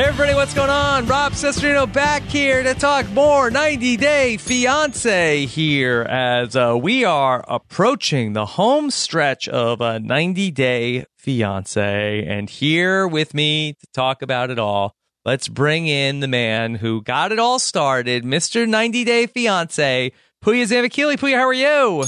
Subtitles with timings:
[0.00, 1.04] Hey everybody, what's going on?
[1.04, 7.44] Rob Cesternino back here to talk more 90 Day Fiance here as uh, we are
[7.46, 12.24] approaching the home stretch of a 90 Day Fiance.
[12.26, 14.94] And here with me to talk about it all,
[15.26, 18.66] let's bring in the man who got it all started, Mr.
[18.66, 20.12] 90 Day Fiance,
[20.42, 21.18] Puya Zavakili.
[21.18, 22.04] Puya, how are you?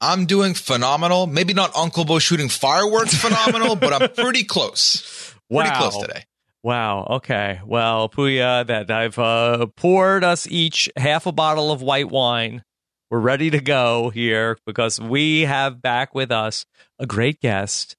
[0.00, 1.26] I'm doing phenomenal.
[1.26, 5.34] Maybe not Uncle Bo shooting fireworks phenomenal, but I'm pretty close.
[5.50, 5.78] Pretty Wow.
[5.90, 6.24] close today.
[6.64, 7.06] Wow.
[7.10, 7.60] Okay.
[7.66, 12.64] Well, Puya, that I've uh, poured us each half a bottle of white wine.
[13.10, 16.64] We're ready to go here because we have back with us
[16.98, 17.96] a great guest.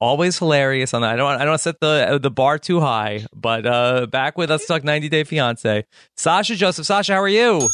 [0.00, 1.14] Always hilarious on that.
[1.14, 1.40] I don't.
[1.40, 5.08] I don't set the the bar too high, but uh, back with us talk 90
[5.08, 5.84] Day Fiance.
[6.16, 6.86] Sasha Joseph.
[6.86, 7.68] Sasha, how are you?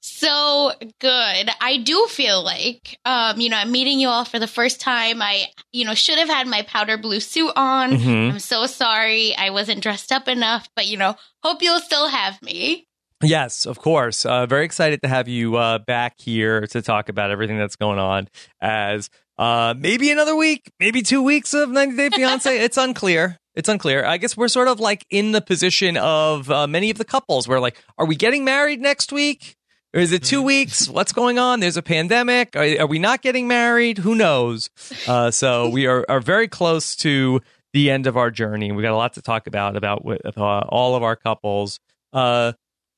[0.00, 1.50] So good.
[1.60, 5.20] I do feel like, um, you know, I'm meeting you all for the first time.
[5.20, 7.90] I, you know, should have had my powder blue suit on.
[7.92, 8.30] Mhm.
[8.32, 9.34] I'm so sorry.
[9.36, 12.86] I wasn't dressed up enough, but, you know, hope you'll still have me.
[13.22, 14.26] Yes, of course.
[14.26, 17.98] Uh, very excited to have you uh, back here to talk about everything that's going
[17.98, 18.28] on.
[18.60, 22.58] As uh, maybe another week, maybe two weeks of 90 Day Fiance.
[22.64, 23.38] it's unclear.
[23.54, 24.04] It's unclear.
[24.04, 27.48] I guess we're sort of like in the position of uh, many of the couples
[27.48, 29.55] where, like, are we getting married next week?
[29.96, 30.88] Is it two weeks?
[30.88, 31.60] What's going on?
[31.60, 32.54] There's a pandemic.
[32.54, 33.98] Are, are we not getting married?
[33.98, 34.68] Who knows?
[35.08, 37.40] Uh, so we are, are very close to
[37.72, 38.72] the end of our journey.
[38.72, 41.80] We got a lot to talk about about with uh, all of our couples.
[42.12, 42.52] Uh,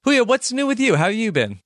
[0.05, 0.97] Puya, what's new with you?
[0.97, 1.61] How have you been?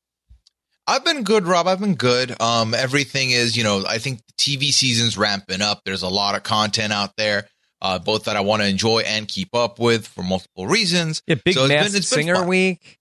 [0.87, 1.67] I've been good, Rob.
[1.67, 2.39] I've been good.
[2.41, 5.83] Um, everything is, you know, I think TV season's ramping up.
[5.85, 7.47] There's a lot of content out there,
[7.81, 11.23] uh, both that I want to enjoy and keep up with for multiple reasons.
[11.27, 12.49] Yeah, big So it's been- it's been Singer fun.
[12.49, 12.99] week.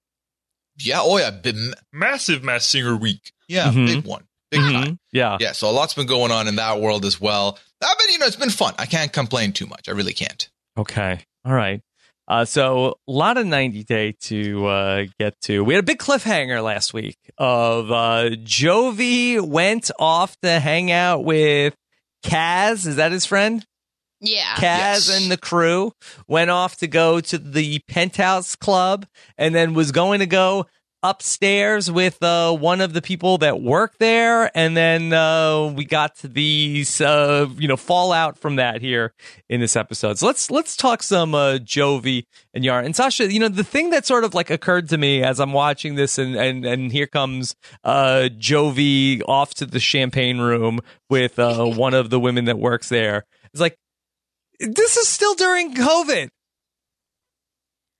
[0.83, 0.99] Yeah.
[1.01, 1.29] Oh, yeah.
[1.31, 3.31] Been massive Masked Singer week.
[3.47, 3.71] Yeah.
[3.71, 3.87] Mhm.
[3.87, 4.23] Big one.
[4.49, 4.71] Big Mhm.
[4.83, 4.99] time.
[5.11, 5.37] Yeah.
[5.39, 5.51] Yeah.
[5.53, 7.57] So a lot's been going on in that world as well.
[7.83, 8.73] I've been, you know, it's been fun.
[8.77, 9.87] I can't complain too much.
[9.89, 10.49] I really can't.
[10.77, 11.19] Okay.
[11.45, 11.81] All right.
[12.27, 15.63] Uh, so a lot of 90 day to uh, get to.
[15.63, 21.23] We had a big cliffhanger last week of uh, Jovi went off to hang out
[21.25, 21.73] with
[22.23, 22.85] Kaz.
[22.87, 23.65] Is that his friend?
[24.21, 24.55] Yeah.
[24.55, 25.93] Kaz and the crew
[26.27, 30.67] went off to go to the penthouse club and then was going to go
[31.03, 34.55] upstairs with uh, one of the people that work there.
[34.55, 39.13] And then uh, we got to the uh, you know fallout from that here
[39.49, 40.19] in this episode.
[40.19, 43.89] So let's let's talk some uh, jovi and yar and sasha you know the thing
[43.91, 47.07] that sort of like occurred to me as i'm watching this and and, and here
[47.07, 47.55] comes
[47.85, 52.89] uh, jovi off to the champagne room with uh, one of the women that works
[52.89, 53.25] there.
[53.53, 53.77] It's like
[54.69, 56.29] this is still during COVID.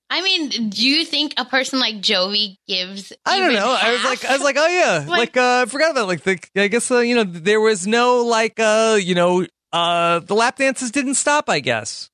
[0.09, 3.13] I mean, do you think a person like Jovi gives?
[3.25, 3.77] I don't know.
[3.81, 6.21] I was like, I was like, oh yeah, like, Like- uh, I forgot about like
[6.23, 6.37] the.
[6.55, 10.57] I guess uh, you know there was no like uh you know uh the lap
[10.57, 11.49] dances didn't stop.
[11.49, 12.10] I guess.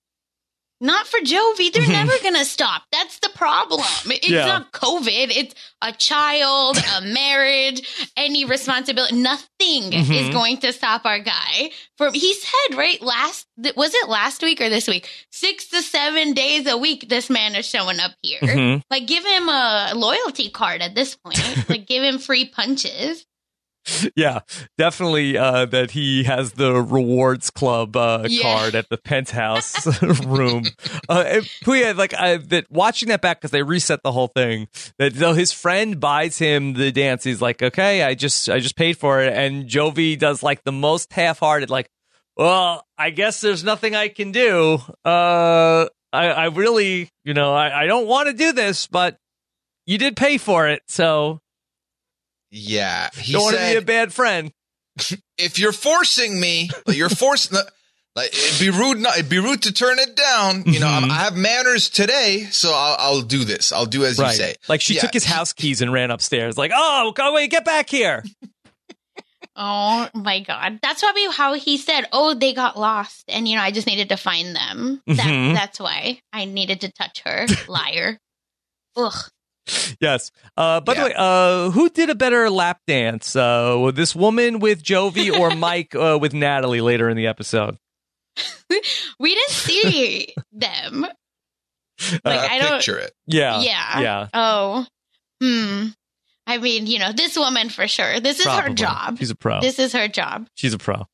[0.80, 1.72] Not for Jovi.
[1.74, 2.84] They're never gonna stop.
[2.92, 3.82] That's the problem.
[4.06, 4.46] It's Yeah.
[4.46, 5.36] not COVID.
[5.36, 7.82] It's a child, a marriage,
[8.16, 9.16] any responsibility.
[9.16, 10.32] Nothing is Mhm.
[10.34, 12.14] going to stop our guy from.
[12.14, 13.48] He said right last.
[13.76, 15.10] Was it last week or this week?
[15.32, 17.10] Six to seven days a week.
[17.10, 18.40] This man is showing up here.
[18.42, 18.82] Mhm.
[18.92, 21.40] Like, give him a loyalty card at this point.
[21.70, 23.26] like, give him free punches.
[24.16, 24.40] Yeah,
[24.78, 25.38] definitely.
[25.38, 28.42] Uh, that he has the rewards club uh, Yeah.
[28.42, 29.86] card at the penthouse
[30.26, 30.64] room.
[31.10, 34.68] Uh, Puya, like I, that watching that back because they reset the whole thing.
[34.98, 38.76] That though his friend buys him the dance, he's like, okay, I just I just
[38.76, 41.90] paid for it, and Jovi does like the most half-hearted, like,
[42.36, 44.80] well, I guess there's nothing I can do.
[45.06, 49.18] Uh, I, I really, you know, I, I don't want to do this, but
[49.86, 51.42] you did pay for it, so
[52.52, 53.10] Yeah.
[53.18, 54.52] He don't want to be a bad friend.
[55.38, 57.58] if you're forcing me, you're forcing.
[58.16, 58.98] Like it'd be rude.
[59.00, 60.64] Not, it'd be rude to turn it down.
[60.66, 61.04] You know, Mhm.
[61.04, 63.72] I'm, I have manners today, so I'll, I'll do this.
[63.72, 64.56] I'll do as you say.
[64.68, 65.02] Like she Yeah.
[65.02, 66.58] took his house keys and ran upstairs.
[66.58, 68.24] Like, oh, go wait, get back here.
[69.60, 70.78] Oh my god.
[70.84, 74.10] That's probably how he said, "Oh, they got lost and you know, I just needed
[74.10, 75.56] to find them." That, Mhm.
[75.56, 77.48] that's why I needed to touch her.
[77.68, 78.20] Liar.
[78.96, 79.16] Ugh.
[80.00, 80.32] Yes.
[80.56, 83.36] Uh, by the way, uh, who did a better lap dance?
[83.36, 87.78] Uh, this woman with Jovi or Mike uh, with Natalie later in the episode?
[89.20, 91.02] We didn't see them.
[91.02, 91.12] Like
[92.24, 93.12] Uh, I don't picture it.
[93.26, 93.62] Yeah.
[93.62, 94.00] Yeah.
[94.00, 94.28] Yeah.
[94.34, 94.86] Oh.
[95.42, 95.88] Hmm.
[96.46, 98.20] I mean, you know, this woman for sure.
[98.20, 99.18] This is her job.
[99.18, 99.60] She's a pro.
[99.62, 100.48] This is her job.
[100.54, 101.08] She's a pro.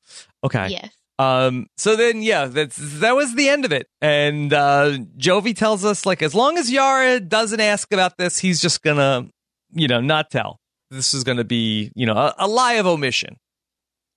[0.44, 0.68] Okay.
[0.70, 0.90] Yes.
[1.20, 1.68] Um.
[1.78, 3.88] So then, yeah, that's that was the end of it.
[4.02, 8.62] And uh, Jovi tells us like, as long as Yara doesn't ask about this, he's
[8.62, 9.28] just gonna,
[9.72, 10.60] you know, not tell.
[10.90, 13.38] This is gonna be, you know, a, a lie of omission.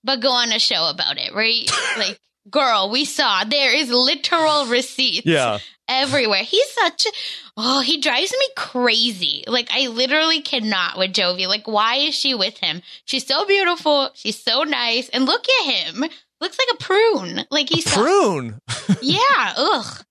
[0.04, 1.70] But go on a show about it, right?
[1.98, 2.18] like
[2.50, 5.58] girl, we saw there is literal receipts Yeah.
[5.88, 6.44] everywhere.
[6.44, 7.10] He's such a,
[7.56, 9.42] oh, he drives me crazy.
[9.48, 11.48] Like I literally cannot with Jovi.
[11.48, 12.82] Like why is she with him?
[13.04, 14.10] She's so beautiful.
[14.14, 15.08] She's so nice.
[15.10, 16.04] And look at him.
[16.40, 17.46] Looks like a prune.
[17.50, 18.60] Like he's so, Prune.
[19.02, 19.18] yeah.
[19.56, 20.02] Ugh.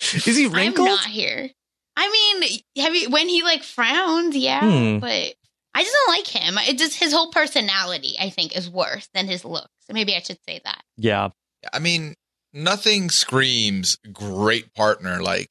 [0.00, 0.88] Is he wrinkled?
[0.88, 1.48] I'm not here.
[1.96, 4.36] I mean, have you when he like frowns?
[4.36, 4.98] Yeah, Hmm.
[4.98, 5.34] but
[5.74, 6.58] I just don't like him.
[6.68, 8.16] It just his whole personality.
[8.20, 9.68] I think is worse than his looks.
[9.90, 10.82] Maybe I should say that.
[10.96, 11.28] Yeah.
[11.72, 12.14] I mean,
[12.52, 15.50] nothing screams great partner like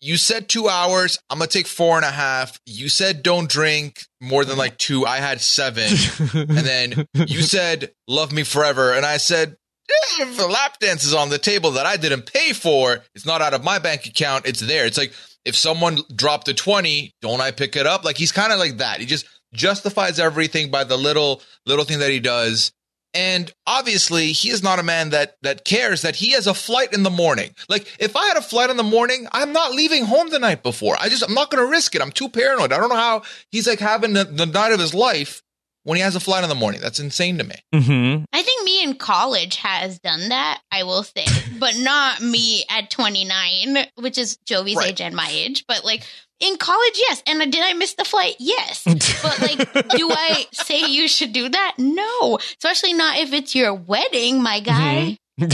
[0.00, 1.18] you said two hours.
[1.30, 2.60] I'm gonna take four and a half.
[2.66, 5.06] You said don't drink more than like two.
[5.06, 5.88] I had seven,
[6.32, 9.56] and then you said love me forever, and I said
[9.90, 13.26] eh, if the lap dance is on the table that I didn't pay for, it's
[13.26, 14.46] not out of my bank account.
[14.46, 14.86] It's there.
[14.86, 15.12] It's like
[15.44, 18.04] if someone dropped a twenty, don't I pick it up?
[18.04, 19.00] Like he's kind of like that.
[19.00, 22.72] He just justifies everything by the little little thing that he does.
[23.16, 26.92] And obviously, he is not a man that that cares that he has a flight
[26.92, 27.54] in the morning.
[27.68, 30.62] Like, if I had a flight in the morning, I'm not leaving home the night
[30.62, 30.96] before.
[31.00, 32.02] I just, I'm not going to risk it.
[32.02, 32.72] I'm too paranoid.
[32.72, 35.42] I don't know how he's like having the, the night of his life
[35.84, 36.80] when he has a flight in the morning.
[36.80, 37.54] That's insane to me.
[37.72, 40.60] hmm I think me in college has done that.
[40.70, 41.24] I will say,
[41.58, 44.88] but not me at 29, which is Jovi's Right.
[44.90, 45.64] age and my age.
[45.66, 46.04] But like
[46.40, 47.22] in college, yes.
[47.26, 48.36] And did I miss the flight?
[48.38, 48.84] Yes.
[49.22, 51.74] But like, do I say you should do that?
[51.78, 55.18] No, especially not if it's your wedding, my guy.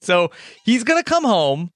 [0.00, 0.30] so
[0.64, 1.70] he's gonna come home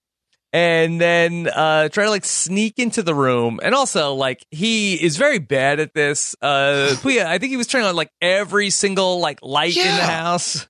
[0.52, 5.16] and then uh try to like sneak into the room and also like he is
[5.16, 8.69] very bad at this uh but yeah i think he was turning on like every
[8.69, 10.66] single like light in the house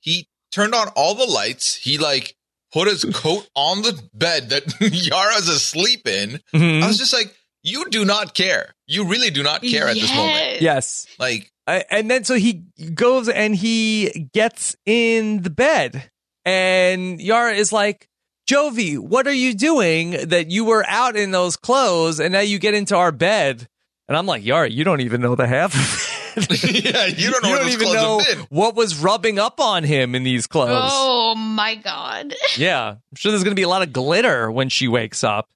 [0.00, 1.74] He turned on all the lights.
[1.74, 2.36] He like
[2.72, 6.40] put his coat on the bed that Yara's asleep in.
[6.54, 6.82] Mhm.
[6.82, 8.74] I was just like, you do not care.
[8.86, 10.60] You really do not care at this moment.
[10.60, 10.60] Yes.
[10.60, 16.10] yes Like, I, and then so he goes and he gets in the bed
[16.46, 18.08] and yara is like
[18.48, 22.58] jovi what are you doing that you were out in those clothes and now you
[22.58, 23.68] get into our bed
[24.08, 26.17] and i'm like yara you don't even know the half of it.
[26.64, 28.46] yeah, you don't know you what don't those even clothes know have been.
[28.50, 30.90] what was rubbing up on him in these clothes.
[30.92, 32.34] Oh my God.
[32.56, 35.48] Yeah, I'm sure there's going to be a lot of glitter when she wakes up.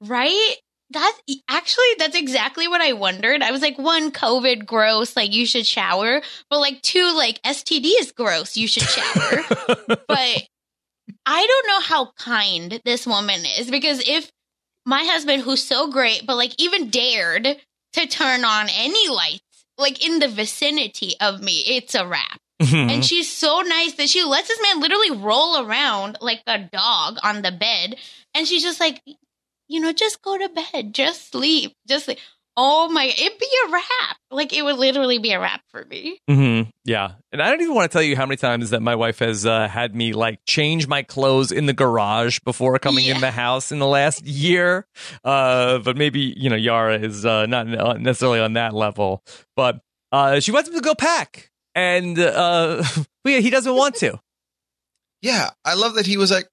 [0.00, 0.54] Right?
[0.90, 3.42] That's actually that's exactly what I wondered.
[3.42, 6.20] I was like, one, COVID gross, like you should shower.
[6.48, 9.42] But like two, like STD is gross, you should shower.
[10.08, 10.48] but
[11.26, 14.30] I don't know how kind this woman is because if
[14.86, 17.46] my husband, who's so great, but like even dared
[17.92, 19.42] to turn on any lights,
[19.80, 22.40] like in the vicinity of me, it's a wrap.
[22.60, 22.90] Mm-hmm.
[22.90, 27.16] And she's so nice that she lets this man literally roll around like a dog
[27.22, 27.96] on the bed.
[28.34, 29.00] And she's just like,
[29.66, 32.18] you know, just go to bed, just sleep, just sleep.
[32.56, 34.16] Oh my, it'd be a wrap.
[34.30, 36.18] Like it would literally be a wrap for me.
[36.28, 38.94] hmm Yeah, and I don't even want to tell you how many times that my
[38.94, 43.20] wife has uh, had me like change my clothes in the garage before coming in
[43.20, 44.86] the house in the last year.
[45.24, 47.66] Uh, but maybe you know Yara is uh, not
[48.00, 49.22] necessarily on that level,
[49.56, 49.80] but
[50.12, 52.82] uh, she wants him to go pack, and uh,
[53.24, 54.20] but yeah, he doesn't want to.
[55.22, 56.48] Yeah, I love that he was like,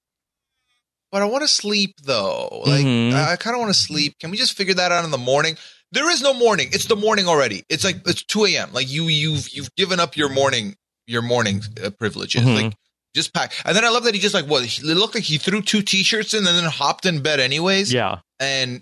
[1.11, 2.63] but I want to sleep though.
[2.65, 3.13] Like, Mhm.
[3.13, 4.15] I, I kind of want to sleep.
[4.19, 5.57] Can we just figure that out in the morning?
[5.91, 6.69] There is no morning.
[6.71, 7.63] It's the morning already.
[7.69, 8.73] It's like it's two a.m.
[8.73, 10.75] Like you, you've you've given up your morning
[11.07, 12.41] your morning uh, privileges.
[12.43, 12.63] Mhm.
[12.63, 12.73] Like
[13.15, 13.53] just pack.
[13.65, 15.61] And then I love that he just like what he, it looked like he threw
[15.61, 17.91] two t-shirts in and then hopped in bed anyways.
[17.91, 18.81] Yeah, And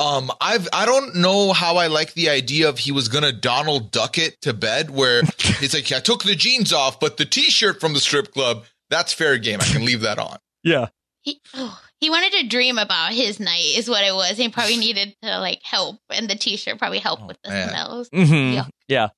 [0.00, 3.90] um, I've I don't know how I like the idea of he was gonna Donald
[3.90, 5.20] Duck it to bed, where
[5.60, 9.12] it's like I took the jeans off, but the T-shirt from the strip club that's
[9.12, 9.58] fair game.
[9.60, 10.38] I can leave that on.
[10.64, 10.88] yeah.
[11.22, 14.36] He, oh, he wanted to dream about his night, is what it was.
[14.36, 17.68] He probably needed to like help, and the t-shirt probably helped Oh, with the man.
[17.70, 18.08] smells.
[18.12, 18.68] hmm Yuck.
[18.88, 19.08] Yeah.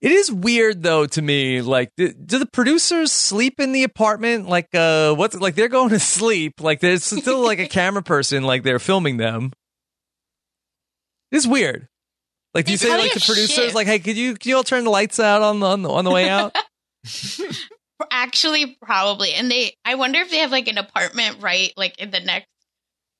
[0.00, 1.60] It is weird though to me.
[1.60, 4.48] Like, do, do the producers sleep in the apartment?
[4.48, 6.60] Like, uh, what's like they're going to sleep?
[6.60, 9.52] Like, there's still like a camera person, like they're filming them.
[11.32, 11.88] It's weird.
[12.54, 13.74] Like, do you say like the producers, shifts.
[13.74, 15.90] like, hey, could you can you all turn the lights out on the on the,
[15.90, 16.56] on the way out?
[18.10, 19.32] Actually, probably.
[19.34, 22.46] And they, I wonder if they have like an apartment right, like in the next,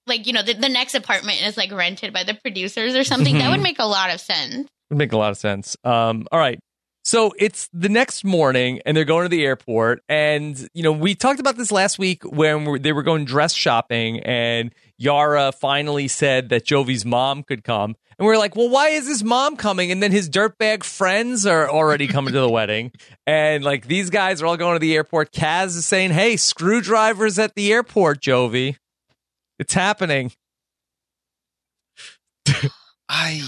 [0.07, 3.39] like you know, the, the next apartment is like rented by the producers or something.
[3.39, 4.69] That would make a lot of sense.
[4.91, 5.77] Would make a lot of sense.
[5.85, 6.59] Um, all right.
[7.05, 10.03] So it's the next morning, and they're going to the airport.
[10.09, 13.55] And you know, we talked about this last week when we- they were going dress
[13.55, 18.69] shopping, and Yara finally said that Jovi's mom could come, and we are like, "Well,
[18.69, 22.51] why is his mom coming?" And then his dirtbag friends are already coming to the
[22.51, 22.93] wedding,
[23.27, 25.33] and like these guys are all going to the airport.
[25.33, 28.77] Kaz is saying, "Hey, screwdrivers at the airport, Jovi.
[29.59, 30.33] It's happening."
[33.09, 33.43] I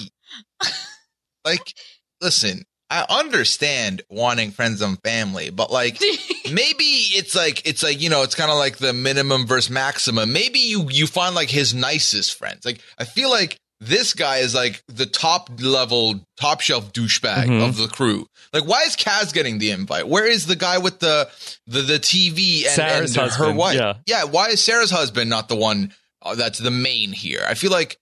[1.45, 1.75] like
[2.23, 2.65] listen.
[2.91, 6.01] I understand wanting friends and family, but like
[6.53, 10.33] maybe it's like it's like you know it's kind of like the minimum versus maximum.
[10.33, 12.65] Maybe you you find like his nicest friends.
[12.65, 17.67] Like I feel like this guy is like the top level, top shelf douchebag Mhm.
[17.67, 18.27] of the crew.
[18.53, 20.09] Like why is Kaz getting the invite?
[20.09, 21.31] Where is the guy with the
[21.67, 23.97] the the TV and, Sarah's and her husband, wife?
[24.07, 24.25] yeah.
[24.25, 27.45] Why is Sarah's husband not the one uh, that's the main here?
[27.49, 27.97] I feel like.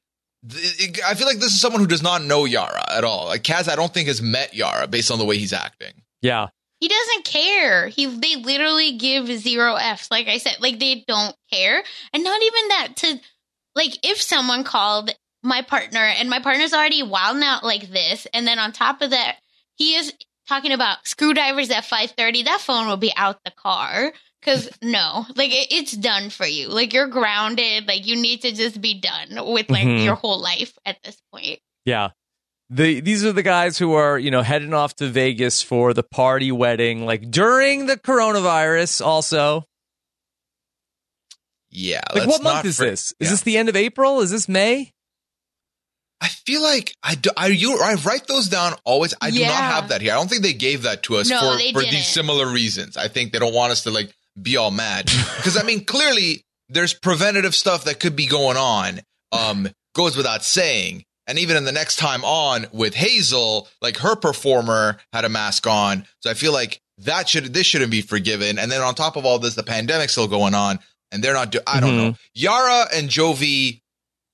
[0.47, 3.27] Th- I feel like this is someone who does not know Yara at all.
[3.27, 6.03] Like Kaz, I don't think has met Yara based on the way he's acting.
[6.23, 6.49] Yeah.
[6.81, 7.89] He doesn't care.
[7.89, 10.11] He they literally give zero Fs.
[10.11, 11.83] Like I said, like they don't care.
[12.13, 13.21] And not even that to
[13.75, 15.11] like if someone called
[15.43, 19.11] my partner and my partner's already wilding out like this, and then on top of
[19.11, 19.39] that,
[19.75, 20.13] he is
[20.49, 24.13] talking about screwdrivers at five thirty, that phone will be out the car.
[24.43, 26.69] Cause no, like it, it's done for you.
[26.69, 27.89] Like you're grounded.
[27.89, 30.05] Like you need to just be done with like Mhm.
[30.05, 31.59] your whole life at this point.
[31.85, 32.11] Yeah.
[32.71, 36.03] The these are the guys who are, you know, heading off to Vegas for the
[36.05, 39.65] party wedding, like during the coronavirus also.
[41.71, 43.11] Yeah, Like what month is for- this?
[43.21, 43.31] Is yeah.
[43.31, 44.21] this the end of April?
[44.21, 44.93] Is this May?
[46.21, 47.31] I feel like I do.
[47.37, 49.15] I you I write those down always.
[49.21, 50.13] I do not have that here.
[50.13, 52.97] I don't think they gave that to us No, for for these similar reasons.
[52.97, 56.45] I think they don't want us to like be all mad because I mean clearly
[56.69, 59.01] there's preventative stuff that could be going on.
[59.33, 61.05] Um, goes without saying.
[61.27, 65.67] And even in the next time on with Hazel, like her performer had a mask
[65.67, 68.59] on, so I feel like that should this shouldn't be forgiven.
[68.59, 70.79] And then on top of all this, the pandemic's still going on,
[71.13, 71.51] and they're not.
[71.51, 71.97] Do- I don't Mhm.
[72.13, 72.15] know.
[72.33, 73.81] Yara and Jovi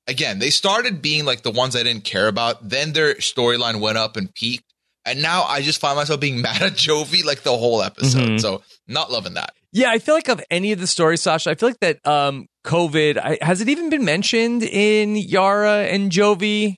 [0.06, 2.68] again, they started being like the ones I didn't care about.
[2.68, 4.64] Then their storyline went up and peaked.
[5.04, 8.28] And now I just find myself being mad at Jovi like the whole episode.
[8.28, 8.40] Mhm.
[8.40, 9.52] So not loving that.
[9.75, 12.47] Yeah, I feel like of any of the stories, Sasha, I feel like that um
[12.64, 16.76] COVID I, has it even been mentioned in Yara and Jovi?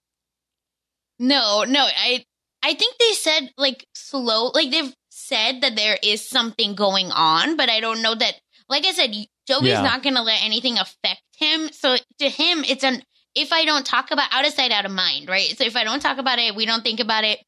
[1.19, 2.25] No, no, I
[2.63, 7.57] I think they said like slow like they've said that there is something going on,
[7.57, 8.35] but I don't know that
[8.69, 9.11] like I said,
[9.49, 9.83] Jovi's Yeah.
[9.83, 11.71] not gonna let anything affect him.
[11.73, 13.03] So to him it's an
[13.35, 15.55] if I don't talk about out of sight, out of mind, right?
[15.57, 17.39] So if I don't talk about it, we don't think about it,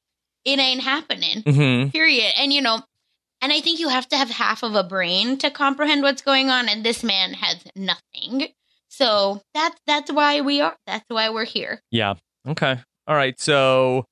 [0.45, 1.43] it ain't happening.
[1.43, 1.89] Mm-hmm.
[1.91, 2.33] Period.
[2.37, 2.83] And you know,
[3.41, 6.51] and I think you have to have half of a brain to comprehend what's going
[6.51, 8.49] on, and this man has nothing.
[8.89, 11.83] So that's that's why we are that's why we're here.
[11.91, 12.15] Yeah.
[12.47, 12.79] Okay.
[13.07, 13.39] All right.
[13.41, 14.05] So,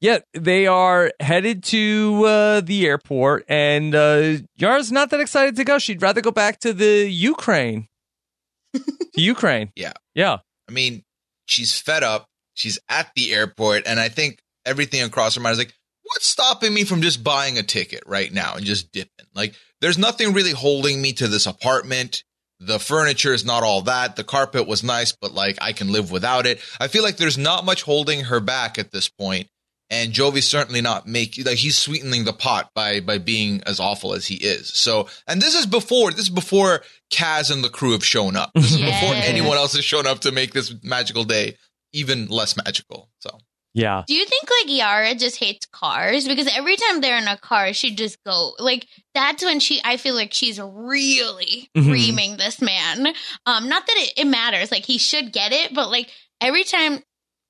[0.00, 5.64] yeah, they are headed to uh, the airport, and uh, Yara's not that excited to
[5.64, 5.78] go.
[5.78, 7.88] She'd rather go back to the Ukraine.
[8.74, 9.70] to Ukraine.
[9.74, 9.92] Yeah.
[10.14, 10.38] Yeah.
[10.68, 11.02] I mean,
[11.46, 12.26] she's fed up.
[12.54, 13.86] She's at the airport.
[13.86, 15.74] And I think everything across her mind is like,
[16.08, 19.26] what's stopping me from just buying a ticket right now and just dipping?
[19.34, 22.24] Like, there's nothing really holding me to this apartment.
[22.60, 24.16] The furniture is not all that.
[24.16, 26.60] The carpet was nice, but like I can live without it.
[26.80, 29.48] I feel like there's not much holding her back at this point.
[29.90, 34.12] And Jovi's certainly not making like he's sweetening the pot by by being as awful
[34.12, 34.68] as he is.
[34.68, 38.50] So, and this is before this is before Kaz and the crew have shown up.
[38.54, 41.56] This is before anyone else has shown up to make this magical day
[41.94, 43.08] even less magical.
[43.20, 43.38] So,
[43.78, 44.02] Yeah.
[44.06, 46.26] Do you think like Yara just hates cars?
[46.26, 49.96] Because every time they're in a car, she just go like that's when she I
[49.96, 51.92] feel like she's really Mhm.
[51.92, 53.06] reaming this man.
[53.46, 57.02] Um, not that it, it matters, like he should get it, but like every time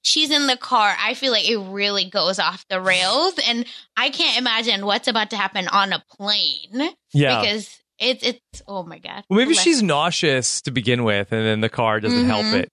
[0.03, 3.35] she's in the car, I feel like it really goes off the rails.
[3.47, 3.65] And
[3.97, 6.91] I can't imagine what's about to happen on a plane.
[7.15, 7.41] Yeah.
[7.41, 7.69] Because
[7.99, 9.25] it's it's oh my god.
[9.31, 12.63] well, maybe Bless- she's nauseous to begin with, and then the car doesn't help Mhm.
[12.65, 12.69] it.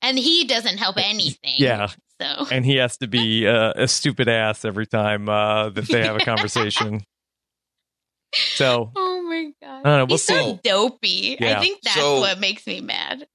[0.00, 1.54] and he doesn't help anything.
[1.58, 1.88] Yeah.
[2.20, 6.04] So And he has to be uh, a stupid ass every time uh, that they
[6.04, 7.02] have a conversation.
[8.34, 9.80] so, Oh my god.
[9.80, 10.04] I don't know.
[10.06, 10.34] We'll He's see.
[10.34, 11.36] so dopey.
[11.40, 11.58] Yeah.
[11.58, 13.26] I think that's So- what makes me mad.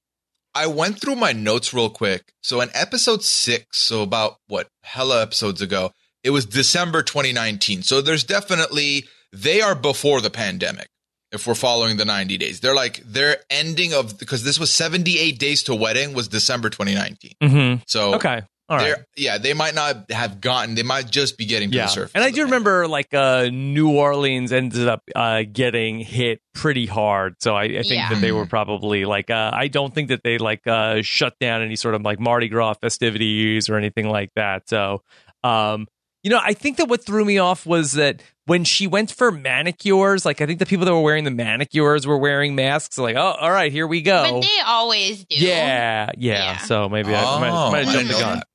[0.56, 2.32] I went through my notes real quick.
[2.42, 5.90] So in episode six, so about what hella episodes ago,
[6.22, 7.82] it was December 2019.
[7.82, 10.86] So there's definitely they are before the pandemic.
[11.32, 15.40] If we're following the 90 days, they're like their ending of because this was 78
[15.40, 17.32] days to wedding was December 2019.
[17.42, 17.82] Mhm.
[17.88, 18.42] So okay.
[18.68, 18.84] All right.
[18.96, 20.74] they're yeah, they might not have gotten.
[20.74, 22.12] They might just be getting to Yeah, the surface.
[22.14, 22.50] and I do pandemic.
[22.52, 27.36] remember like uh, New Orleans ended up uh, getting hit pretty hard.
[27.40, 28.08] So I, I think Yeah.
[28.10, 31.60] that they were probably like uh, I don't think that they like uh, shut down
[31.62, 34.68] any sort of like Mardi Gras festivities or anything like that.
[34.68, 35.02] So
[35.42, 35.86] um,
[36.22, 39.30] you know, I think that what threw me off was that when she went for
[39.30, 42.96] manicures, like I think the people that were wearing the manicures were wearing masks.
[42.96, 44.22] Like, oh, all right, here we go.
[44.32, 45.36] But they always do.
[45.36, 46.56] yeah, yeah, Yeah.
[46.58, 48.38] So maybe I Oh, might, might have jumped the gun.
[48.38, 48.46] that.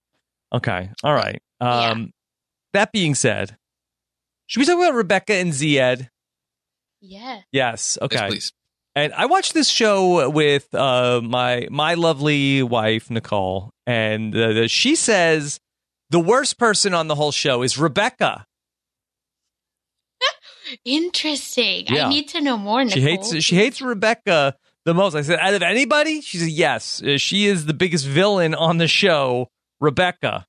[0.53, 0.89] Okay.
[1.03, 1.41] All right.
[1.61, 1.89] Yeah.
[1.91, 2.11] Um
[2.73, 3.57] that being said,
[4.47, 6.09] should we talk about Rebecca and Zied?
[7.01, 7.41] Yeah.
[7.51, 7.97] Yes.
[8.01, 8.15] Okay.
[8.15, 8.53] Yes, please.
[8.95, 14.95] And I watched this show with uh my my lovely wife Nicole and uh, she
[14.95, 15.59] says
[16.09, 18.45] the worst person on the whole show is Rebecca.
[20.85, 21.85] Interesting.
[21.87, 22.07] Yeah.
[22.07, 22.87] I need to know more.
[22.89, 25.15] She hates she hates Rebecca the most.
[25.15, 27.01] I said, out of anybody, she said yes.
[27.03, 29.49] Uh, She is the biggest villain on the show.
[29.79, 30.45] Rebecca.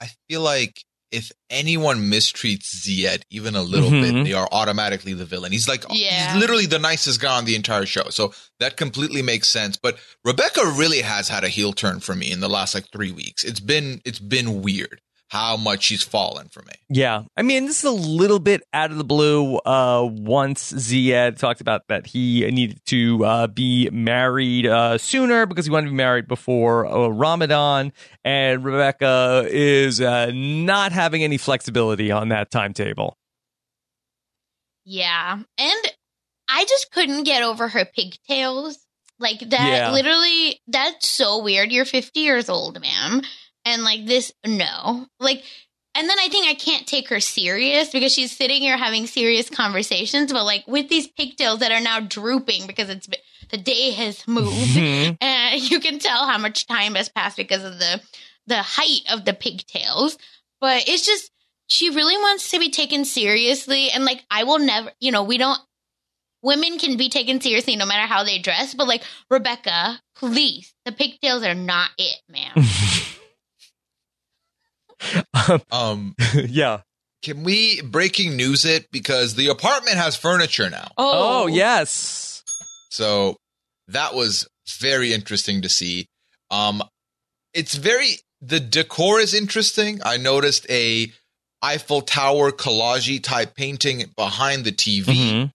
[0.00, 4.02] I feel like if anyone mistreats Zied even a little Mhm.
[4.02, 5.52] bit, they are automatically the villain.
[5.52, 6.32] He's like, Yeah.
[6.32, 8.08] he's literally the nicest guy on the entire show.
[8.10, 9.76] So that completely makes sense.
[9.76, 13.12] But Rebecca really has had a heel turn for me in the last like three
[13.12, 13.44] weeks.
[13.44, 15.00] It's been, it's been weird
[15.34, 16.72] how much she's fallen for me.
[16.88, 19.56] Yeah, I mean, this is a little bit out of the blue.
[19.56, 25.66] Uh, once Zied talked about that he needed to uh, be married uh, sooner because
[25.66, 27.92] he wanted to be married before uh, Ramadan,
[28.24, 33.18] and Rebecca is uh, not having any flexibility on that timetable.
[34.84, 35.38] Yeah.
[35.58, 35.92] And
[36.48, 38.78] I just couldn't get over her pigtails.
[39.18, 39.92] Like that Yeah.
[39.92, 41.72] literally that's so weird.
[41.72, 43.22] You're 50 years old, ma'am.
[43.64, 45.06] And like this no.
[45.20, 45.42] Like
[45.96, 49.48] and then I think I can't take her serious because she's sitting here having serious
[49.48, 53.90] conversations, but like with these pigtails that are now drooping because it's been- the day
[53.92, 55.18] has moved, Mhm.
[55.20, 58.00] and you can tell how much time has passed because of the
[58.46, 60.18] the height of the pigtails.
[60.60, 61.30] But it's just
[61.66, 65.38] she really wants to be taken seriously, and like I will never, you know, we
[65.38, 65.60] don't.
[66.42, 70.92] Women can be taken seriously no matter how they dress, but like Rebecca, please, the
[70.92, 72.52] pigtails are not it, ma'am.
[75.70, 76.80] Um, yeah.
[77.22, 78.86] can we breaking news it?
[78.90, 80.88] Because the apartment has furniture now.
[80.96, 82.42] Oh, yes.
[82.90, 83.36] So
[83.88, 84.48] that was
[84.80, 86.06] very interesting to see.
[86.50, 86.82] Um,
[87.52, 90.00] it's very the decor is interesting.
[90.04, 91.12] I noticed a
[91.62, 95.04] Eiffel Tower collage type painting behind the TV.
[95.04, 95.50] Mhm.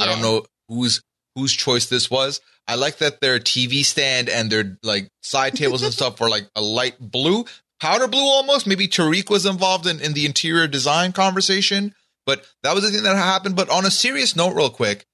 [0.00, 1.00] I don't know whose
[1.36, 2.40] whose choice this was.
[2.66, 6.48] I like that their TV stand and their like side tables and stuff were like
[6.56, 7.44] a light blue,
[7.84, 8.66] powder blue almost.
[8.66, 13.02] Maybe Tariq was involved in, in the interior design conversation, but that was the thing
[13.04, 13.56] that happened.
[13.56, 15.04] But on a serious note, real quick,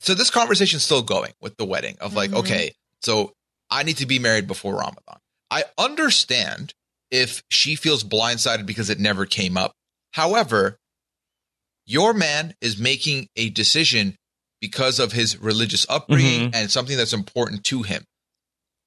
[0.00, 2.36] so this conversation's still going with the wedding of like, Mhm.
[2.40, 3.32] okay, so
[3.70, 5.18] I need to be married before Ramadan.
[5.50, 6.74] I understand
[7.10, 9.72] if she feels blindsided because it never came up.
[10.12, 10.78] However,
[11.86, 14.16] your man is making a decision
[14.60, 18.04] because of his religious upbringing and something that's important to him.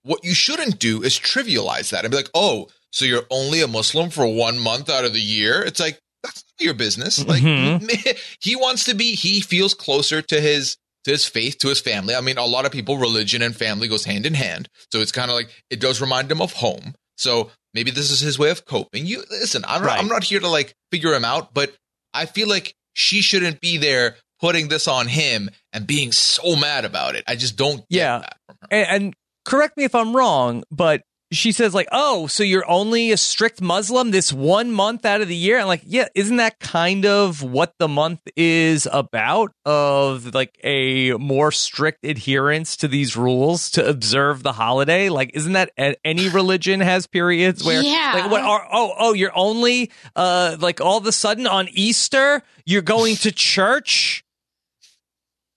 [0.04, 3.68] What you shouldn't do is trivialize that and be like, oh, so you're only a
[3.68, 5.62] Muslim for one month out of the year?
[5.62, 7.24] It's like, that's not your business.
[7.26, 8.18] Like, Mhm.
[8.42, 10.78] he wants to be, he feels closer to his.
[11.04, 12.16] To his faith, to his family.
[12.16, 14.68] I mean, a lot of people, religion and family goes hand in hand.
[14.92, 16.96] So it's kind of like it does remind him of home.
[17.16, 19.06] So maybe this is his way of coping.
[19.06, 21.76] You listen, I'm not, I'm not here to like figure him out, but
[22.16, 26.86] I feel like she shouldn't be there putting this on him and being so mad
[26.86, 27.24] about it.
[27.28, 28.18] I just don't get Yeah.
[28.22, 28.68] that from her.
[28.72, 29.14] And, and
[29.46, 33.62] correct me if I'm wrong, but she says like, "Oh, so you're only a strict
[33.62, 37.42] Muslim this one month out of the year?" And like, yeah, isn't that kind of
[37.42, 39.52] what the month is about?
[39.66, 45.10] Of like a more strict adherence to these rules to observe the holiday.
[45.10, 45.72] Like, isn't that
[46.04, 48.12] any religion has periods where Yeah.
[48.16, 52.44] like what are oh oh you're only uh like all of a sudden on Easter
[52.66, 54.25] you're going to church.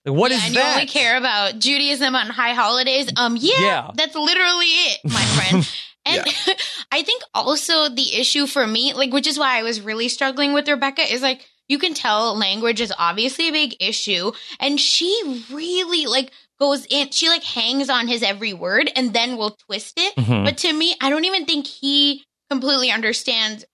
[0.09, 0.65] Like, What yeah, is and that?
[0.67, 3.09] you only care about Judaism on high holidays.
[3.17, 3.91] Um, yeah, Yeah.
[3.95, 5.69] that's literally it, my friend.
[6.05, 6.23] And
[6.91, 10.53] I think also the issue for me, like, which is why I was really struggling
[10.53, 15.43] with Rebecca, is like you can tell language is obviously a big issue, and she
[15.51, 17.11] really like goes in.
[17.11, 20.15] She like hangs on his every word and then will twist it.
[20.15, 20.45] Mhm.
[20.45, 23.65] But to me, I don't even think he completely understands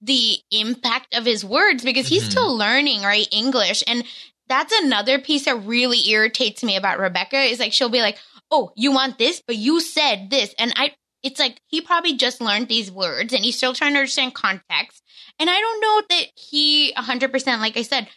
[0.00, 2.30] the impact of his words because he's Mhm.
[2.30, 3.28] still learning, right?
[3.32, 3.82] English.
[3.86, 4.04] And
[4.52, 8.18] that's another piece that really irritates me about Rebecca is like she'll be like,
[8.50, 12.40] "Oh, you want this, but you said this." And I it's like he probably just
[12.40, 15.02] learned these words and he's still trying to understand context.
[15.38, 18.08] And I don't know that he 100% like I said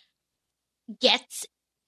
[0.99, 1.45] gets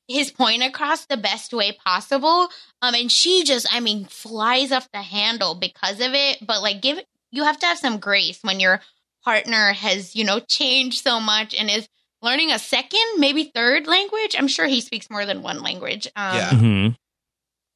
[0.08, 2.48] his point across the best way possible.
[2.82, 6.82] Um and she just I mean flies off the handle because of it, but like
[6.82, 7.00] give
[7.32, 8.80] you have to have some grace when your
[9.26, 11.90] partner has, you know, changed so much and is
[12.22, 14.36] learning a second, maybe third language.
[14.38, 16.08] I'm sure he speaks more than one language.
[16.16, 16.50] Um, Yeah.
[16.52, 16.96] Mhm.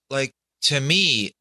[0.09, 0.31] Like
[0.63, 1.31] to me,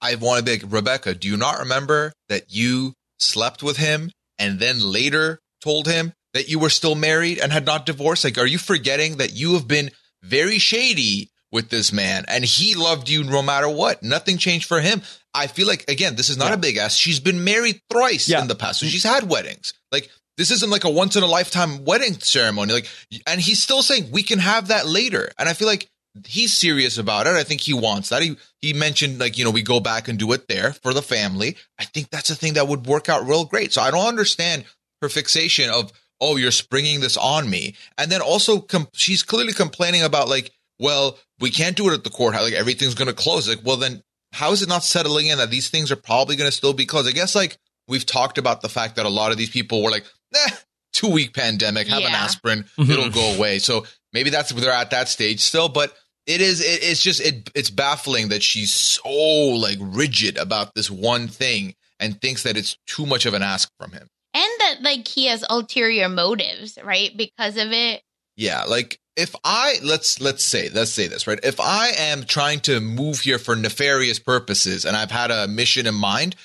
[0.00, 1.14] I want to be like Rebecca.
[1.14, 6.48] Do you not remember that you slept with him and then later told him that
[6.48, 8.24] you were still married and had not divorced?
[8.24, 9.90] Like, are you forgetting that you have been
[10.22, 14.02] very shady with this man and he loved you no matter what?
[14.02, 15.02] Nothing changed for him.
[15.32, 16.54] I feel like again, this is not Yeah.
[16.54, 16.94] a big ass.
[16.96, 18.42] She's been married thrice Yeah.
[18.42, 19.72] in the past, so she's had weddings.
[19.90, 20.10] Like.
[20.36, 22.72] This isn't like a once in a lifetime wedding ceremony.
[22.72, 22.88] Like,
[23.26, 25.30] and he's still saying we can have that later.
[25.38, 25.88] And I feel like
[26.24, 27.34] he's serious about it.
[27.34, 28.22] I think he wants that.
[28.22, 31.02] He he mentioned like you know we go back and do it there for the
[31.02, 31.56] family.
[31.78, 33.72] I think that's a thing that would work out real great.
[33.72, 34.64] So I don't understand
[35.02, 39.52] her fixation of oh you're springing this on me, and then also com- she's clearly
[39.52, 42.44] complaining about like well we can't do it at the courthouse.
[42.44, 43.48] Like everything's going to close.
[43.48, 46.48] Like well then how is it not settling in that these things are probably going
[46.48, 47.08] to still be closed?
[47.08, 49.90] I guess like we've talked about the fact that a lot of these people were
[49.90, 50.04] like,
[50.46, 50.50] eh,
[50.92, 52.24] two week pandemic, have an Yeah.
[52.24, 52.90] aspirin, Mhm.
[52.90, 53.58] it'll go away.
[53.58, 55.96] So maybe that's they're at that stage still, but
[56.26, 60.90] it is it, it's just it it's baffling that she's so like rigid about this
[60.90, 64.08] one thing and thinks that it's too much of an ask from him.
[64.34, 67.16] and that like he has ulterior motives, right?
[67.16, 68.02] Because of it.
[68.36, 71.38] Yeah, like if I let's let's say let's say this right.
[71.42, 75.86] If I am trying to move here for nefarious purposes and I've had a mission
[75.86, 76.36] in mind,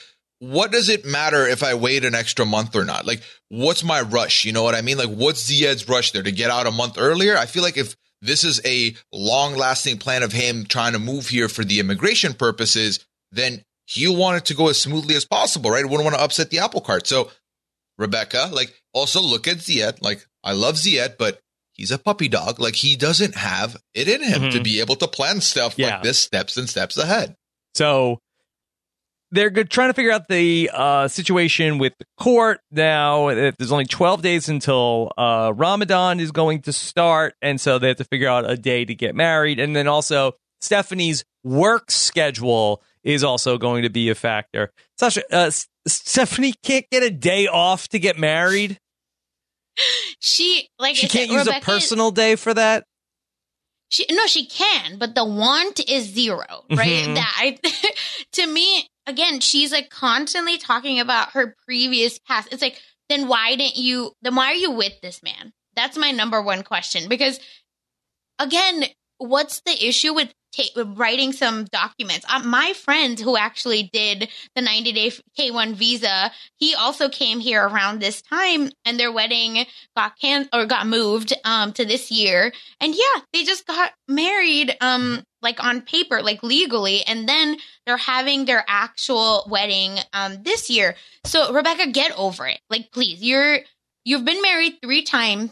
[0.42, 3.06] what does it matter if I wait an extra month or not?
[3.06, 4.44] Like, what's my rush?
[4.44, 4.98] You know what I mean?
[4.98, 7.38] Like, what's Zied's rush there to get out a month earlier?
[7.38, 11.28] I feel like if this is a long lasting plan of him trying to move
[11.28, 15.70] here for the immigration purposes, then he'll want it to go as smoothly as possible,
[15.70, 15.86] right?
[15.86, 17.06] Wouldn't want to upset the apple cart.
[17.06, 17.30] So,
[18.00, 20.02] Rebecca, like, also look at Zied.
[20.02, 21.40] Like, I love Zied, but
[21.74, 22.60] he's a puppy dog.
[22.60, 24.64] Like, he doesn't have it in him to Mhm.
[24.64, 25.96] be able to plan stuff Yeah.
[25.96, 27.36] like this steps and steps ahead.
[27.76, 28.20] So
[29.32, 33.28] they're good, trying to figure out the uh, situation with the court now.
[33.34, 37.98] There's only 12 days until uh, Ramadan is going to start, and so they have
[37.98, 39.60] to figure out a day to get married.
[39.60, 44.72] And then also Stephanie's work schedule is also going to be a factor.
[45.00, 48.78] Sasha, uh, S- Stephanie can't get a day off to get married.
[50.20, 52.84] She like She can't use a Rebecca- personal day for that.
[53.90, 57.08] She no, she can, but the want is zero, right?
[57.08, 57.16] Mhm.
[57.16, 57.58] That I,
[58.34, 62.50] to me, again, she's like constantly talking about her previous past.
[62.52, 64.12] It's like, then why didn't you?
[64.22, 65.54] Then why are you with this man?
[65.76, 67.10] That's my number one question.
[67.10, 67.40] Because
[68.40, 68.86] again,
[69.18, 72.26] what's the issue with, ta- with writing some documents?
[72.30, 77.40] Uh, my friend who actually did the 90 day K one visa, he also came
[77.40, 82.12] here around this time, and their wedding got can or got moved um to this
[82.12, 87.58] year and yeah they just got married um like on paper like legally and then
[87.86, 90.96] they're having their actual wedding um this year.
[91.26, 92.60] So rebecca get over it.
[92.70, 93.60] Like please you're
[94.04, 95.52] you've been married three times.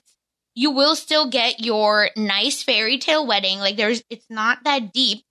[0.55, 3.59] You will still get your nice fairy tale wedding.
[3.59, 5.23] Like there's it's not that deep.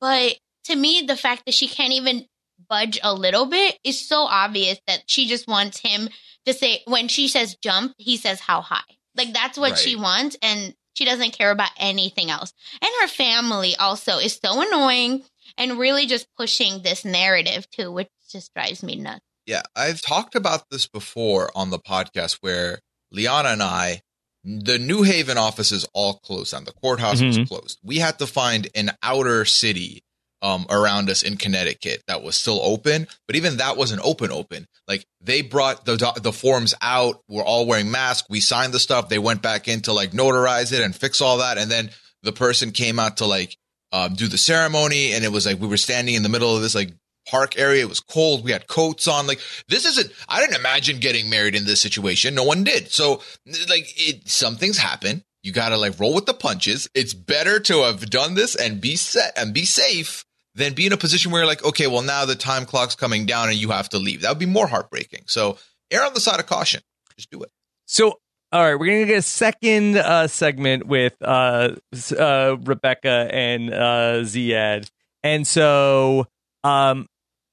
[0.00, 2.26] But to me the fact that she can't even
[2.68, 6.08] budge a little bit is so obvious that she just wants him
[6.46, 8.80] to say when she says jump he says how high.
[9.16, 12.52] Like that's what she wants and she doesn't care about anything else.
[12.80, 15.24] And her family also is so annoying
[15.58, 20.34] and really just pushing this narrative too which just drives me nuts Yeah, I've talked
[20.34, 22.80] about this before on the podcast where
[23.12, 24.00] Liana and I,
[24.42, 26.64] the New Haven office is all closed down.
[26.64, 27.26] The courthouse Mhm.
[27.38, 27.78] was closed.
[27.82, 30.02] We had to find an outer city
[30.42, 34.30] um, around us in Connecticut that was still open, but even that wasn't open.
[34.30, 37.22] Open like they brought the the forms out.
[37.28, 38.28] We're all wearing masks.
[38.28, 39.08] We signed the stuff.
[39.08, 41.90] They went back in to like notarize it and fix all that, and then
[42.22, 43.56] the person came out to like
[43.94, 46.62] um, do the ceremony, and it was like we were standing in the middle of
[46.62, 46.92] this like
[47.30, 47.82] park area.
[47.82, 48.42] It was cold.
[48.42, 49.28] We had coats on.
[49.28, 50.12] Like this isn't.
[50.28, 52.34] I didn't imagine getting married in this situation.
[52.34, 52.90] No one did.
[52.90, 53.22] So
[53.68, 55.22] like it, some things happen.
[55.44, 56.88] You got to like roll with the punches.
[56.92, 60.24] It's better to have done this and be set and be safe
[60.56, 63.26] than be in a position where you're like, okay, well now the time clock's coming
[63.26, 64.22] down and you have to leave.
[64.22, 65.22] That would be more heartbreaking.
[65.26, 65.56] So
[65.92, 66.80] err on the side of caution.
[67.16, 67.50] Just do it.
[67.86, 68.18] So,
[68.54, 71.74] all right, we're gonna get a second uh, segment with uh,
[72.16, 74.88] uh, Rebecca and uh, Zied,
[75.24, 76.28] and so
[76.62, 77.08] um,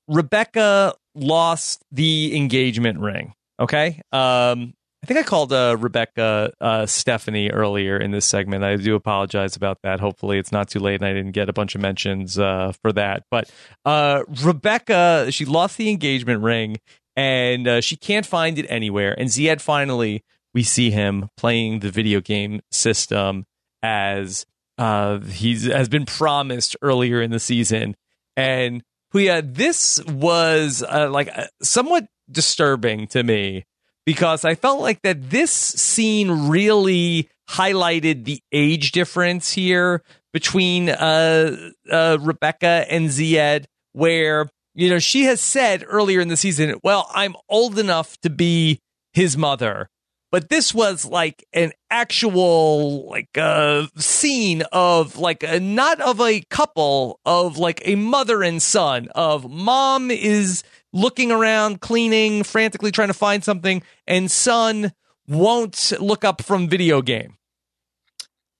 [0.08, 3.34] Rebecca lost the engagement ring.
[3.60, 8.64] Okay, um, I think I called uh, Rebecca uh, Stephanie earlier in this segment.
[8.64, 10.00] I do apologize about that.
[10.00, 12.94] Hopefully, it's not too late and I didn't get a bunch of mentions uh, for
[12.94, 13.24] that.
[13.32, 13.50] But
[13.86, 16.78] uh, Rebecca, she lost the engagement ring
[17.16, 19.20] and uh, she can't find it anywhere.
[19.20, 23.46] And Zied finally, we see him playing the video game system
[23.82, 24.46] as
[24.78, 27.96] uh, he's has been promised earlier in the season.
[28.36, 28.84] And
[29.14, 33.66] Puya, this was uh, like uh, somewhat disturbing to me
[34.06, 40.02] because I felt like that this scene really highlighted the age difference here
[40.34, 41.56] between uh,
[41.92, 47.10] uh, Rebecca and Zied, where you know she has said earlier in the season, "Well,
[47.14, 48.80] I'm old enough to be
[49.14, 49.90] his mother."
[50.32, 56.42] But this was like an actual like uh scene of like a, not of a
[56.50, 60.64] couple of like a mother and son of mom is
[60.94, 64.94] looking around cleaning frantically trying to find something and son
[65.28, 67.38] won't look up from video game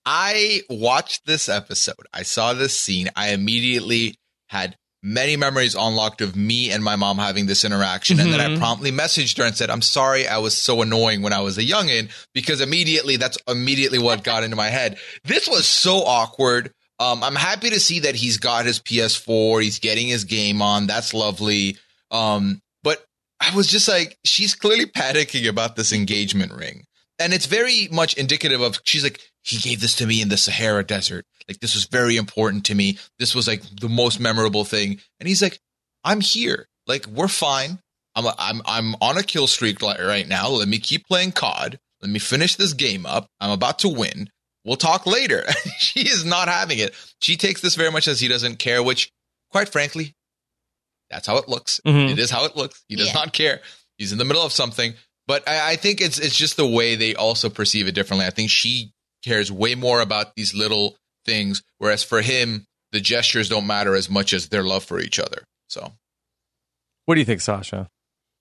[0.04, 2.06] I watched this episode.
[2.12, 3.08] I saw this scene.
[3.14, 4.16] I immediately
[4.48, 8.20] had many memories unlocked of me and my mom having this interaction.
[8.20, 8.58] And then I Mhm.
[8.58, 11.64] promptly messaged her and said, I'm sorry I was so annoying when I was a
[11.64, 14.98] youngin because immediately that's immediately what got into my head.
[15.24, 16.72] This was so awkward.
[17.00, 19.60] Um, I'm happy to see that he's got his PS4.
[19.60, 20.86] He's getting his game on.
[20.86, 21.76] That's lovely.
[22.12, 23.04] Um, but
[23.40, 26.84] I was just like, she's clearly panicking about this engagement ring.
[27.18, 30.36] And it's very much indicative of, she's like, he gave this to me in the
[30.36, 31.24] Sahara Desert.
[31.48, 32.98] Like, this was very important to me.
[33.18, 35.00] This was like the most memorable thing.
[35.18, 35.58] And he's like,
[36.04, 36.68] I'm here.
[36.86, 37.78] Like, we're fine.
[38.14, 40.48] I'm, I'm, I'm on a kill streak right now.
[40.48, 41.78] Let me keep playing COD.
[42.00, 43.26] Let me finish this game up.
[43.40, 44.28] I'm about to win.
[44.64, 45.44] We'll talk later.
[45.78, 46.94] she is not having it.
[47.20, 49.10] She takes this very much as he doesn't care, which,
[49.50, 50.14] quite frankly,
[51.10, 51.80] that's how it looks.
[51.86, 52.10] Mhm.
[52.10, 52.82] It is how it looks.
[52.88, 53.12] He does Yeah.
[53.14, 53.60] not care.
[53.98, 54.94] He's in the middle of something.
[55.26, 58.26] But I, I think it's it's just the way they also perceive it differently.
[58.26, 63.48] I think she cares way more about these little things, whereas for him, the gestures
[63.48, 65.44] don't matter as much as their love for each other.
[65.68, 65.92] So
[67.06, 67.88] What do you think, Sasha?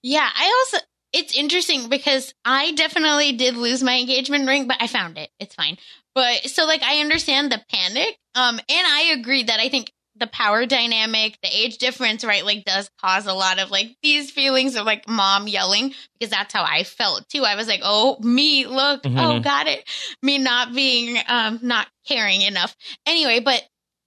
[0.04, 4.88] Yeah, I also it's interesting because I definitely did lose my engagement ring, but I
[4.88, 5.30] found it.
[5.39, 5.78] It's fine.
[6.15, 8.17] But so like I understand the panic.
[8.36, 9.91] Um and I agree that I think
[10.22, 14.32] the power dynamic, the age difference, right, like does cause a lot of like these
[14.32, 17.44] feelings of like mom yelling because that's how I felt too.
[17.44, 19.02] I was like, "Oh, me, look.
[19.06, 19.44] Oh, Mhm.
[19.44, 19.84] got it."
[20.22, 22.74] Me not being um not caring enough.
[23.06, 23.62] Anyway, but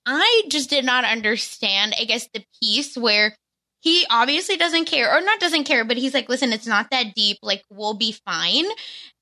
[0.06, 3.36] I just did not understand, I guess, the piece where
[3.80, 7.14] he obviously doesn't care, or not doesn't care, but he's like, listen, it's not that
[7.14, 7.36] deep.
[7.42, 8.64] Like, we'll be fine.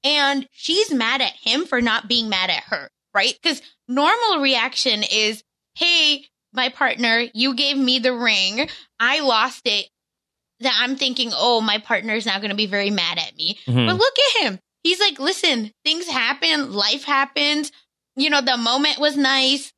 [0.04, 3.34] And she's mad at him for not being mad at her, right?
[3.42, 5.42] Because normal reaction is,
[5.74, 8.68] hey, my partner, you gave me the ring.
[9.00, 9.86] I lost it.
[10.60, 13.58] That I'm thinking, oh, my partner's not going to be very mad at me.
[13.66, 13.86] Mhm.
[13.86, 14.60] But look at him.
[14.84, 17.72] He's like, listen, things happen, life happens.
[18.16, 19.72] You know, the moment was nice.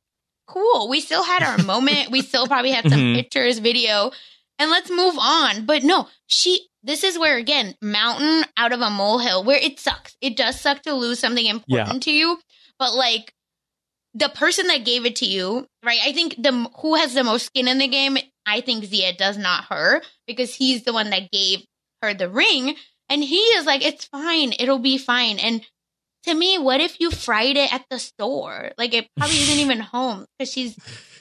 [0.47, 0.87] Cool.
[0.89, 2.11] We still had our moment.
[2.11, 3.15] We still probably had some Mhm.
[3.15, 4.11] pictures, video,
[4.59, 5.65] and let's move on.
[5.65, 10.15] But no, she, this is where, again, mountain out of a molehill, where it sucks.
[10.21, 12.39] It does suck to lose something important to you.
[12.77, 13.33] But like,
[14.17, 15.99] the person that gave it to you, right?
[16.03, 18.17] I think the who has the most skin in the game.
[18.47, 21.65] I think Zied does not her because he's the one that gave
[22.01, 22.75] her the ring,
[23.09, 25.61] and he is like, "It's fine, it'll be fine." And
[26.23, 28.71] to me, what if you fried it at the store?
[28.77, 30.75] Like it probably isn't even home because she's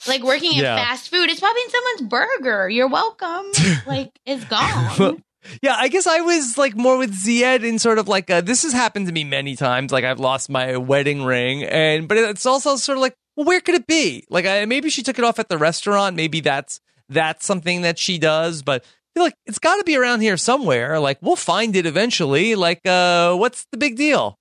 [0.07, 0.77] like working in Yeah.
[0.77, 1.29] fast food.
[1.31, 2.69] It's probably in someone's burger.
[2.71, 3.47] You're welcome.
[3.87, 5.23] like it's gone.
[5.63, 8.63] Yeah, I guess I was like more with Zied in sort of like uh this
[8.63, 9.93] has happened to me many times.
[9.93, 13.61] Like I've lost my wedding ring, and but it's also sort of like, well, where
[13.61, 14.25] could it be?
[14.31, 16.17] Like I, maybe she took it off at the restaurant.
[16.17, 18.63] Maybe that's that's something that she does.
[18.63, 18.85] But
[19.17, 20.99] like it's got to be around here somewhere.
[20.99, 22.55] Like we'll find it eventually.
[22.55, 24.39] Like uh, what's the big deal?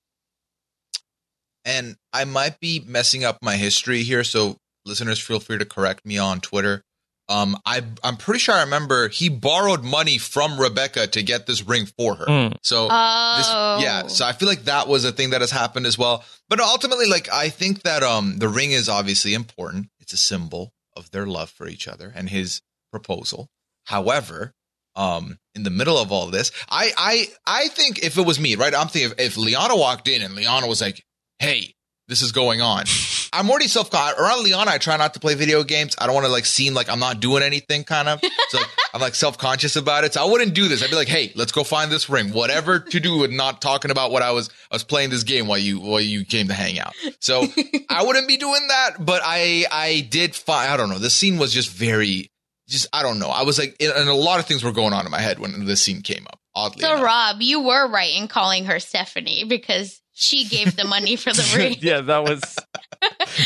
[1.65, 6.05] and I might be messing up my history here, so listeners feel free to correct
[6.05, 6.83] me on Twitter.
[7.29, 11.65] Um, I I'm pretty sure I remember he borrowed money from Rebecca to get this
[11.65, 12.25] ring for her.
[12.25, 12.57] Mm.
[12.61, 13.35] So Oh,
[13.77, 16.23] this, yeah, so I feel like that was a thing that has happened as well.
[16.49, 19.87] But ultimately, like I think that um the ring is obviously important.
[19.99, 23.49] It's a symbol of their love for each other and his proposal.
[23.85, 24.53] However,
[24.95, 28.55] um in the middle of all this, I I I think if it was me,
[28.55, 28.75] right?
[28.75, 31.03] I'm thinking if, if Liana walked in and Liana was like,
[31.39, 31.73] "Hey,
[32.09, 32.83] this is going on."
[33.33, 34.71] I'm already self around Liana.
[34.71, 35.95] I try not to play video games.
[35.97, 38.21] I don't want to like seem like I'm not doing anything, kind of.
[38.49, 40.13] So like, I'm like self conscious about it.
[40.13, 40.83] So I wouldn't do this.
[40.83, 42.31] I'd be like, hey, let's go find this ring.
[42.31, 44.49] Whatever to do with not talking about what I was.
[44.71, 46.93] I was playing this game while you while you came to hang out.
[47.19, 47.45] So
[47.89, 48.91] I wouldn't be doing that.
[48.99, 50.71] But I I did find.
[50.71, 50.99] I don't know.
[50.99, 52.29] The scene was just very.
[52.69, 53.27] Just I don't know.
[53.29, 55.65] I was like, and a lot of things were going on in my head when
[55.65, 56.39] this scene came up.
[56.55, 57.03] Oddly, So enough.
[57.03, 61.53] Rob, you were right in calling her Stephanie because she gave the money for the
[61.57, 61.75] ring.
[61.81, 62.57] yeah, that was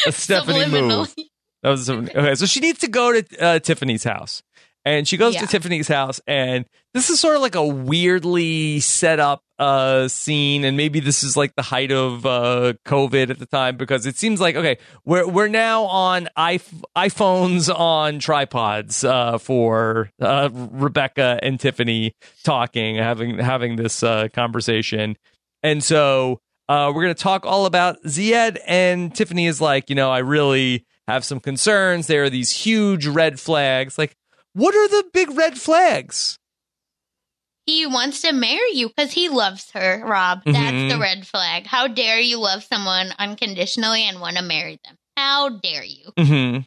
[0.06, 1.14] a Stephanie move.
[1.64, 2.36] That was okay.
[2.36, 4.44] So she needs to go to uh, Tiffany's house,
[4.86, 5.42] and she goes Yeah.
[5.42, 10.64] to Tiffany's house, and this is sort of like a weirdly set up uh, scene,
[10.64, 14.16] and maybe this is like the height of uh, COVID at the time because it
[14.18, 16.62] seems like okay, we're we're now on iP-
[16.96, 25.18] iPhones on tripods uh, for uh, Rebecca and Tiffany talking, having having this uh, conversation,
[25.64, 26.40] and so.
[26.70, 30.20] Uh, we're going to talk all about Zied and Tiffany is like, you know, I
[30.20, 32.08] really have some concerns.
[32.08, 33.98] There are these huge red flags.
[33.98, 34.16] Like,
[34.54, 36.38] what are the big red flags?
[37.66, 40.42] He wants to marry you because he loves her, Rob.
[40.46, 40.90] That's Mhm.
[40.90, 41.66] the red flag.
[41.68, 44.96] How dare you love someone unconditionally and want to marry them?
[45.18, 46.12] How dare you?
[46.18, 46.62] Mm-hmm.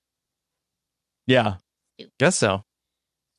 [1.26, 1.54] Yeah,
[2.18, 2.64] guess so.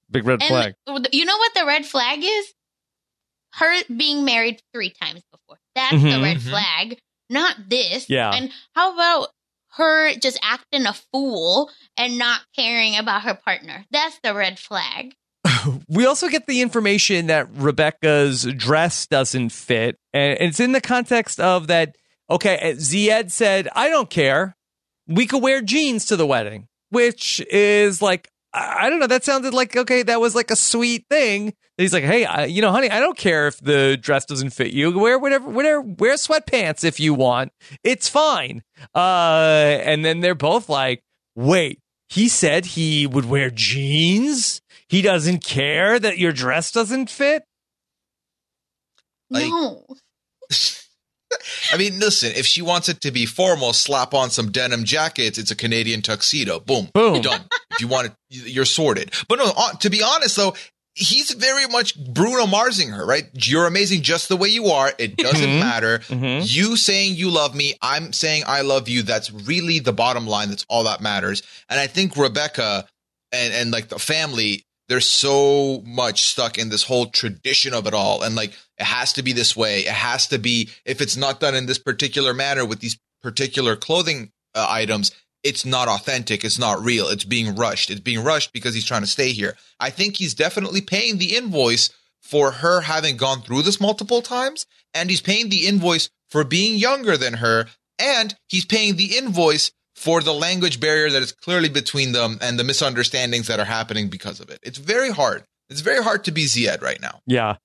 [0.10, 0.74] Big red flag.
[1.12, 2.54] You know what the red flag is?
[3.54, 5.22] Her being married three times
[5.76, 6.24] That's the Mhm.
[6.24, 6.50] red Mhm.
[6.50, 7.00] flag.
[7.30, 8.10] not this.
[8.10, 8.30] Yeah.
[8.32, 9.30] And how about
[9.78, 13.86] her just acting a fool and not caring about her partner?
[13.90, 15.14] That's the red flag.
[15.88, 21.40] we also get the information that Rebecca's dress doesn't fit, and it's in the context
[21.40, 21.96] of that.
[22.30, 24.58] Okay, Zied said, "I don't care.
[25.08, 29.08] We could wear jeans to the wedding," which is like, I I don't know.
[29.08, 30.04] That sounded like okay.
[30.04, 31.54] That was like a sweet thing.
[31.78, 34.72] He's like, "Hey, I, you know, honey, I don't care if the dress doesn't fit
[34.72, 34.98] you.
[34.98, 35.82] Wear whatever, whatever.
[35.82, 37.52] Wear sweatpants if you want.
[37.84, 41.04] It's fine." Uh, and then they're both like,
[41.36, 44.62] "Wait." He said he would wear jeans.
[44.90, 47.44] He doesn't care that your dress doesn't fit.
[49.30, 49.86] Like- no.
[51.74, 55.38] I mean, listen, if she wants it to be formal, slap on some denim jackets.
[55.38, 56.60] It's a Canadian tuxedo.
[56.60, 56.90] Boom.
[56.94, 57.16] Boom.
[57.16, 57.42] You're done.
[57.72, 59.12] if you want it, you're sorted.
[59.28, 60.54] But no, uh, to be honest though,
[60.94, 63.26] he's very much Bruno Marsing her, right?
[63.34, 64.92] You're amazing just the way you are.
[64.98, 65.60] It doesn't Mhm.
[65.60, 66.00] matter.
[66.10, 66.44] Mhm.
[66.54, 69.02] You saying you love me, I'm saying I love you.
[69.04, 70.50] That's really the bottom line.
[70.50, 71.44] That's all that matters.
[71.70, 72.86] And I think Rebecca
[73.32, 77.94] and, and like the family, they're so much stuck in this whole tradition of it
[77.94, 78.24] all.
[78.24, 79.82] And like, it has to be this way.
[79.82, 83.76] It has to be, if it's not done in this particular manner with these particular
[83.76, 85.12] clothing uh, items,
[85.44, 86.44] it's not authentic.
[86.44, 87.08] It's not real.
[87.08, 87.92] It's being rushed.
[87.92, 89.56] It's being rushed because he's trying to stay here.
[89.80, 91.92] I think he's definitely paying the invoice
[92.22, 94.66] for her having gone through this multiple times.
[94.96, 97.68] And he's paying the invoice for being younger than her.
[98.00, 102.58] And he's paying the invoice for the language barrier that is clearly between them and
[102.58, 104.60] the misunderstandings that are happening because of it.
[104.64, 105.44] It's very hard.
[105.70, 107.20] It's very hard to be Zied right now.
[107.28, 107.58] Yeah.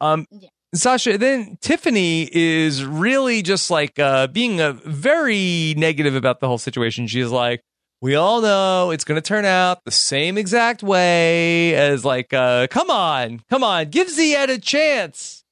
[0.00, 0.48] Um, Yeah.
[0.74, 6.58] Sasha, then Tiffany is really just like uh, being a very negative about the whole
[6.58, 7.06] situation.
[7.06, 7.62] She's like,
[8.00, 12.66] we all know it's going to turn out the same exact way as like, uh,
[12.68, 15.44] come on, come on, give Zied a chance.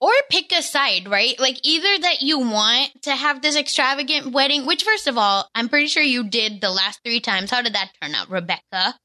[0.00, 1.38] Or pick a side, right?
[1.38, 5.68] Like either that you want to have this extravagant wedding, which first of all, I'm
[5.68, 7.50] pretty sure you did the last three times.
[7.50, 8.98] How did that turn out, Rebecca?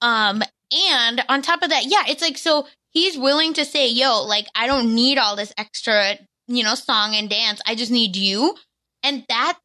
[0.00, 0.42] Um,
[0.72, 4.46] and on top of that, yeah, it's like so he's willing to say, yo, like
[4.54, 6.14] I don't need all this extra,
[6.46, 7.60] you know, song and dance.
[7.66, 8.54] I just need you.
[9.02, 9.58] And that's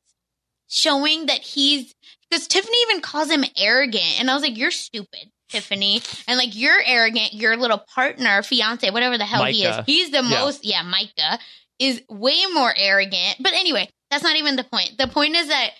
[0.68, 1.94] showing that he's
[2.30, 4.20] because Tiffany even calls him arrogant.
[4.20, 6.02] And I was like, You're stupid, Tiffany.
[6.28, 9.86] And like you're arrogant, your little partner, fiance, whatever the hell he is.
[9.86, 10.42] He's the Yeah.
[10.42, 11.40] most yeah, Micah
[11.80, 13.36] is way more arrogant.
[13.40, 14.98] But anyway, that's not even the point.
[14.98, 15.72] The point is that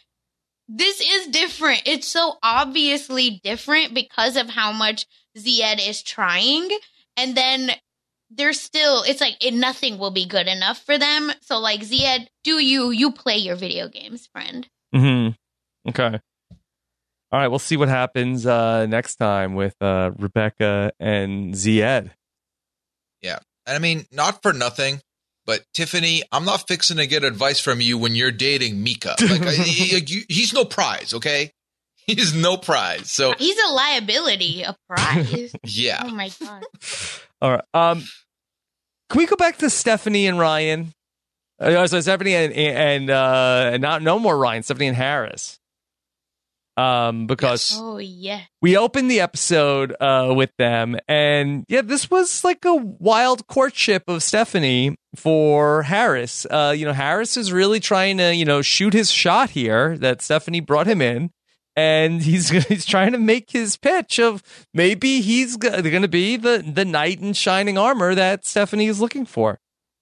[0.68, 1.84] this is different.
[1.86, 5.06] It's so obviously different because of how much
[5.38, 6.70] Zied is trying.
[7.18, 7.72] And then
[8.30, 11.32] there's still, it's like it, nothing will be good enough for them.
[11.42, 14.68] So, like, Zied, do you, you play your video games, friend.
[14.94, 16.20] mm-hmm Okay.
[17.32, 22.12] All right, we'll see what happens uh, next time with uh, Rebecca and Zied.
[23.68, 25.02] And I mean, not for nothing,
[25.48, 29.16] but Tiffany, I'm not fixing to get advice from you when you're dating Mika.
[29.20, 31.52] Like, I, he- he- he's no prize, okay?
[32.16, 33.10] He's no prize.
[33.10, 35.54] So, He's a liability, a prize.
[35.64, 36.04] yeah.
[36.06, 36.64] oh my God.
[37.42, 37.64] All right.
[37.74, 38.04] Um,
[39.10, 40.94] can we go back to Stephanie and Ryan?
[41.60, 44.64] Uh, so Stephanie and and uh, and not no more Ryan.
[44.64, 45.60] Stephanie and Harris.
[46.78, 47.80] Um, because Yes.
[47.82, 48.42] Oh, yeah.
[48.62, 54.04] we opened the episode uh with them, and yeah, this was like a wild courtship
[54.10, 56.46] of Stephanie for Harris.
[56.50, 59.98] Uh, you know, Harris is really trying to you know shoot his shot here.
[59.98, 61.32] That Stephanie brought him in.
[61.76, 66.64] And he's he's trying to make his pitch of maybe he's going to be the
[66.66, 69.60] the knight in shining armor that Stephanie is looking for.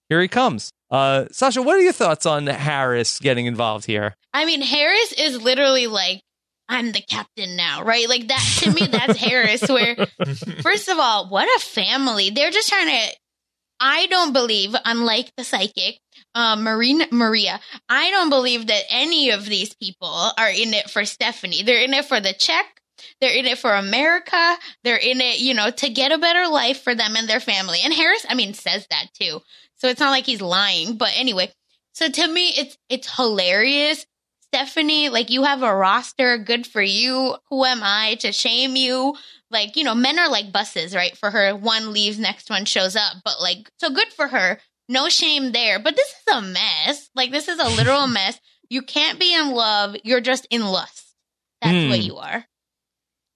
[0.09, 0.71] Here he comes.
[0.91, 4.15] Uh, Sasha, what are your thoughts on Harris getting involved here?
[4.31, 6.21] I mean, Harris is literally like,
[6.69, 8.07] I'm the captain now, right?
[8.07, 9.67] Like that to me, that's Harris.
[9.67, 9.95] Where,
[10.61, 12.29] first of all, what a family.
[12.29, 13.15] They're just trying to.
[13.79, 15.99] I don't believe, unlike the psychic,
[16.35, 21.05] uh, Marina, Maria, I don't believe that any of these people are in it for
[21.05, 21.63] Stephanie.
[21.63, 22.81] They're in it for the check.
[23.19, 24.57] They're in it for America.
[24.83, 27.79] They're in it, you know, to get a better life for them and their family.
[27.83, 29.41] And Harris, I mean, says that too.
[29.75, 30.97] So it's not like he's lying.
[30.97, 31.51] But anyway,
[31.93, 34.05] so to me, it's it's hilarious.
[34.53, 37.35] Stephanie, like you have a roster, good for you.
[37.49, 39.15] Who am I to shame you?
[39.49, 41.17] Like, you know, men are like buses, right?
[41.17, 43.17] For her, one leaves, next one shows up.
[43.25, 44.59] But like, so good for her.
[44.89, 45.79] No shame there.
[45.79, 47.09] But this is a mess.
[47.15, 48.39] Like, this is a literal mess.
[48.69, 49.95] You can't be in love.
[50.03, 51.15] You're just in lust.
[51.61, 51.89] That's Hmm.
[51.89, 52.45] what you are.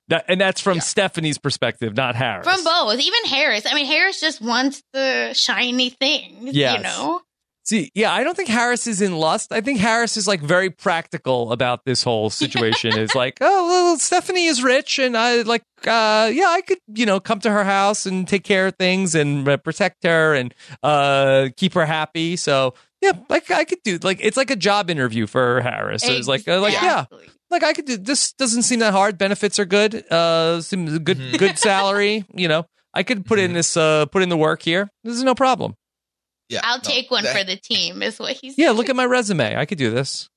[0.10, 0.82] That, and that's from Yeah.
[0.84, 2.48] Stephanie's perspective, not Harris.
[2.48, 3.00] From both.
[3.00, 3.66] Even Harris.
[3.70, 6.78] I mean, Harris just wants the shiny things, Yes.
[6.78, 7.22] you know?
[7.68, 9.52] See, yeah, I don't think Harris is in lust.
[9.52, 12.98] I think Harris is like very practical about this whole situation.
[12.98, 17.06] is like, oh, well, Stephanie is rich, and I like, uh, yeah, I could, you
[17.06, 20.54] know, come to her house and take care of things and uh, protect her and
[20.82, 22.38] uh, keep her happy.
[22.38, 26.04] So, yeah, like I could do like it's like a job interview for Harris.
[26.04, 27.04] So it's like uh, like yeah,
[27.52, 28.32] like I could do this.
[28.32, 29.18] Doesn't seem that hard.
[29.18, 30.10] Benefits are good.
[30.10, 31.38] Uh, seems good Mhm.
[31.38, 32.24] good salary.
[32.34, 33.56] You know, I could put in Mhm.
[33.56, 34.90] this uh put in the work here.
[35.04, 35.76] This is no problem.
[36.50, 38.96] Yeah, I'll no, take one that- for the team, is what he's Yeah, look at
[38.96, 39.56] my resume.
[39.58, 40.30] I could do this.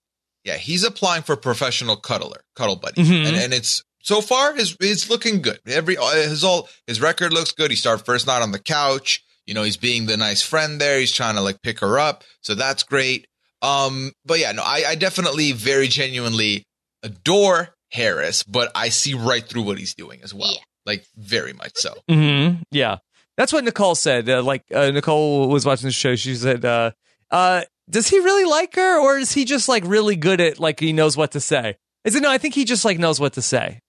[0.45, 3.27] Yeah, he's applying for professional cuddler, cuddle buddy, Mhm.
[3.27, 5.61] and and it's so far his it's looking good.
[5.67, 7.71] Every uh, his all his record looks good.
[7.71, 9.23] He started first night on the couch.
[9.47, 10.99] You know, he's being the nice friend there.
[10.99, 13.27] He's trying to like pick her up, so that's great.
[13.63, 16.65] Um, but yeah, no, I, I definitely very genuinely
[17.03, 20.61] adore Harris, but I see right through what he's doing as well, Yeah.
[20.87, 21.95] like very much so.
[22.09, 22.63] Mm-hmm.
[22.71, 22.99] Yeah,
[23.41, 24.29] that's what Nicole said.
[24.29, 26.15] Uh, like uh, Nicole was watching the show.
[26.15, 26.91] She said, uh,
[27.31, 30.79] uh, "Does he really like her, or is he just like really good at like
[30.79, 33.33] he knows what to say?" I said, "No, I think he just like knows what
[33.35, 33.81] to say."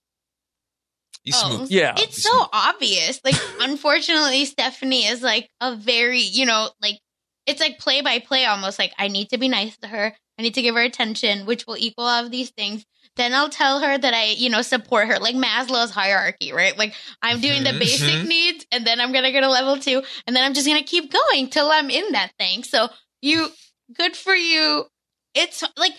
[1.24, 1.56] He's Oh.
[1.58, 1.70] smooth.
[1.72, 2.48] Yeah, It's He's so smooth.
[2.54, 3.20] obvious.
[3.26, 7.00] Like, unfortunately, Stephanie is like a very, you know, like
[7.46, 8.80] it's like play by play almost.
[8.80, 10.16] Like, I need to be nice to her.
[10.40, 12.86] I need to give her attention, which will equal all of these things.
[13.18, 16.78] Then I'll tell her that I, you know, support her, like Maslow's hierarchy, right?
[16.78, 17.80] Like, I'm doing the Mhm.
[17.80, 18.28] basic Mhm.
[18.28, 21.12] needs, and then I'm gonna go to level two, and then I'm just gonna keep
[21.12, 22.64] going till I'm in that thing.
[22.64, 22.90] So,
[23.22, 23.52] you,
[23.94, 24.88] good for you.
[25.34, 25.94] It's like,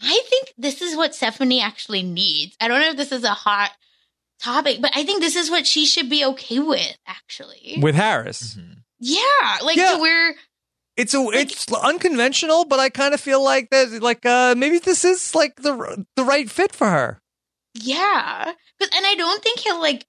[0.00, 2.54] I think this is what Stephanie actually needs.
[2.60, 3.72] I don't know if this is a hot
[4.40, 7.78] topic, but I think this is what she should be okay with, actually.
[7.80, 8.54] with Harris.
[8.54, 8.76] Mhm.
[9.00, 9.92] yeah, like Yeah.
[9.94, 10.34] to where
[10.98, 15.04] It's a it's unconventional, but I kind of feel like that like uh maybe this
[15.04, 17.20] is like the the right fit for her.
[17.74, 18.44] yeah,
[18.78, 20.06] 'Cause- and I don't think he'll like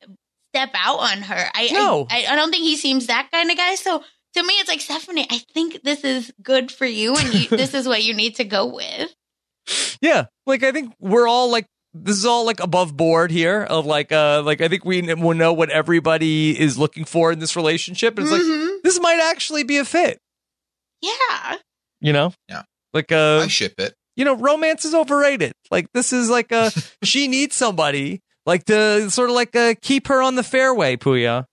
[0.53, 1.49] step out on her.
[1.53, 2.07] I No.
[2.09, 3.75] I, I don't think he seems that kind of guy.
[3.75, 5.27] So to me, it's like Stephanie.
[5.29, 8.43] I think this is good for you, and you, this is what you need to
[8.43, 9.13] go with.
[10.01, 13.85] Yeah, like I think we're all like this is all like above board here of
[13.85, 17.55] like uh like I think we will know what everybody is looking for in this
[17.55, 18.17] relationship.
[18.17, 18.81] And it's like Mhm.
[18.83, 20.19] this might actually be a fit,
[21.01, 21.55] yeah,
[22.01, 22.33] you know?
[22.47, 22.63] Yeah.
[22.93, 23.93] Like uh I ship it.
[24.15, 25.53] you know, romance is overrated.
[25.71, 26.71] Like this is like a
[27.03, 31.45] she needs somebody like to sort of like uh, keep her on the fairway, Puya.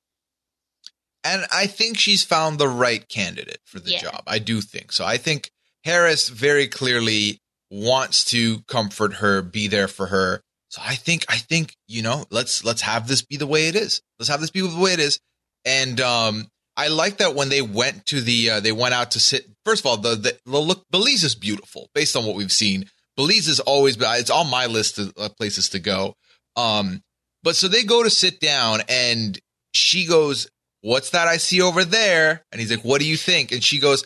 [1.24, 4.02] And I think she's found the right candidate for the Yeah.
[4.02, 4.22] job.
[4.26, 5.04] I do think so.
[5.04, 5.50] I think
[5.84, 7.38] Harris very clearly
[7.70, 10.40] wants to comfort her, be there for her.
[10.68, 13.74] So I think I think, you know, let's let's have this be the way it
[13.76, 14.00] is.
[14.18, 15.18] Let's have this be the way it is.
[15.64, 16.46] And um
[16.76, 19.82] I like that when they went to the uh, they went out to sit first
[19.82, 22.84] of all the the, the look Belize is beautiful based on what we've seen.
[23.16, 26.14] Belize is always it's on my list of uh, places to go.
[26.56, 27.02] Um
[27.42, 29.38] but so they go to sit down and
[29.72, 30.48] she goes
[30.82, 32.44] what's that I see over there?
[32.52, 33.50] And he's like, what do you think?
[33.52, 34.04] And she goes,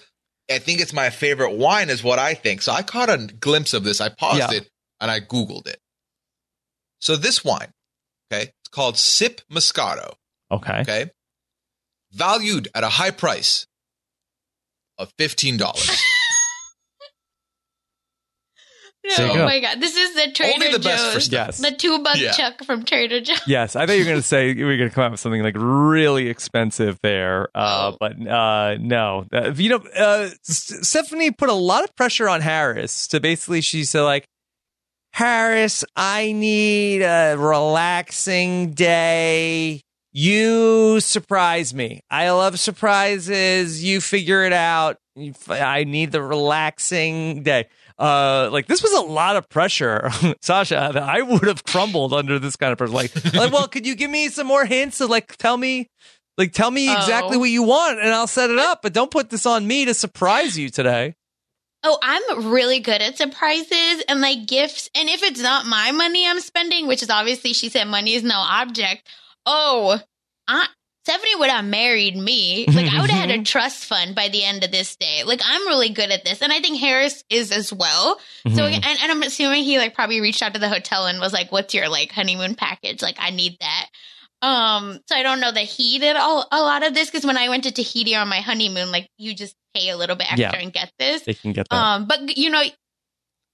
[0.50, 2.62] I think it's my favorite wine, is what I think.
[2.62, 4.00] So I caught a glimpse of this.
[4.00, 4.52] I paused Yeah.
[4.52, 5.78] it and I Googled it.
[7.00, 7.70] So this wine,
[8.32, 10.14] okay, it's called Sip Moscato,
[10.50, 10.80] Okay.
[10.80, 11.10] okay,
[12.12, 13.66] valued at a high price
[14.98, 15.58] of $15.
[19.02, 19.44] There you oh go.
[19.46, 21.58] my god, this is the Trader Only the best for Joe's, Yes.
[21.58, 22.32] the two buck Yeah.
[22.32, 23.40] chuck from Trader Joe's.
[23.46, 25.20] Yes, I thought you were going to say you were going to come out with
[25.20, 27.96] something like really expensive there, uh, Oh.
[27.98, 29.26] but uh, no.
[29.32, 33.62] Uh, you know, uh, Stephanie put a lot of pressure on Harris to basically.
[33.62, 34.26] She said like,
[35.12, 39.80] Harris, I need a relaxing day.
[40.12, 42.00] You surprise me.
[42.10, 43.82] I love surprises.
[43.84, 44.96] You figure it out.
[45.48, 47.68] I need the relaxing day.
[47.98, 50.78] Uh, like this was a lot of pressure, Sasha.
[51.02, 52.92] I would have crumbled under this kind of pressure.
[52.92, 55.00] Like, like, well, could you give me some more hints?
[55.02, 55.86] Of, like, tell me,
[56.38, 57.40] like, tell me exactly Oh.
[57.40, 58.80] what you want, and I'll set it up.
[58.82, 61.14] But don't put this on me to surprise you today.
[61.84, 64.88] Oh, I'm really good at surprises and like gifts.
[64.94, 68.22] And if it's not my money I'm spending, which is obviously she said money is
[68.22, 69.06] no object.
[69.52, 69.98] Oh,
[70.48, 70.66] I,
[71.04, 72.66] Stephanie would have married me.
[72.68, 75.22] Like I would have had a trust fund by the end of this day.
[75.24, 78.20] Like I'm really good at this, and I think Harris is as well.
[78.44, 78.74] So, Mhm.
[78.74, 81.50] and, and I'm assuming he like probably reached out to the hotel and was like,
[81.50, 83.02] "What's your like honeymoon package?
[83.02, 83.86] Like I need that."
[84.42, 87.36] Um, so I don't know that he did all, a lot of this because when
[87.36, 90.52] I went to Tahiti on my honeymoon, like you just pay a little bit extra
[90.52, 90.58] Yeah.
[90.62, 91.22] and get this.
[91.22, 91.76] they can get that.
[91.76, 92.62] Um, but you know,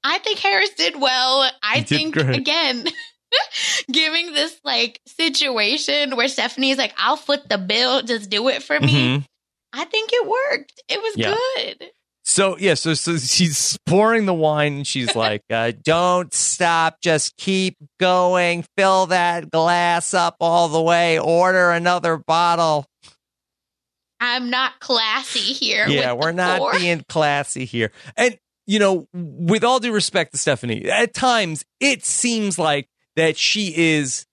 [0.05, 1.51] I think Harris did well.
[1.63, 2.85] I He think again,
[3.93, 8.79] giving this like situation where Stephanie's like, "I'll foot the bill, just do it for
[8.81, 9.27] me." Mhm.
[9.73, 10.81] I think it worked.
[10.89, 11.35] It was Yeah.
[11.57, 11.91] good.
[12.25, 17.37] So yeah, so so she's pouring the wine and she's like, uh, "Don't stop, just
[17.37, 18.65] keep going.
[18.77, 21.19] Fill that glass up all the way.
[21.19, 22.87] Order another bottle."
[24.19, 25.87] I'm not classy here.
[25.89, 27.93] Yeah, we're not being classy here.
[28.17, 33.37] And you know, with all due respect to Stephanie, at times it seems like that
[33.37, 34.25] she is,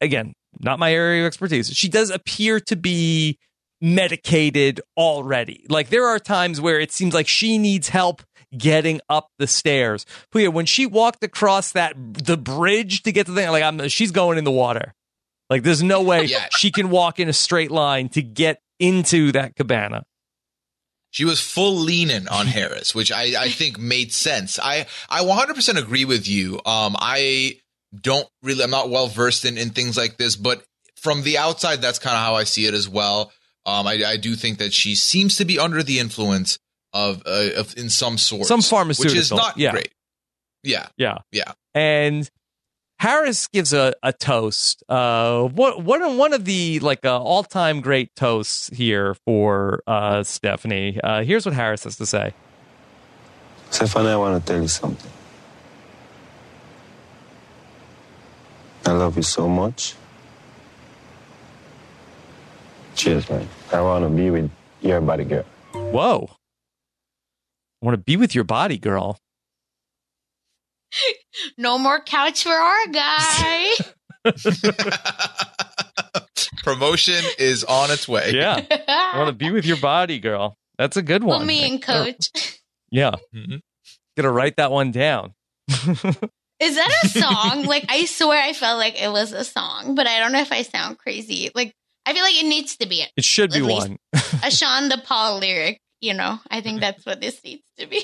[0.00, 1.68] again, not my area of expertise.
[1.70, 3.38] She does appear to be
[3.80, 5.66] medicated already.
[5.68, 8.22] Like there are times where it seems like she needs help
[8.56, 10.06] getting up the stairs.
[10.34, 11.94] Yeah, when she walked across that
[12.24, 14.94] the bridge to get to the thing, like I'm, she's going in the water.
[15.50, 16.46] Like there's no way Yeah.
[16.52, 20.04] she can walk in a straight line to get into that cabana.
[21.10, 24.58] She was full leaning on Harris, which I, I think made sense.
[24.58, 26.56] I, I 100% agree with you.
[26.66, 27.58] Um, I
[28.02, 30.64] don't really, I'm not well versed in, in things like this, but
[30.96, 33.32] from the outside, that's kind of how I see it as well.
[33.64, 36.58] Um, I, I do think that she seems to be under the influence
[36.92, 39.72] of, uh, of in some sort, Some pharmaceutical, which is not yeah.
[39.72, 39.92] great.
[40.62, 41.18] Yeah, Yeah.
[41.32, 41.52] yeah.
[41.74, 42.28] And
[42.98, 44.82] Harris gives a, a toast.
[44.88, 50.22] Uh, what one one of the like uh, all time great toasts here for uh,
[50.22, 50.98] Stephanie.
[51.04, 52.32] Uh, here's what Harris has to say.
[53.70, 55.10] Stephanie, I want to tell you something.
[58.86, 59.94] I love you so much.
[62.94, 63.48] Cheers, man.
[63.72, 65.44] I want to be with your body girl.
[65.72, 66.30] Whoa!
[67.82, 69.18] I want to be with your body, girl.
[71.58, 73.72] No more couch for our guy.
[76.62, 78.30] Promotion is on its way.
[78.32, 80.56] Yeah, I want to be with your body, girl.
[80.78, 81.46] That's a good well, one.
[81.46, 82.30] me and Coach.
[82.90, 83.60] Yeah, Mhm.
[84.16, 85.34] gonna write that one down.
[86.60, 87.64] Is that a song?
[87.64, 90.52] like, I swear I felt like it was a song, but I don't know if
[90.52, 91.50] I sound crazy.
[91.54, 91.72] Like,
[92.06, 93.98] I feel like it needs to be It should be one.
[94.42, 95.78] a Sean Da Paul lyric.
[96.00, 98.02] You know, I think that's what this needs to be.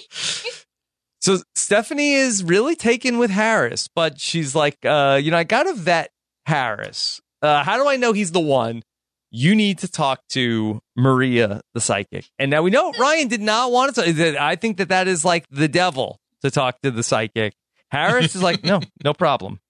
[1.21, 5.73] So Stephanie is really taken with Harris, but she's like, uh, you know, I gotta
[5.75, 6.11] vet
[6.47, 7.21] Harris.
[7.41, 8.83] Uh, how do I know he's the one?
[9.31, 12.27] You need to talk to Maria, the psychic.
[12.39, 14.13] And now we know Ryan did not want to.
[14.13, 17.55] that- I think that that is like the devil to talk to the psychic.
[17.93, 19.61] Harris is like, no, no problem,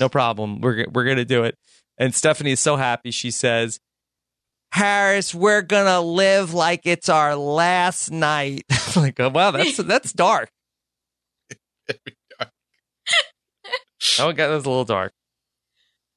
[0.00, 0.62] no problem.
[0.62, 1.56] We're we're gonna do it.
[1.98, 3.10] And Stephanie is so happy.
[3.10, 3.78] She says,
[4.72, 8.64] Harris, we're gonna live like it's our last night.
[8.96, 10.50] like, oh, wow, that's that's dark.
[14.18, 15.12] Oh, okay, that was a little dark.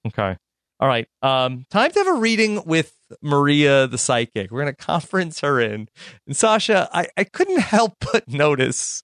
[0.08, 0.36] Okay.
[0.80, 1.08] All right.
[1.22, 4.50] Um, time to have a reading with Maria the psychic.
[4.50, 5.88] We're gonna conference her in.
[6.26, 9.04] And Sasha, I, I couldn't help but notice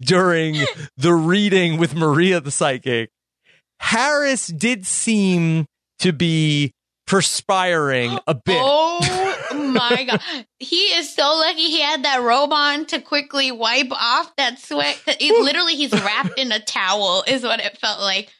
[0.00, 0.56] during
[0.96, 3.10] the reading with Maria the psychic,
[3.80, 5.66] Harris did seem
[6.00, 6.72] to be
[7.06, 8.60] perspiring a bit.
[9.52, 10.20] Oh my god,
[10.60, 14.96] he is so lucky he had that robe on to quickly wipe off that sweat.
[15.08, 18.30] It, literally, he's wrapped in a towel, is what it felt like.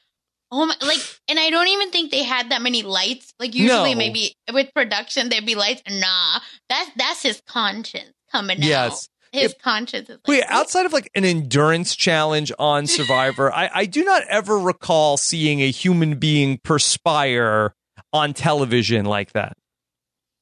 [0.53, 0.75] Oh my!
[0.81, 3.33] Like, and I don't even think they had that many lights.
[3.41, 3.99] Like usually, No.
[3.99, 5.83] maybe with production there'd be lights.
[5.91, 8.93] Nah, that's that's his conscience coming Yes.
[8.93, 8.99] out.
[9.33, 13.87] His conscience is like, Wait, outside of like an endurance challenge on Survivor, I, I
[13.87, 17.75] do not ever recall seeing a human being perspire
[18.13, 19.57] on television like that.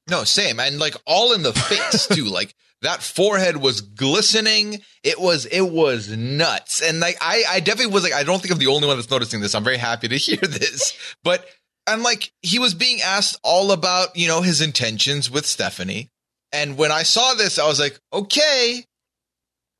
[0.09, 0.59] No, same.
[0.59, 2.25] And like all in the face too.
[2.25, 4.81] like that forehead was glistening.
[5.03, 6.81] It was it was nuts.
[6.81, 9.11] And like I I definitely was like I don't think I'm the only one that's
[9.11, 9.55] noticing this.
[9.55, 10.97] I'm very happy to hear this.
[11.23, 11.47] But
[11.87, 16.11] and like he was being asked all about, you know, his intentions with Stephanie.
[16.53, 18.85] And when I saw this, I was like, okay,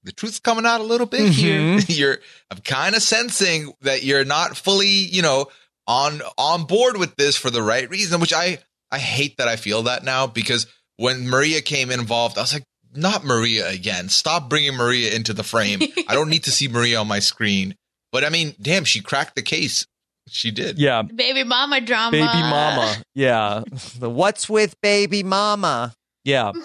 [0.05, 1.61] the truth's coming out a little bit here.
[1.61, 1.85] Mm-hmm.
[1.93, 2.19] You're
[2.51, 5.47] I'm kind of sensing that you're not fully, you know,
[5.87, 8.59] on on board with this for the right reason, which I
[8.91, 10.67] I hate that I feel that now because
[10.97, 12.65] when Maria came involved, I was like,
[12.95, 14.09] not Maria again.
[14.09, 15.81] Stop bringing Maria into the frame.
[16.09, 17.75] I don't need to see Maria on my screen.
[18.13, 19.87] But I mean, damn, she cracked the case.
[20.29, 20.79] She did.
[20.79, 22.11] Yeah, baby mama drama.
[22.11, 22.97] baby mama.
[23.15, 23.65] Yeah,
[23.99, 25.95] the what's with baby mama?
[26.29, 26.61] Yeah, he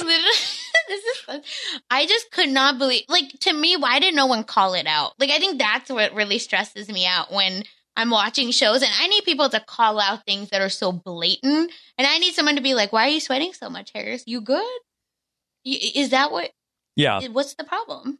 [0.00, 0.40] literally
[0.88, 1.42] this is fun.
[1.90, 5.12] I just could not believe like to me why did no one call it out?
[5.18, 7.64] Like I think that's what really stresses me out when
[7.94, 11.70] I'm watching shows and I need people to call out things that are so blatant
[11.98, 14.24] and I need someone to be like why are you sweating so much Harris?
[14.26, 14.64] You good?
[15.66, 16.52] Y- Is that what
[16.96, 17.20] yeah.
[17.28, 18.18] what's the problem?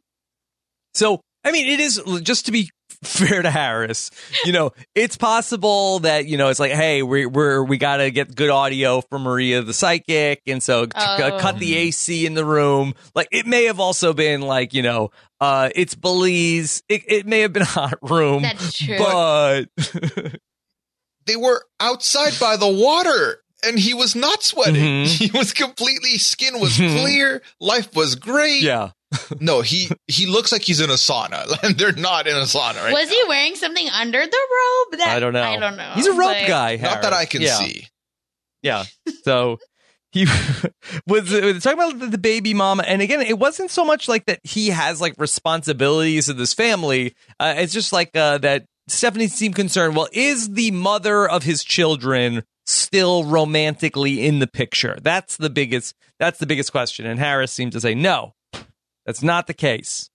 [0.93, 2.69] So, I mean, it is just to be
[3.07, 4.11] fair to Harris.
[4.45, 8.11] You know, it's possible that you know it's like, hey, we're, we're we got to
[8.11, 11.37] get good audio from Maria the psychic, and so c- Oh.
[11.39, 12.93] cut the AC in the room.
[13.13, 16.83] Like, it may have also been like, you know, uh, it's Belize.
[16.89, 18.97] It, it may have been a hot room, That's true.
[18.97, 19.65] but
[21.25, 25.05] They were outside by the water and he was not sweating.
[25.05, 25.07] Mhm.
[25.31, 27.01] He was completely skin was Mhm.
[27.01, 28.61] clear, life was great.
[28.61, 28.91] yeah,
[29.39, 31.45] No, he he looks like he's in a sauna.
[31.63, 33.15] And they're not in a sauna right Was now.
[33.15, 34.99] he wearing something under the robe?
[34.99, 35.43] That, I don't know.
[35.43, 35.91] I don't know.
[35.95, 36.75] He's a rope but- guy.
[36.77, 37.55] Not that I can Yeah.
[37.57, 37.87] see.
[38.61, 38.85] Yeah.
[39.23, 39.57] So
[40.11, 40.25] he
[41.07, 44.25] was, was talking about the, the baby mama, and again, it wasn't so much like
[44.25, 47.13] that he has like responsibilities of this family.
[47.39, 49.95] Uh, it's just like uh, that Stephanie seemed concerned.
[49.95, 54.97] Well, is the mother of his children still romantically in the picture?
[55.01, 55.95] That's the biggest.
[56.19, 57.05] That's the biggest question.
[57.05, 58.33] And Harris seemed to say no,
[59.05, 60.09] that's not the case.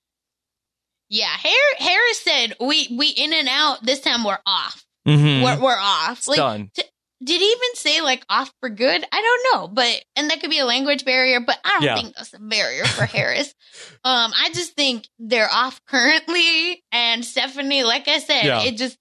[1.08, 3.84] Yeah, Har- Harris said we we in and out.
[3.84, 4.84] This time we're off.
[5.06, 5.42] Mm-hmm.
[5.42, 6.18] We're, we're off.
[6.18, 6.70] It's Like, done.
[6.74, 6.82] t-
[7.22, 9.04] did he even say like off for good?
[9.12, 9.20] I
[9.52, 11.96] don't know, but and that could be a language barrier, but I don't Yeah.
[11.96, 13.54] think that's a barrier for Harris.
[14.04, 18.62] Um, I just think they're off currently, and Stephanie, like I said, Yeah.
[18.62, 18.96] it just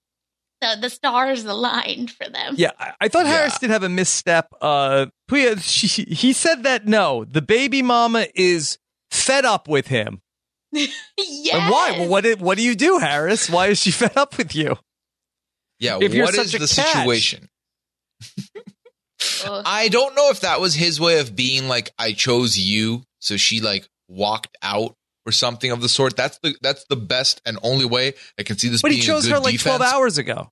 [0.62, 2.55] the the stars aligned for them.
[2.57, 3.32] Yeah, I, I thought Yeah.
[3.34, 4.47] Harris did have a misstep.
[4.62, 8.78] Uh, Puya, she, he said that no, the baby mama is
[9.12, 10.22] fed up with him.
[10.72, 10.89] yes.
[11.53, 11.91] And why?
[11.99, 13.49] Well, what did, what do you do, Harris?
[13.49, 14.78] Why is she fed up with you?
[15.80, 16.93] Yeah, If you're what is such a the catch.
[16.93, 17.49] situation?
[19.66, 23.38] I don't know if that was his way of being like, I chose you, so
[23.38, 24.95] she like walked out
[25.26, 26.15] or something of the sort.
[26.15, 29.26] That's the that's the best and only way I can see this But he chose
[29.26, 29.78] a good her like defense.
[29.78, 30.49] 12 hours ago.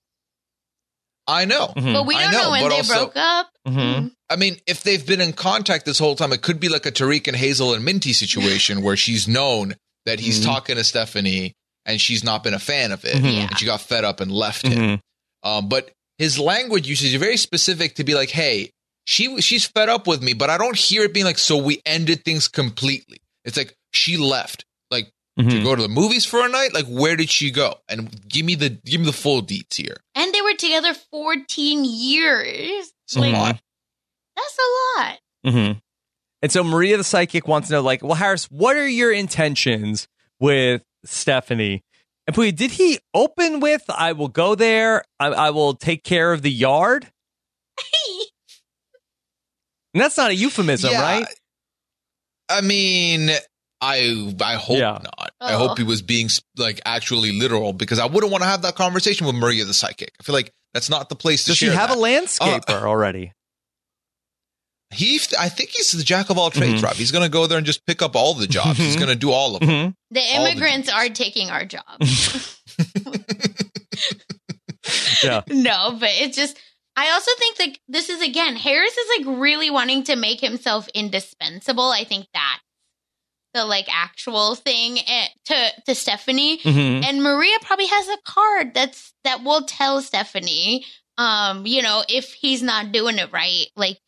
[1.29, 1.73] I know.
[1.75, 1.93] Mhm.
[1.93, 3.49] but we don't know, know, when they also- broke up.
[3.67, 4.11] Mhm.
[4.29, 6.91] I mean, if they've been in contact this whole time, it could be like a
[6.91, 10.45] Tarik and Hazel and Minty situation where she's known that he's Mhm.
[10.45, 11.53] talking to Stephanie
[11.85, 13.33] and she's not been a fan of it, Mhm.
[13.33, 13.47] Yeah.
[13.47, 14.77] and she got fed up and left him.
[14.79, 14.99] Mhm.
[15.43, 18.71] Um, but his language usage is very specific to be like, "Hey,
[19.05, 21.81] she she's fed up with me," but I don't hear it being like, "So we
[21.85, 25.63] ended things completely." It's like she left, like to Mhm.
[25.63, 26.73] go to the movies for a night.
[26.73, 27.79] Like, where did she go?
[27.89, 29.97] And give me the give me the full deets here.
[30.15, 32.91] And they were together 14 years.
[33.05, 33.59] It's a Like, lot.
[34.35, 35.19] That's a lot.
[35.45, 35.79] mm-hmm.
[36.43, 40.07] And so Maria the psychic wants to know, like, well, Harris, what are your intentions
[40.39, 41.83] with Stephanie?
[42.27, 46.31] And Puya, did he open with, I will go there, I, I will take care
[46.33, 47.11] of the yard?
[49.93, 51.01] And that's not a euphemism, Yeah.
[51.01, 51.27] right?
[52.49, 53.29] I mean,
[53.81, 54.99] I I hope Yeah.
[55.03, 55.31] not.
[55.39, 58.75] I hope he was being like actually literal because I wouldn't want to have that
[58.75, 60.11] conversation with Maria the psychic.
[60.19, 61.97] I feel like that's not the place to Does she share have that.
[61.97, 63.33] a landscaper already?
[64.93, 66.85] He, I think he's the jack of all trades, Mhm.
[66.85, 66.95] Rob.
[66.95, 68.77] He's going to go there and just pick up all the jobs.
[68.79, 68.99] He's Mhm.
[68.99, 69.69] going to do all of them.
[69.69, 69.93] Mhm.
[70.11, 72.57] The All the immigrants are taking our jobs.
[75.23, 75.41] Yeah.
[75.49, 76.57] no, but it's just
[76.95, 80.87] I also think like this is again Harris is like really wanting to make himself
[80.93, 81.89] indispensable.
[81.91, 82.61] I think that's
[83.53, 87.03] the like actual thing eh, to to Stephanie Mhm.
[87.05, 90.85] and Maria probably has a card that's that will tell Stephanie
[91.17, 93.99] um you know if he's not doing it right like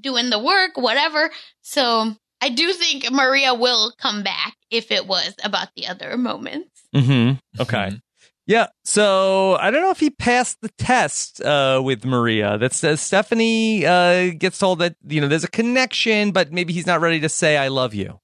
[0.00, 1.30] doing the work whatever.
[1.62, 6.70] So I do think Maria will come back if it was about the other moments.
[6.94, 7.60] Mm-hmm.
[7.60, 7.76] Okay.
[7.90, 8.00] Mhm.
[8.46, 8.68] Yeah.
[8.84, 12.56] So I don't know if he passed the test uh, with Maria.
[12.56, 16.86] That says Stephanie uh, gets told that you know there's a connection, but maybe he's
[16.86, 18.20] not ready to say "I love you."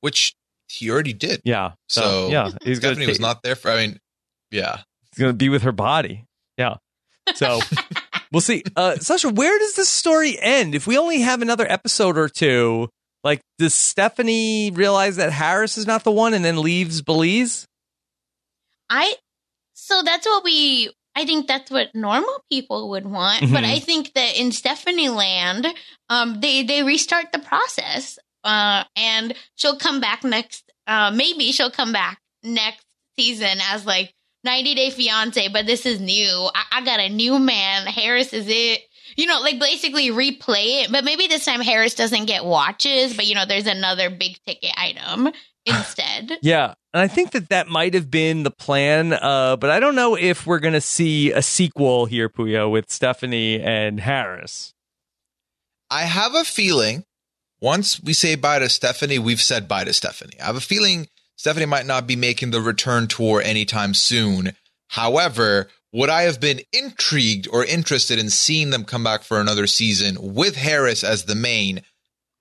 [0.00, 0.34] Which
[0.68, 1.40] he already did.
[1.44, 1.72] Yeah.
[1.88, 3.70] So yeah, he's gonna Stephanie was not there for.
[3.70, 3.98] I mean,
[4.50, 4.82] yeah.
[5.12, 6.24] he's gonna be with her body.
[6.56, 6.76] Yeah.
[7.34, 7.60] So
[8.32, 8.62] we'll see.
[8.76, 10.74] Uh, Sasha, where does this story end?
[10.74, 12.88] If we only have another episode or two,
[13.24, 17.66] like does Stephanie realize that Harris is not the one and then leaves Belize?
[18.90, 19.14] I
[19.74, 23.40] so that's what we I think that's what normal people would want.
[23.40, 23.72] But Mhm.
[23.72, 25.66] I think that in Stephanie Land,
[26.08, 28.18] um they they restart the process.
[28.44, 32.84] Uh and she'll come back next uh maybe she'll come back next
[33.16, 34.14] season as like
[34.44, 36.48] 90 Day Fiance, but this is new.
[36.54, 37.86] I, I got a new man.
[37.86, 38.80] Harris is it.
[39.16, 43.26] You know, like basically replay it, but maybe this time Harris doesn't get watches, but
[43.26, 45.30] you know, there's another big ticket item
[45.66, 46.38] instead.
[46.42, 49.94] Yeah, and I think that that might have been the plan, uh, but I don't
[49.94, 54.74] know if we're going to see a sequel here, Puya, with Stephanie and Harris.
[55.90, 57.04] I have a feeling
[57.60, 60.40] once we say bye to Stephanie, we've said bye to Stephanie.
[60.40, 64.52] I have a feeling Stephanie might not be making the return tour anytime soon.
[64.88, 69.66] However, would I have been intrigued or interested in seeing them come back for another
[69.66, 71.82] season with Harris as the main?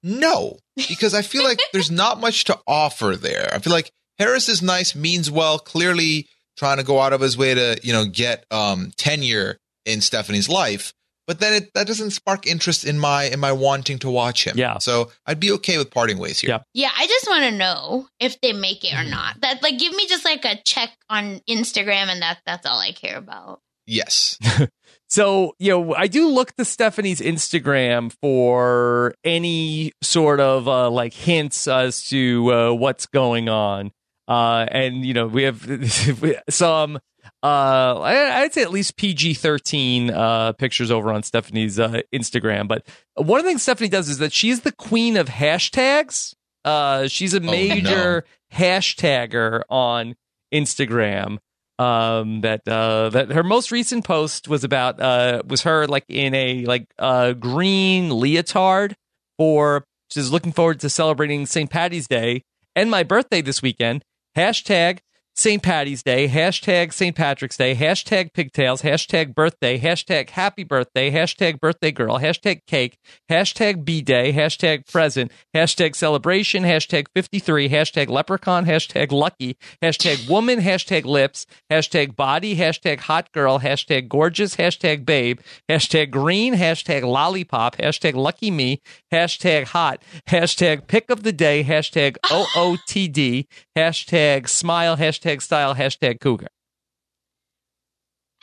[0.03, 3.49] No, because I feel like there's not much to offer there.
[3.53, 7.37] I feel like Harris is nice, means well, clearly trying to go out of his
[7.37, 10.93] way to, you know, get um tenure in Stephanie's life.
[11.27, 14.57] But then it that doesn't spark interest in my in my wanting to watch him.
[14.57, 14.77] Yeah.
[14.79, 16.49] So I'd be okay with parting ways here.
[16.51, 16.59] Yeah.
[16.73, 19.09] Yeah, I just want to know if they make it or Mhm.
[19.11, 19.41] not.
[19.41, 22.93] That like give me just like a check on Instagram and that that's all I
[22.93, 23.59] care about.
[23.85, 24.37] Yes.
[25.09, 31.13] So, you know, I do look to Stephanie's Instagram for any sort of uh, like
[31.13, 33.91] hints as to uh, what's going on.
[34.27, 35.65] Uh, and, you know, we have
[36.49, 36.99] some,
[37.47, 42.67] uh, I, I'd say at least PG 13 uh, pictures over on Stephanie's uh, Instagram.
[42.67, 42.85] But
[43.15, 46.33] one of the things Stephanie does is that she's the queen of hashtags.
[46.65, 47.49] Uh, she's a no.
[47.49, 50.15] major hashtagger on
[50.53, 51.37] Instagram.
[51.79, 56.33] Um, that uh, that her most recent post was about uh, was her like in
[56.33, 58.95] a like uh, green leotard
[59.37, 61.69] for she's looking forward to celebrating St.
[61.69, 62.41] Patty's Day
[62.75, 64.03] and my birthday this weekend.
[64.35, 64.99] Hashtag
[65.39, 65.61] St.
[65.61, 67.15] Patty's Day, hashtag St.
[67.15, 72.97] Patrick's Day, hashtag pigtails, hashtag birthday, hashtag happy birthday, hashtag birthday girl, hashtag cake,
[73.29, 80.59] hashtag B day, hashtag present, hashtag celebration, hashtag 53, hashtag leprechaun, hashtag lucky, hashtag woman,
[80.59, 87.77] hashtag lips, hashtag body, hashtag hot girl, hashtag gorgeous, hashtag babe, hashtag green, hashtag lollipop,
[87.77, 88.81] hashtag lucky me,
[89.13, 93.45] hashtag hot, hashtag pick of the day, hashtag OOTD,
[93.77, 96.47] hashtag smile, hashtag style, hashtag cougar.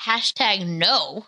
[0.07, 1.27] Hashtag no.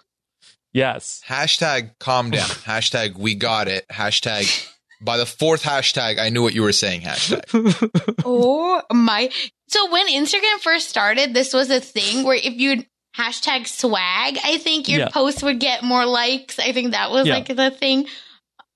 [0.72, 1.22] Yes.
[1.26, 2.42] Hashtag calm down.
[2.48, 3.86] hashtag we got it.
[3.88, 4.68] Hashtag
[5.00, 7.02] by the fourth hashtag, I knew what you were saying.
[7.02, 8.14] Hashtag.
[8.24, 9.30] oh my.
[9.68, 12.84] So when Instagram first started, this was a thing where if you
[13.16, 15.08] hashtag swag, I think your Yeah.
[15.08, 16.58] post would get more likes.
[16.58, 17.34] I think that was Yeah.
[17.34, 18.06] like the thing.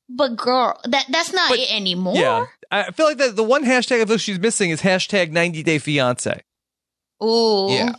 [0.08, 2.16] But girl, that that's not But- it anymore.
[2.16, 2.46] Yeah.
[2.72, 5.78] I feel like the, the one hashtag I feel she's missing is hashtag 90 day
[5.78, 6.40] fiance.
[7.22, 7.68] Ooh.
[7.70, 7.92] Yeah.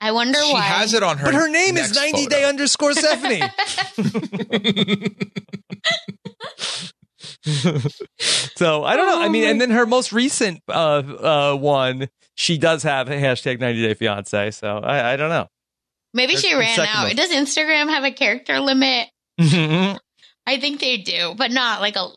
[0.00, 0.60] I wonder She why.
[0.62, 1.24] has it on her.
[1.26, 2.28] But her name is 90 photo.
[2.28, 3.40] day underscore Stephanie.
[8.56, 9.20] so I don't know.
[9.22, 13.60] I mean, and then her most recent uh, uh, one, she does have a hashtag
[13.60, 14.50] 90 day fiance.
[14.52, 15.46] So I, I don't know.
[16.14, 17.06] Maybe That's she ran out.
[17.06, 17.16] one.
[17.16, 19.08] Does Instagram have a character limit?
[19.40, 22.08] I think they do, but not like a.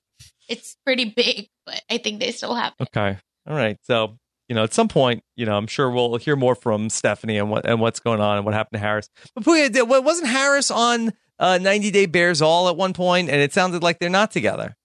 [0.47, 2.73] It's pretty big, but I think they still have.
[2.79, 2.89] It.
[2.95, 3.17] Okay.
[3.47, 3.77] All right.
[3.83, 4.17] So,
[4.47, 7.49] you know, at some point, you know, I'm sure we'll hear more from Stephanie and
[7.49, 9.09] what and what's going on and what happened to Harris.
[9.33, 13.53] But Puya, wasn't Harris on uh, 90 Day Bares All at one point, and it
[13.53, 14.75] sounded like they're not together.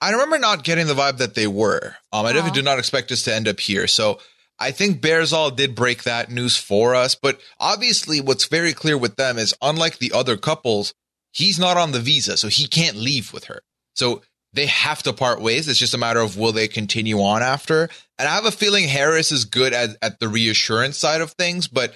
[0.00, 1.96] I remember not getting the vibe that they were.
[2.12, 3.86] Um, I definitely did not expect us to end up here.
[3.86, 4.18] So
[4.58, 7.14] I think Bares All did break that news for us.
[7.14, 10.92] But obviously, what's very clear with them is unlike the other couples,
[11.32, 13.62] he's not on the visa, so he can't leave with her.
[13.94, 14.22] So
[14.54, 15.68] they have to part ways.
[15.68, 17.88] It's just a matter of will they continue on after.
[18.18, 21.68] And I have a feeling Harris is good at, at the reassurance side of things,
[21.68, 21.94] but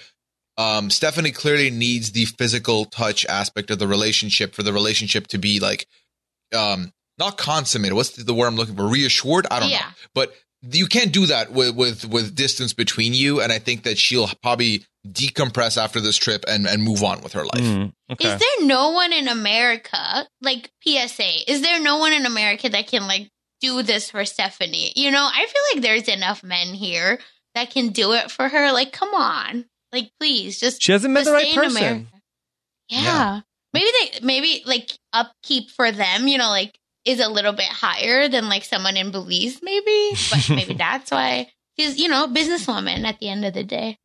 [0.57, 5.37] um, Stephanie clearly needs the physical touch aspect of the relationship for the relationship to
[5.37, 5.85] be like,
[6.55, 7.93] um, not consummated.
[7.95, 8.87] What's the word I'm looking for?
[8.87, 9.45] Reassured?
[9.51, 9.79] I don't Yeah.
[9.79, 9.85] know.
[10.15, 13.41] But you can't do that with, with, with distance between you.
[13.41, 17.33] And I think that she'll probably decompress after this trip and, and move on with
[17.33, 17.61] her life.
[17.61, 18.33] Mm, okay.
[18.33, 22.87] Is there no one in America, like PSA, is there no one in America that
[22.87, 23.29] can like
[23.61, 24.91] do this for Stephanie?
[24.95, 27.19] You know, I feel like there's enough men here
[27.55, 28.71] that can do it for her.
[28.71, 29.65] Like, come on.
[29.91, 32.07] Like, please, just she hasn't met the right person.
[32.89, 33.01] Yeah.
[33.01, 33.41] Yeah.
[33.73, 36.77] Maybe they maybe like upkeep for them, you know, like
[37.07, 40.11] is a little bit higher than like someone in Belize, maybe.
[40.29, 41.49] But maybe that's why
[41.79, 43.97] she's, you know, businesswoman at the end of the day.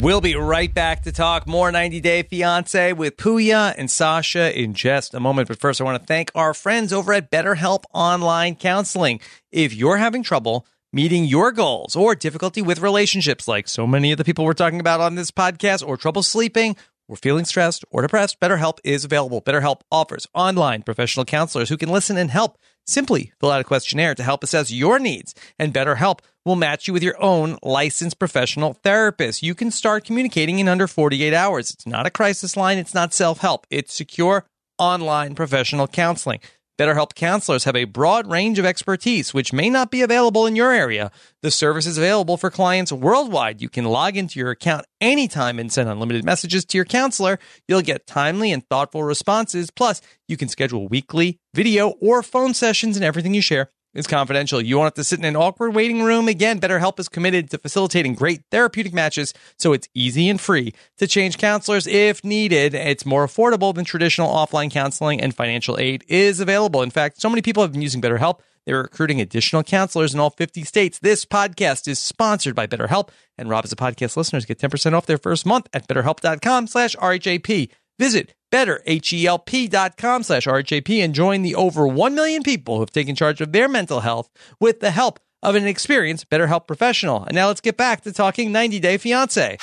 [0.00, 4.74] We'll be right back to talk more 90 Day Fiance with Puya and Sasha in
[4.74, 5.46] just a moment.
[5.48, 9.20] But first, I want to thank our friends over at BetterHelp Online Counseling.
[9.52, 14.18] If you're having trouble meeting your goals or difficulty with relationships, like so many of
[14.18, 16.76] the people we're talking about on this podcast, or trouble sleeping,
[17.12, 19.42] or feeling stressed or depressed, BetterHelp is available.
[19.42, 22.56] BetterHelp offers online professional counselors who can listen and help.
[22.86, 26.94] Simply fill out a questionnaire to help assess your needs, and BetterHelp will match you
[26.94, 29.42] with your own licensed professional therapist.
[29.42, 31.70] You can start communicating in under 48 hours.
[31.70, 34.46] It's not a crisis line, it's not self help, it's secure
[34.78, 36.40] online professional counseling.
[36.78, 40.72] BetterHelp counselors have a broad range of expertise, which may not be available in your
[40.72, 41.10] area.
[41.42, 43.60] The service is available for clients worldwide.
[43.60, 47.38] You can log into your account anytime and send unlimited messages to your counselor.
[47.68, 49.70] You'll get timely and thoughtful responses.
[49.70, 54.60] Plus, you can schedule weekly video or phone sessions, and everything you share is confidential.
[54.60, 56.28] You won't have to sit in an awkward waiting room.
[56.28, 61.06] Again, BetterHelp is committed to facilitating great therapeutic matches, so it's easy and free to
[61.06, 62.74] change counselors if needed.
[62.74, 66.82] It's more affordable than traditional offline counseling, and financial aid is available.
[66.82, 68.40] In fact, so many people have been using BetterHelp.
[68.64, 70.98] They're recruiting additional counselors in all 50 states.
[71.00, 75.06] This podcast is sponsored by BetterHelp, and Rob as a podcast listeners get 10% off
[75.06, 77.70] their first month at betterhelp.com slash RHAP.
[78.02, 83.40] Visit betterhelp.com slash RHAP and join the over 1 million people who have taken charge
[83.40, 84.28] of their mental health
[84.58, 87.22] with the help of an experienced BetterHelp professional.
[87.22, 89.56] And now let's get back to talking 90 Day Fiance.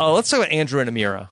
[0.00, 1.28] Oh, let's talk about Andrew and Amira.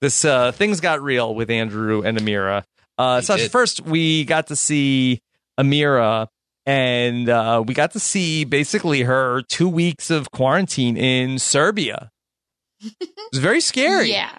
[0.00, 2.64] This uh, things got real with Andrew and Amira.
[2.98, 3.52] Uh, so did.
[3.52, 5.20] first we got to see
[5.60, 6.26] Amira,
[6.66, 12.10] and uh, we got to see basically her two weeks of quarantine in Serbia.
[12.80, 14.10] It was very scary.
[14.14, 14.36] Yeah.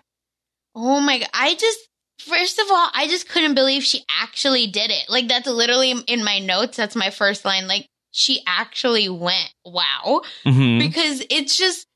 [0.76, 1.30] Oh my god.
[1.34, 1.80] I just
[2.20, 5.06] first of all, I just couldn't believe she actually did it.
[5.10, 6.78] Like that's literally in my notes.
[6.78, 7.68] That's my first line.
[7.68, 9.54] Like she actually went.
[9.66, 10.22] Wow.
[10.46, 10.80] Mhm.
[10.80, 11.88] Because it's just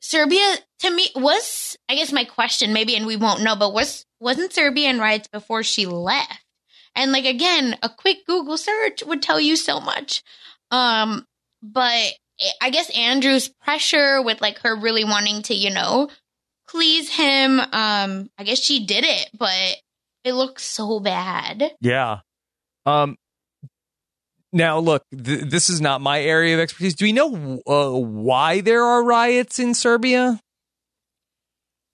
[0.00, 4.04] Serbia to me was I guess my question maybe and we won't know but was
[4.20, 6.40] wasn't Serbia in riots before she left?
[6.94, 10.22] And like again, a quick Google search would tell you so much.
[10.70, 11.26] Um
[11.62, 12.12] but
[12.60, 16.08] I guess Andrew's pressure with like her really wanting to, you know,
[16.74, 17.60] please him.
[17.60, 19.76] Um, I guess she did it, but
[20.24, 21.72] it looks so bad.
[21.80, 22.20] Yeah.
[22.84, 23.16] Um.
[24.52, 26.94] Now, look, th- this is not my area of expertise.
[26.94, 30.38] Do we know uh, why there are riots in Serbia?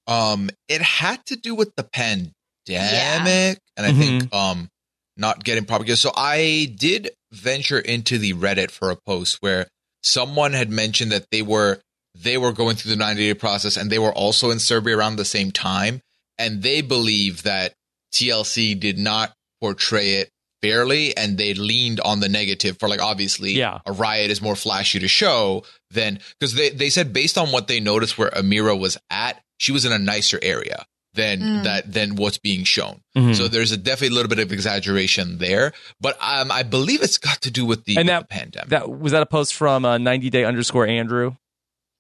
[0.07, 3.99] Um, it had to do with the pandemic, and I Mhm.
[3.99, 4.69] think um
[5.17, 5.99] not getting propagated.
[5.99, 9.69] So I did venture into the Reddit for a post where
[10.03, 11.81] someone had mentioned that they were
[12.23, 15.17] they were going through the 90 day process and they were also in Serbia around
[15.17, 16.01] the same time,
[16.39, 17.75] and they believe that
[18.15, 20.31] TLC did not portray it
[20.63, 23.79] fairly and they leaned on the negative for like obviously Yeah.
[23.87, 27.67] a riot is more flashy to show than because they, they said based on what
[27.67, 31.65] they noticed where Amira was at, she was in a nicer area than Mm.
[31.65, 33.01] that than what's being shown.
[33.17, 33.35] Mhm.
[33.35, 37.19] So there's a definitely a little bit of exaggeration there, but um, I believe it's
[37.19, 38.69] got to do with the, And that- the pandemic.
[38.69, 41.35] That was that a post from uh, 90 day underscore Andrew.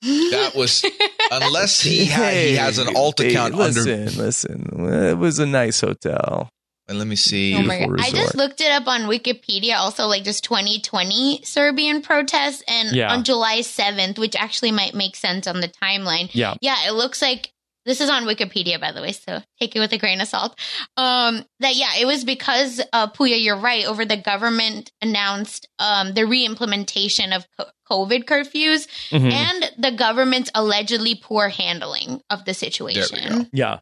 [0.03, 0.85] That was
[1.31, 4.11] unless he ha- he has an alt Hey, account listen, under.
[4.23, 6.49] Listen, it was a nice hotel.
[6.89, 7.55] And let me see.
[7.55, 8.01] Oh my God.
[8.01, 13.13] I just looked it up on Wikipedia, also like just 2020 Serbian protests, and Yeah.
[13.13, 16.31] on July 7th, which actually might make sense on the timeline.
[16.33, 16.55] Yeah.
[16.61, 17.53] Yeah, it looks like
[17.87, 20.59] this is on Wikipedia, by the way, so take it with a grain of salt.
[20.97, 23.87] Um, that yeah, it was because uh, Puya, you're right.
[23.87, 29.33] Over the government announced um the re-implementation of co- COVID curfews Mhm.
[29.33, 33.49] and the government's allegedly poor handling of the situation.
[33.53, 33.79] Yeah.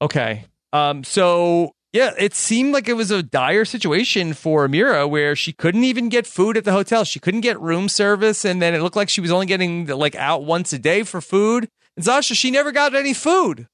[0.00, 0.44] Okay.
[0.72, 1.04] Um.
[1.04, 5.84] So yeah, it seemed like it was a dire situation for Mira where she couldn't
[5.84, 7.04] even get food at the hotel.
[7.04, 10.14] She couldn't get room service, and then it looked like she was only getting like
[10.14, 11.68] out once a day for food.
[11.96, 13.66] And Sasha, she never got any food.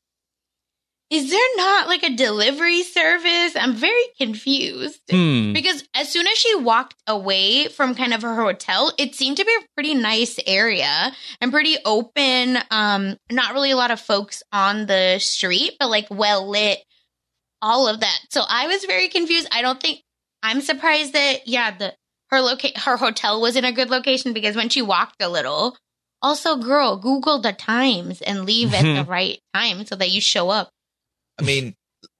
[1.08, 3.54] Is there not like a delivery service?
[3.54, 5.00] I'm very confused.
[5.08, 5.52] Hmm.
[5.52, 9.44] Because as soon as she walked away from kind of her hotel, it seemed to
[9.44, 12.58] be a pretty nice area and pretty open.
[12.72, 16.80] Um, not really a lot of folks on the street, but like well lit,
[17.62, 18.18] all of that.
[18.30, 19.48] So I was very confused.
[19.52, 20.02] I don't think
[20.42, 21.94] I'm surprised that yeah, the
[22.30, 25.76] her locate her hotel was in a good location because when she walked a little.
[26.22, 30.48] Also, girl, Google the times and leave at the right time so that you show
[30.48, 30.70] up.
[31.38, 31.74] I mean,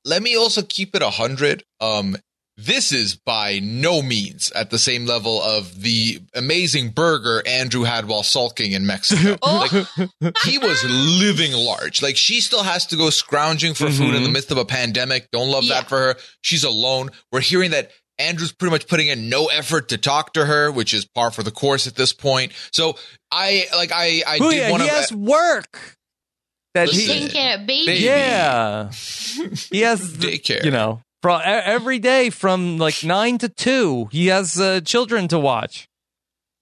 [0.05, 1.63] let me also keep it a hundred.
[1.81, 2.17] Um,
[2.59, 8.07] this is by no means at the same level of the amazing burger Andrew had
[8.09, 9.37] while sulking in Mexico.
[9.43, 9.69] Oh.
[10.01, 12.01] Like he was living large.
[12.03, 14.33] Like she still has to go scrounging for food in the Mhm.
[14.33, 15.29] midst of a pandemic.
[15.33, 15.75] Don't love Yeah.
[15.81, 16.17] that for her.
[16.43, 17.11] She's alone.
[17.31, 20.95] We're hearing that Andrew's pretty much putting in no effort to talk to her, which
[20.95, 22.53] is par for the course at this point.
[22.73, 22.97] So
[23.31, 25.97] I like I I Oh did yeah, want he to has work.
[26.77, 27.17] That Listen.
[27.17, 27.87] he, Taking baby.
[27.87, 28.05] Baby.
[28.05, 28.91] yeah,
[29.71, 30.63] he has daycare.
[30.65, 35.39] You know, from every day from like nine to two, he has uh, children to
[35.39, 35.89] watch.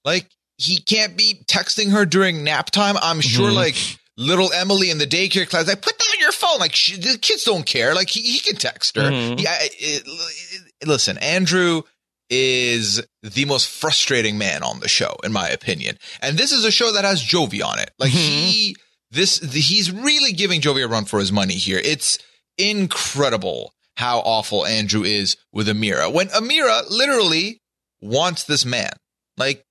[0.04, 2.96] Like he can't be texting her during nap time.
[3.02, 3.54] I'm sure Mhm.
[3.56, 3.76] like
[4.16, 6.58] little Emily in the daycare class, like put down your phone.
[6.60, 7.92] Like she, the kids don't care.
[7.94, 9.10] Like he, he can text her.
[9.10, 9.40] Mhm.
[9.42, 9.56] Yeah.
[9.60, 9.74] it-
[10.06, 11.82] it- listen, Andrew
[12.30, 15.98] is the most frustrating man on the show, in my opinion.
[16.22, 17.90] And this is a show that has Jovi on it.
[17.98, 18.76] Like he,
[19.14, 21.80] this, the, he's really giving Jovi a run for his money here.
[21.82, 22.18] It's
[22.58, 26.12] incredible how awful Andrew is with Amira.
[26.12, 27.60] When Amira literally
[28.02, 28.90] wants this man,
[29.36, 29.62] like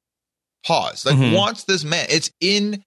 [0.66, 1.36] pause, like Mhm.
[1.36, 2.08] wants this man.
[2.10, 2.84] It's in.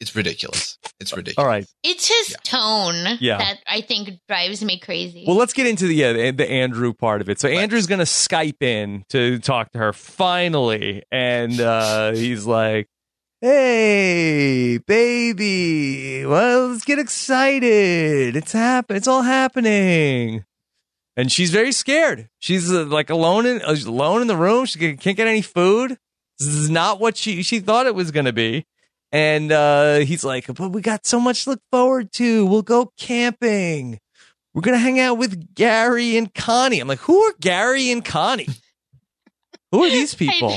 [0.00, 0.76] It's ridiculous.
[1.00, 1.38] It's ridiculous.
[1.42, 1.64] All right.
[1.82, 2.36] It's his Yeah.
[2.42, 3.38] tone Yeah.
[3.38, 5.24] that I think drives me crazy.
[5.26, 7.40] Well, let's get into the uh, the Andrew part of it.
[7.40, 7.60] So Let's.
[7.62, 12.88] Andrew's going to Skype in to talk to her finally, and uh, he's like,
[13.44, 18.36] "Hey, baby, well, let's get excited.
[18.36, 18.96] It's happen.
[18.96, 20.46] It's all happening."
[21.14, 22.30] And she's very scared.
[22.38, 24.64] She's uh, like alone in uh, alone in the room.
[24.64, 25.98] She can't get any food.
[26.38, 28.64] This is not what she she thought it was going to be.
[29.12, 32.46] And uh, he's like, "But we got so much to look forward to.
[32.46, 34.00] We'll go camping."
[34.54, 36.80] we're gonna hang out with Gary and Connie.
[36.80, 38.48] I'm like, who are Gary and Connie?
[39.74, 40.56] Who are these people?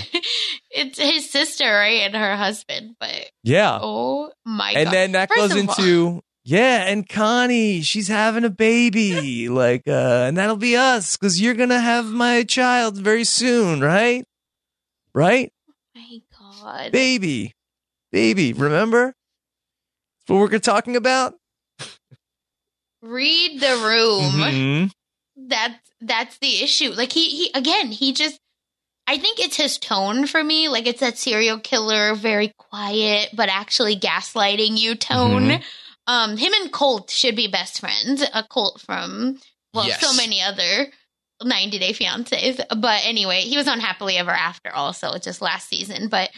[0.71, 2.95] It's his sister, right, and her husband.
[2.99, 3.79] But Yeah.
[3.81, 4.77] oh my god.
[4.79, 4.93] and god!
[4.93, 9.83] then that First goes of all- into yeah, and Connie, she's having a baby, like,
[9.87, 14.23] uh, and that'll be us because you're gonna have my child very soon, right?
[15.13, 15.51] Right,
[15.95, 16.91] my god.
[16.91, 17.53] baby,
[18.11, 18.53] baby.
[18.53, 19.07] Remember
[20.27, 21.33] That's what we're talking about?
[23.01, 24.31] Read the room.
[24.33, 24.91] Mhm.
[25.35, 26.91] That's that's the issue.
[26.91, 28.39] Like he he again, he just
[29.07, 30.67] I think it's his tone for me.
[30.67, 35.43] Like it's that serial killer, very quiet, but actually gaslighting you tone.
[35.47, 35.63] Mhm.
[36.07, 38.21] Um, him and Colt should be best friends.
[38.33, 39.39] A Colt from
[39.73, 39.99] well, Yes.
[40.01, 40.91] so many other
[41.43, 42.57] 90 Day Fiancés.
[42.69, 46.07] But anyway, he was on Happily Ever After also just last season.
[46.09, 46.29] But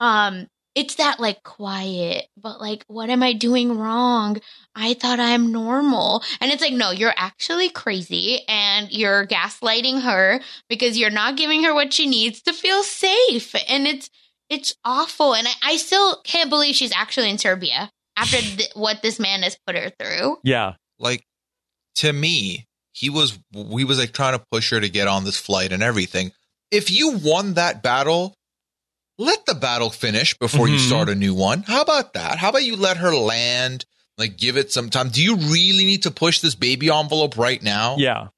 [0.00, 4.40] um, it's that like quiet, but like, what am I doing wrong?
[4.74, 6.22] I thought I'm normal.
[6.40, 11.62] And it's like, no, you're actually crazy and you're gaslighting her because you're not giving
[11.64, 13.54] her what she needs to feel safe.
[13.68, 14.10] And it's,
[14.50, 15.34] it's awful.
[15.34, 19.42] And I, I still can't believe she's actually in Serbia after th- what this man
[19.42, 20.38] has put her through.
[20.42, 20.74] Yeah.
[20.98, 21.24] like
[21.96, 25.38] to me he was we was like trying to push her to get on this
[25.38, 26.32] flight and everything
[26.70, 28.34] if you won that battle
[29.18, 30.86] let the battle finish before you Mhm.
[30.86, 31.62] start a new one.
[31.62, 32.38] How about that?
[32.38, 33.84] How about you let her land
[34.18, 35.08] like give it some time?
[35.08, 37.96] Do you really need to push this baby envelope right now?
[37.98, 38.28] Yeah.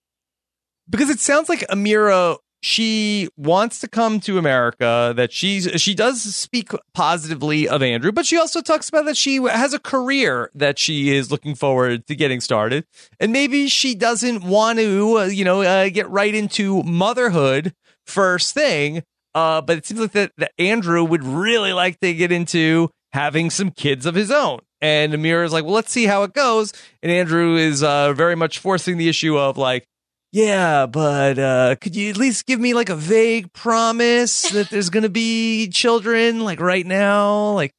[0.88, 6.22] Because it sounds like Amira she wants to come to America that she's she does
[6.34, 10.78] speak positively of Andrew but she also talks about that she has a career that
[10.78, 12.84] she is looking forward to getting started.
[13.20, 17.74] And maybe she doesn't want to uh, you know uh, get right into motherhood
[18.06, 19.02] first thing
[19.36, 23.50] uh, but it seems like that, that Andrew would really like to get into having
[23.50, 24.60] some kids of his own.
[24.80, 26.72] And Amira is like well let's see how it goes.
[27.02, 29.86] And Andrew is uh, very much forcing the issue of like
[30.32, 34.90] yeah, but uh, could you at least give me like a vague promise that there's
[34.90, 37.52] going to be children like right now?
[37.52, 37.72] Like,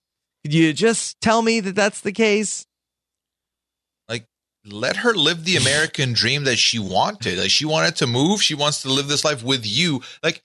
[0.44, 2.66] could you just tell me that that's the case?
[4.08, 4.26] Like,
[4.66, 7.40] let her live the american dream that she wanted.
[7.40, 8.44] Like she wanted to move.
[8.44, 10.02] She wants to live this life with you.
[10.24, 10.42] Like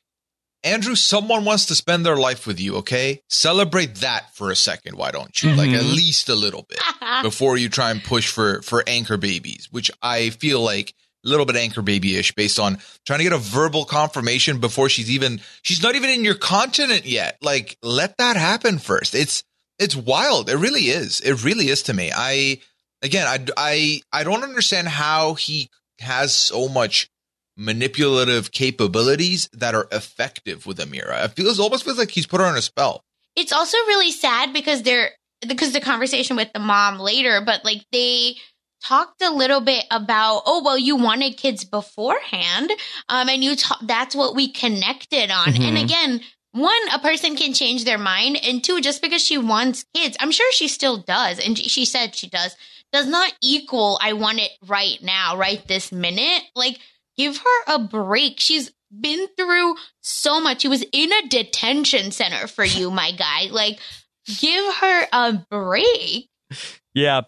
[0.65, 3.21] andrew someone wants to spend their life with you okay?
[3.29, 5.55] Celebrate that for a second why don't you?
[5.55, 5.95] Like at Mhm.
[5.97, 6.81] least a little bit
[7.23, 10.95] before you try and push for for anchor babies which i feel like
[11.25, 15.11] a little bit anchor baby-ish based on trying to get a verbal confirmation before she's
[15.11, 17.39] even she's not even in your continent yet.
[17.41, 19.15] Like let that happen first.
[19.15, 19.45] It's
[19.79, 20.51] it's wild.
[20.51, 21.21] It really is.
[21.21, 22.11] It really is to me.
[22.13, 22.59] I
[23.03, 25.69] again i i i don't understand how he
[26.01, 27.09] has so much
[27.57, 31.25] manipulative capabilities that are effective with amira.
[31.25, 33.05] It feels almost feels like he's put her on a spell.
[33.37, 35.11] It's also really sad because they're
[35.47, 38.37] because the conversation with the mom later, but like they
[38.85, 42.71] talked a little bit about oh well you wanted kids beforehand
[43.09, 45.49] um and you ta- that's what we connected on.
[45.51, 45.85] And Mhm.
[45.85, 50.17] again one a person can change their mind and two just because she wants kids
[50.21, 52.57] i'm sure she still does and she- she said she does
[52.93, 56.43] does not equal i want it right now right this minute.
[56.57, 56.79] Like
[57.17, 62.47] give her a break she's been through so much she was in a detention center
[62.47, 63.79] for you my guy like
[64.39, 66.29] give her a break
[66.95, 67.23] Yeah.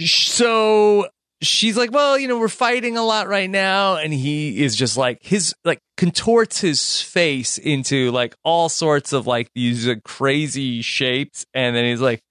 [0.00, 1.08] So
[1.42, 3.96] she's like, well, you know, we're fighting a lot right now.
[3.96, 9.26] And he is just like, his, like, contorts his face into like all sorts of
[9.26, 11.44] like these uh, crazy shapes.
[11.54, 12.22] And then he's like,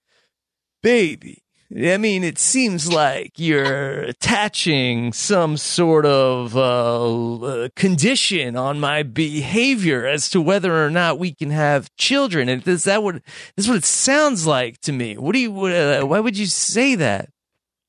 [0.82, 1.42] baby.
[1.70, 9.02] I mean, it seems like you're attaching some sort of uh, uh, condition on my
[9.02, 12.48] behavior as to whether or not we can have children.
[12.48, 13.16] And is that what
[13.56, 15.18] this is what it sounds like to me?
[15.18, 15.52] What do you?
[15.66, 17.28] Uh, why would you say that?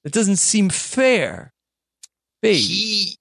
[0.03, 1.53] It doesn't seem fair.
[2.41, 2.59] Baby.
[2.59, 3.15] he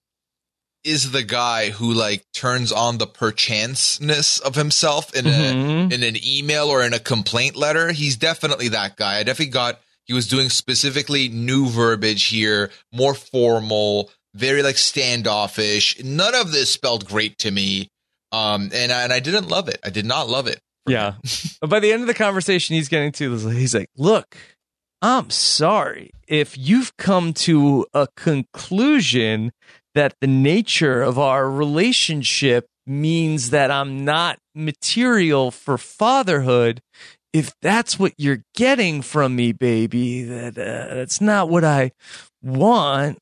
[0.84, 5.92] is the guy who like turns on the perchanceness of himself in a Mhm.
[5.92, 7.92] in an email or in a complaint letter.
[7.92, 9.18] He's definitely that guy.
[9.18, 16.02] I definitely got he was doing specifically new verbiage here, more formal, very like standoffish.
[16.02, 17.88] None of this spelled great to me.
[18.32, 19.78] Um and I, and I didn't love it.
[19.84, 20.60] I did not love it.
[20.86, 21.14] Yeah.
[21.60, 23.54] but by the end of the conversation, he's getting to this.
[23.54, 24.36] He's like, "Look,
[25.02, 29.52] I'm sorry if you've come to a conclusion
[29.94, 36.80] that the nature of our relationship means that I'm not material for fatherhood."
[37.32, 41.92] If that's what you're getting from me, baby, that uh, that's not what I
[42.42, 43.18] want.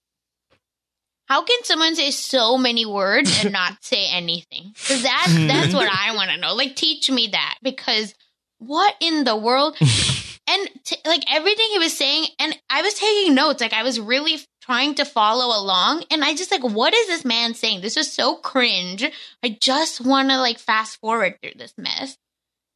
[1.29, 4.73] How can someone say so many words and not say anything?
[4.75, 6.55] Because that's that's what I want to know.
[6.55, 7.57] Like, teach me that.
[7.63, 8.15] Because
[8.59, 9.77] what in the world?
[9.81, 13.61] and t- like everything he was saying, and I was taking notes.
[13.61, 17.25] Like I was really trying to follow along, and I just like, what is this
[17.25, 17.81] man saying?
[17.81, 19.05] This is so cringe.
[19.43, 22.17] I just want to like fast forward through this mess.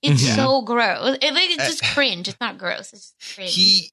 [0.03, 0.37] It's Yeah.
[0.37, 1.19] so gross.
[1.21, 2.29] It, like, it's just cringe.
[2.29, 2.93] It's not gross.
[2.93, 3.55] It's just cringe.
[3.55, 3.91] He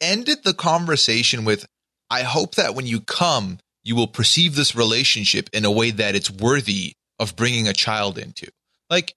[0.00, 1.66] ended the conversation with
[2.10, 6.14] I hope that when you come, you will perceive this relationship in a way that
[6.14, 8.48] it's worthy of bringing a child into.
[8.88, 9.14] Like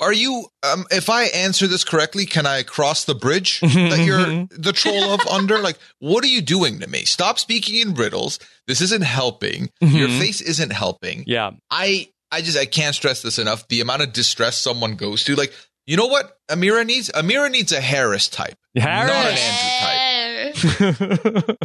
[0.00, 4.46] are you um if I answer this correctly, can I cross the bridge that you're
[4.50, 5.58] the troll of under?
[5.60, 7.04] Like what are you doing to me?
[7.04, 8.38] Stop speaking in riddles.
[8.66, 9.70] This isn't helping.
[9.80, 10.18] Your Mhm.
[10.18, 11.24] face isn't helping.
[11.26, 11.52] Yeah.
[11.70, 13.68] I I just I can't stress this enough.
[13.68, 15.52] The amount of distress someone goes to, like
[15.86, 17.10] you know what Amira needs?
[17.10, 19.10] Amira needs a Harris type, Harris.
[19.10, 21.58] not an Andrew type.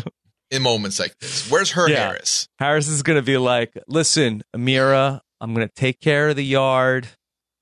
[0.51, 2.07] In moments like this, where's her Yeah.
[2.07, 2.47] Harris?
[2.59, 6.45] Harris is going to be like, listen, Amira, I'm going to take care of the
[6.45, 7.07] yard.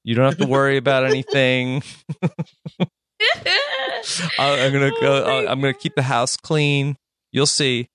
[0.04, 1.82] You don't have to worry about anything.
[4.40, 5.24] I'm to go.
[5.26, 6.96] Oh I'm going to keep the house clean.
[7.32, 7.90] You'll see.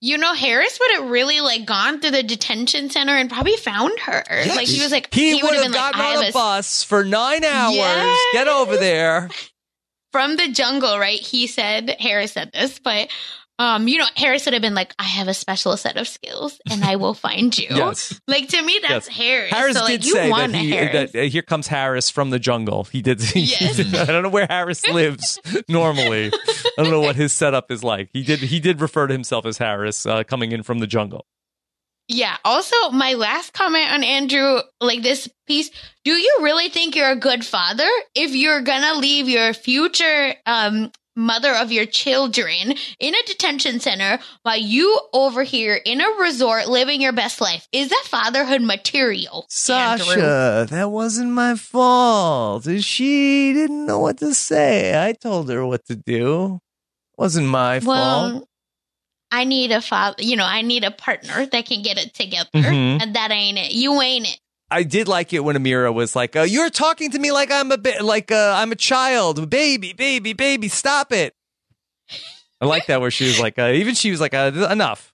[0.00, 3.98] You know, Harris would have really like gone to the detention center and probably found
[4.00, 4.24] her.
[4.28, 7.02] Like he was like He, would would've have been like, gotten on a bus for
[7.02, 7.74] nine hours.
[7.74, 8.18] Yes.
[8.32, 9.30] Get over there.
[10.12, 11.20] from the jungle, right?
[11.20, 13.08] He said Harris said this, but
[13.58, 16.60] um, you know, Harris would have been like, I have a special set of skills
[16.70, 17.68] and I will find you.
[17.76, 18.20] Yes.
[18.28, 19.16] Like to me, that's Yes.
[19.16, 19.50] Harris.
[19.52, 21.12] Harris so, like, did you say that, he, Harris.
[21.12, 22.84] that uh, here comes Harris from the jungle.
[22.84, 23.20] He did.
[23.34, 23.78] Yes.
[23.94, 25.38] I don't know where Harris lives
[25.68, 26.26] normally.
[26.28, 28.10] I don't know what his setup is like.
[28.12, 28.40] He did.
[28.40, 31.26] He did refer to himself as Harris uh, coming in from the jungle.
[32.08, 32.36] Yeah.
[32.44, 35.70] Also, my last comment on Andrew, like this piece,
[36.04, 40.92] do you really think you're a good father if you're gonna leave your future um
[41.16, 46.68] mother of your children in a detention center while you over here in a resort
[46.68, 47.66] living your best life?
[47.72, 49.46] Is that fatherhood material?
[49.68, 50.06] Andrew?
[50.06, 52.68] Sasha, that wasn't my fault.
[52.80, 55.02] She didn't know what to say.
[55.02, 56.60] I told her what to do.
[57.16, 58.34] Wasn't my fault.
[58.34, 58.48] Well,
[59.32, 62.50] I need a father, you know, I need a partner that can get it together.
[62.54, 63.02] Mhm.
[63.02, 63.72] And that ain't it.
[63.72, 64.38] You ain't it.
[64.70, 67.70] I did like it when Amira was like, uh, "You're talking to me like I'm
[67.72, 70.68] a bit like uh, I'm a child, baby, baby, baby.
[70.68, 71.34] Stop it."
[72.60, 75.12] I like that where she was like, uh, even she was like, uh, "Enough."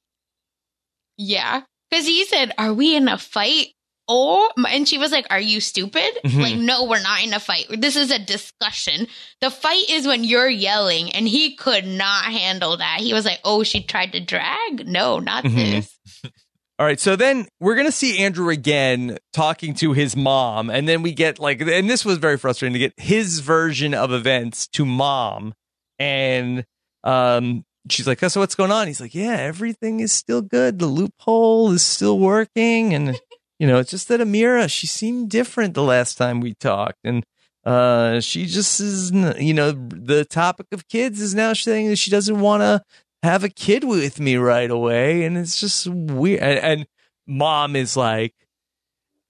[1.18, 1.62] Yeah.
[1.90, 3.68] Because he said, Are we in a fight?
[4.08, 6.10] Oh, and she was like, Are you stupid?
[6.24, 6.40] Mhm.
[6.42, 7.66] Like, no, we're not in a fight.
[7.70, 9.06] This is a discussion.
[9.40, 12.98] The fight is when you're yelling, and he could not handle that.
[13.00, 14.88] He was like, Oh, she tried to drag?
[14.88, 15.54] No, not Mhm.
[15.54, 15.98] this.
[16.82, 21.02] All right, so then we're gonna see Andrew again talking to his mom, and then
[21.02, 24.84] we get like, and this was very frustrating to get his version of events to
[24.84, 25.54] mom,
[26.00, 26.64] and
[27.04, 30.80] um, she's like, oh, "So what's going on?" He's like, "Yeah, everything is still good.
[30.80, 33.16] The loophole is still working, and
[33.60, 37.24] you know, it's just that Amira, she seemed different the last time we talked, and
[37.64, 42.10] uh, she just is, you know, the topic of kids is now saying that she
[42.10, 42.82] doesn't want to."
[43.22, 46.86] Have a kid with me right away and it's just weird and, and
[47.26, 48.34] mom is like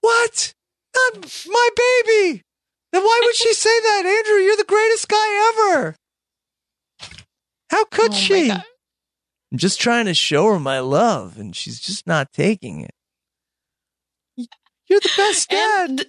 [0.01, 0.53] what?
[0.95, 2.43] Not my baby!
[2.91, 4.03] Then why would she say that?
[4.05, 5.95] Andrew you're the greatest guy ever!
[7.69, 8.51] How could Oh she?
[8.51, 8.61] i'm
[9.55, 12.91] just trying to show her my love and she's just not taking it.
[14.87, 15.89] You're the best dad!
[15.89, 16.05] And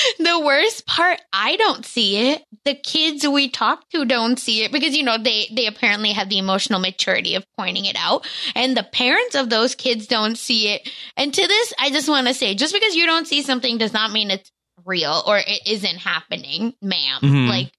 [0.18, 2.42] the worst part, I don't see it.
[2.64, 6.28] The kids we talk to don't see it because you know they they apparently have
[6.28, 10.68] the emotional maturity of pointing it out, and the parents of those kids don't see
[10.68, 10.88] it.
[11.16, 13.92] And to this, I just want to say, just because you don't see something does
[13.92, 14.50] not mean it's
[14.84, 17.48] real or it isn't happening, madam Mhm.
[17.48, 17.72] Like,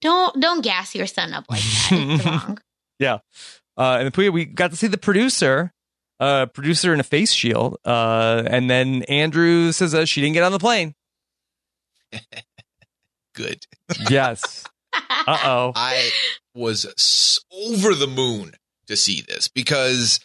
[0.00, 1.88] don't don't gas your son up like that.
[1.92, 2.58] It's wrong.
[2.98, 3.18] Yeah.
[3.76, 5.72] Uh, and we we got to see the producer,
[6.20, 7.78] uh, producer in a face shield.
[7.84, 10.94] Uh, and then Andrew says uh, she didn't get on the plane.
[13.34, 13.66] Good.
[14.10, 14.64] Yes.
[14.92, 15.72] Uh oh.
[15.76, 16.10] I
[16.54, 18.52] was over the moon
[18.88, 20.20] to see this because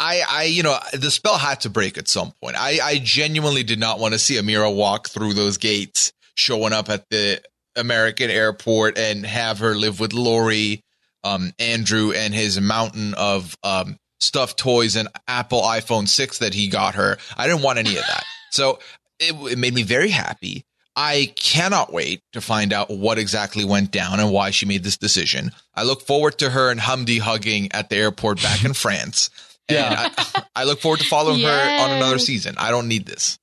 [0.00, 2.56] I, I, you know, the spell had to break at some point.
[2.56, 6.88] I, I genuinely did not want to see Amira walk through those gates, showing up
[6.88, 7.40] at the
[7.76, 10.82] American airport and have her live with Lori,
[11.24, 16.68] um, Andrew, and his mountain of um, stuffed toys and Apple iPhone 6 that he
[16.68, 17.18] got her.
[17.36, 18.24] I didn't want any of that.
[18.50, 18.78] So
[19.18, 20.64] it, it made me very happy.
[21.00, 24.96] I cannot wait to find out what exactly went down and why she made this
[24.96, 25.52] decision.
[25.76, 29.30] I look forward to her and Humdi hugging at the airport back in France.
[29.68, 30.08] And Yeah.
[30.34, 31.48] I, I look forward to following her
[31.84, 32.56] on another season.
[32.58, 33.38] I don't need this.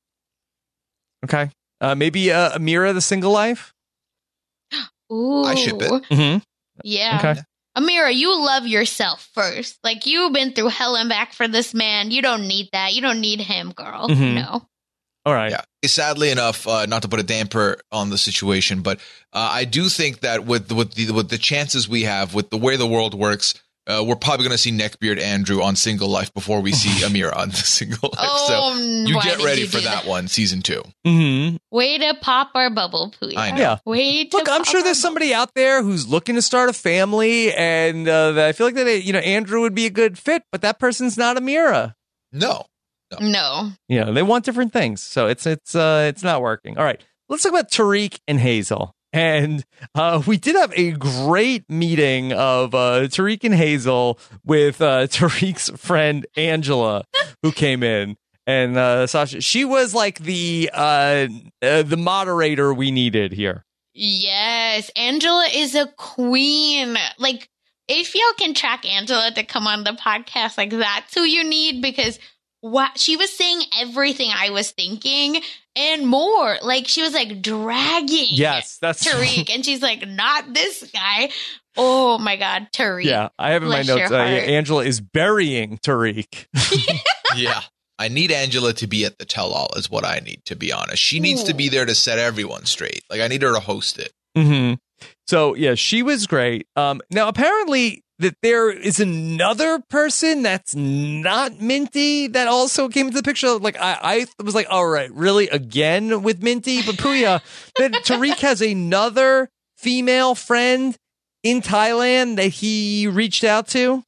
[1.24, 1.50] Okay.
[1.80, 3.74] Uh, maybe uh, Amira, the single life.
[5.14, 5.92] Ooh, I ship it.
[6.12, 6.40] Mm-hmm.
[6.84, 7.20] Yeah.
[7.20, 7.42] Okay.
[7.78, 9.78] Amira, you love yourself first.
[9.82, 12.12] Like you've been through hell and back for this man.
[12.12, 12.94] You don't need that.
[12.94, 14.10] You don't need him, girl.
[14.10, 14.34] Mhm.
[14.36, 14.68] No.
[15.26, 15.52] All right.
[15.52, 15.62] Yeah.
[15.86, 19.00] Sadly enough, uh, not to put a damper on the situation, but
[19.34, 22.58] uh, I do think that with with the with the chances we have, with the
[22.58, 23.54] way the world works,
[23.88, 27.36] uh, we're probably going to see Neckbeard Andrew on Single Life before we see Amira
[27.36, 28.20] on the Single Life.
[28.20, 30.84] Oh, so you get ready you for do that one, season two.
[31.06, 31.58] Mm-hmm.
[31.72, 33.34] Way to pop our bubble, Pooh.
[33.38, 33.58] I know.
[33.58, 33.78] Yeah.
[33.86, 37.54] Way to Look, I'm sure there's somebody out there who's looking to start a family,
[37.54, 40.62] and uh, I feel like that you know Andrew would be a good fit, but
[40.62, 41.94] that person's not Amira.
[42.32, 42.66] No,
[43.20, 43.72] No.
[43.88, 46.78] You know, they want different things, so it's it's uh, it's not working.
[46.78, 48.94] All right, let's talk about Tarik and Hazel.
[49.14, 49.64] And
[49.94, 55.70] uh, we did have a great meeting of uh, Tarik and Hazel with uh, Tarik's
[55.70, 57.06] friend Angela,
[57.42, 58.18] who came in.
[58.46, 59.40] and uh, Sasha.
[59.40, 61.28] She was like the uh,
[61.62, 63.64] uh, the moderator we needed here.
[63.94, 66.98] Yes, Angela is a queen.
[67.18, 67.48] Like,
[67.88, 71.82] if y'all can track Angela to come on the podcast, like that's who you need
[71.82, 72.20] because
[72.66, 75.40] what she was saying everything I was thinking
[75.76, 76.58] and more.
[76.64, 81.30] Like she was like dragging Yes, that's Tarik, and she's like, not this guy.
[81.78, 83.06] Oh my god, Tarik.
[83.06, 84.12] Yeah, I have in my Bless notes.
[84.12, 84.30] Uh, heart.
[84.30, 86.48] Angela is burying Tarik.
[87.36, 87.62] yeah.
[87.98, 90.74] I need Angela to be at the tell all, is what I need, to be
[90.74, 91.02] honest.
[91.02, 93.04] She needs to be there to set everyone straight.
[93.10, 94.12] Like, I need her to host it.
[94.36, 94.74] Mm-hmm.
[95.28, 96.68] So yeah, she was great.
[96.76, 103.18] Um, now apparently that there is another person that's not Minty that also came into
[103.18, 103.58] the picture.
[103.58, 107.42] Like I, I was like, all right, really again with Minty, but Puya,
[107.78, 110.98] that Tarik has another female friend
[111.44, 114.04] in Thailand that he reached out to.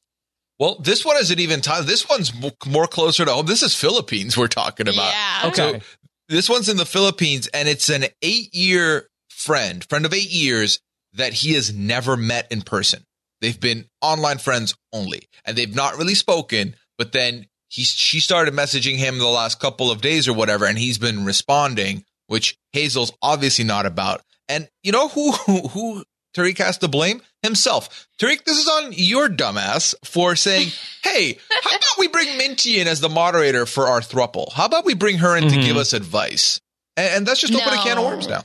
[0.58, 1.86] Well, this one isn't even time.
[1.86, 2.32] This one's
[2.66, 3.46] more closer to home.
[3.46, 5.12] This is Philippines we're talking about.
[5.12, 5.40] Yeah.
[5.44, 5.78] Okay.
[5.78, 5.86] So
[6.28, 10.80] this one's in the Philippines, and it's an eight year friend, friend of eight years
[11.12, 13.04] that he has never met in person.
[13.40, 16.74] They've been online friends only, and they've not really spoken.
[16.96, 20.78] But then he she started messaging him the last couple of days or whatever, and
[20.78, 24.22] he's been responding, which Hazel's obviously not about.
[24.48, 26.04] And you know who who, who
[26.34, 28.08] Tarik has to blame himself.
[28.18, 30.68] Tarik, this is on your dumbass for saying,
[31.04, 34.52] "Hey, how about we bring Minty in as the moderator for our thruple?
[34.52, 35.64] How about we bring her in to Mhm.
[35.64, 36.60] give us advice?"
[36.96, 38.42] And, and that's just open a can of worms now.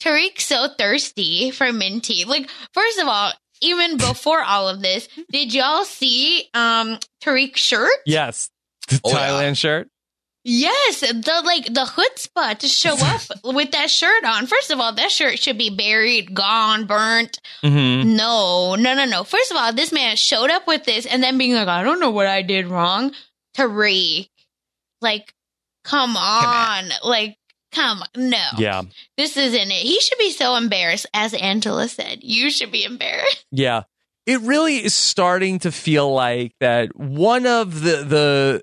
[0.00, 2.24] Tarik's so thirsty for Minty.
[2.24, 7.90] Like, first of all, even before all of this, did y'all see um Tarik's shirt?
[8.06, 8.50] Yes,
[8.88, 9.16] the Oh, yeah.
[9.28, 9.88] Thailand shirt.
[10.44, 14.46] Yes, the like the chutzpah to show up with that shirt on.
[14.46, 17.38] First of all, that shirt should be buried, gone, burnt.
[17.62, 18.16] Mm-hmm.
[18.16, 19.24] No, no, no, no.
[19.24, 22.00] First of all, this man showed up with this and then being like, I don't
[22.00, 23.12] know what I did wrong.
[23.54, 24.30] Tarik.
[25.02, 25.34] Like,
[25.84, 26.88] come on.
[27.04, 27.36] Like,
[27.72, 28.02] come.
[28.16, 28.44] No.
[28.56, 28.82] Yeah,
[29.16, 29.72] This isn't it.
[29.72, 32.18] He should be so embarrassed, as Angela said.
[32.22, 33.44] You should be embarrassed.
[33.50, 33.82] Yeah.
[34.26, 38.62] It really is starting to feel like that one of the the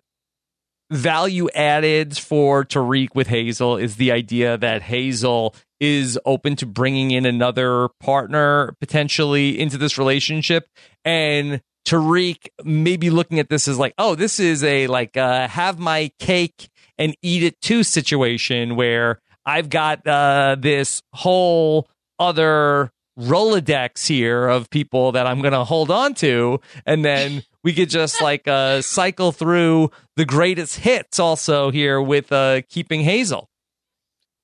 [0.91, 7.10] value added for Tarik with Hazel is the idea that Hazel is open to bringing
[7.11, 10.68] in another partner potentially into this relationship
[11.03, 15.80] and Tarik maybe looking at this as like oh this is a like uh have
[15.80, 21.88] my cake and eat it too situation where I've got uh this whole
[22.19, 26.59] other Rolodex here of people that I'm going to hold on to.
[26.85, 32.31] And then we could just like uh, cycle through the greatest hits also here with
[32.31, 33.49] uh, keeping Hazel.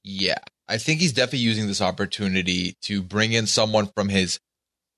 [0.04, 4.40] Yeah, I think he's definitely using this opportunity to bring in someone from his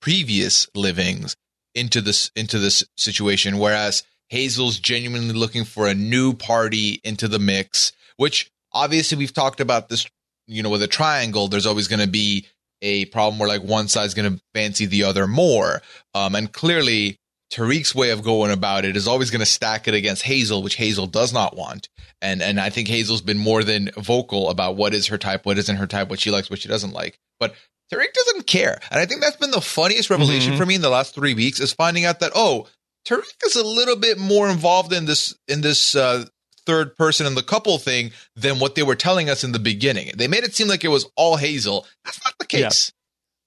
[0.00, 1.36] previous livings
[1.74, 7.38] into this into this situation, whereas Hazel's genuinely looking for a new party into the
[7.38, 7.92] mix.
[8.16, 10.06] Which obviously we've talked about this,
[10.46, 11.48] you know, with a triangle.
[11.48, 12.46] There's always going to be
[12.82, 15.82] a problem where like one side's going to fancy the other more,
[16.14, 17.18] um, and clearly.
[17.52, 20.74] Tarik's way of going about it is always going to stack it against Hazel, which
[20.74, 21.88] Hazel does not want
[22.24, 25.58] and and I think Hazel's been more than vocal about what is her type, what
[25.58, 27.18] isn't her type, what she likes, what she doesn't like.
[27.38, 27.54] But
[27.90, 30.56] Tarik doesn't care, and I think that's been the funniest revelation Mhm.
[30.56, 32.66] for me in the last three weeks is finding out that oh,
[33.04, 36.24] Tarik is a little bit more involved in this in this uh,
[36.66, 40.10] third person in the couple thing than what they were telling us in the beginning.
[40.16, 41.86] They made it seem like it was all Hazel.
[42.04, 42.68] That's not the Yeah.
[42.68, 42.92] case.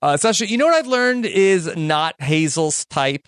[0.01, 3.27] Uh, Sasha, you know what I've learned is not Hazel's type.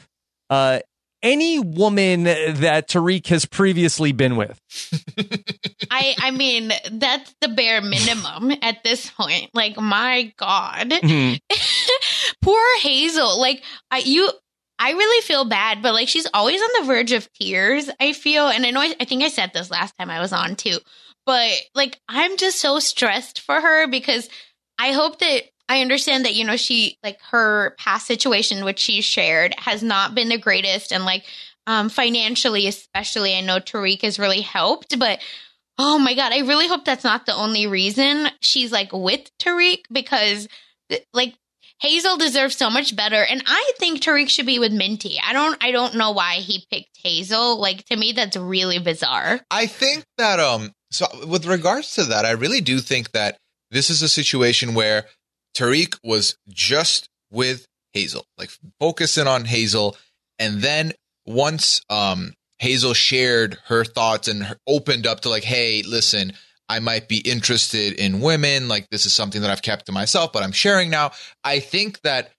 [0.52, 0.80] Uh,
[1.24, 4.58] any woman that Tarik has previously been with.
[5.92, 9.50] I I mean, that's the bare minimum at this point.
[9.54, 10.92] Like, my God.
[10.92, 11.40] Mhm.
[12.42, 13.40] Poor Hazel.
[13.40, 14.30] Like, I you
[14.80, 18.48] I really feel bad, but like she's always on the verge of tears, I feel.
[18.48, 20.78] And I know I, I think I said this last time I was on too.
[21.26, 24.30] But like I'm just so stressed for her because
[24.80, 29.02] I hope that I understand that, you know, she like her past situation which she
[29.02, 31.26] shared has not been the greatest and like
[31.68, 35.20] um financially especially I know Tarik has really helped, but
[35.78, 39.86] oh my god, I really hope that's not the only reason she's like with Tarik
[39.92, 40.48] because
[41.14, 41.36] like
[41.80, 45.18] Hazel deserves so much better, and I think Tarik should be with Minty.
[45.26, 47.60] I don't, I don't know why he picked Hazel.
[47.60, 49.40] Like to me, that's really bizarre.
[49.50, 53.38] I think that um so with regards to that, I really do think that
[53.72, 55.06] this is a situation where
[55.54, 58.50] Tarik was just with Hazel, like
[58.80, 59.96] focusing on Hazel,
[60.38, 60.94] and then
[61.26, 66.34] once um Hazel shared her thoughts and her- opened up to like, hey, listen,
[66.70, 68.68] I might be interested in women.
[68.68, 71.12] Like this is something that I've kept to myself, but I'm sharing now.
[71.44, 72.32] I think that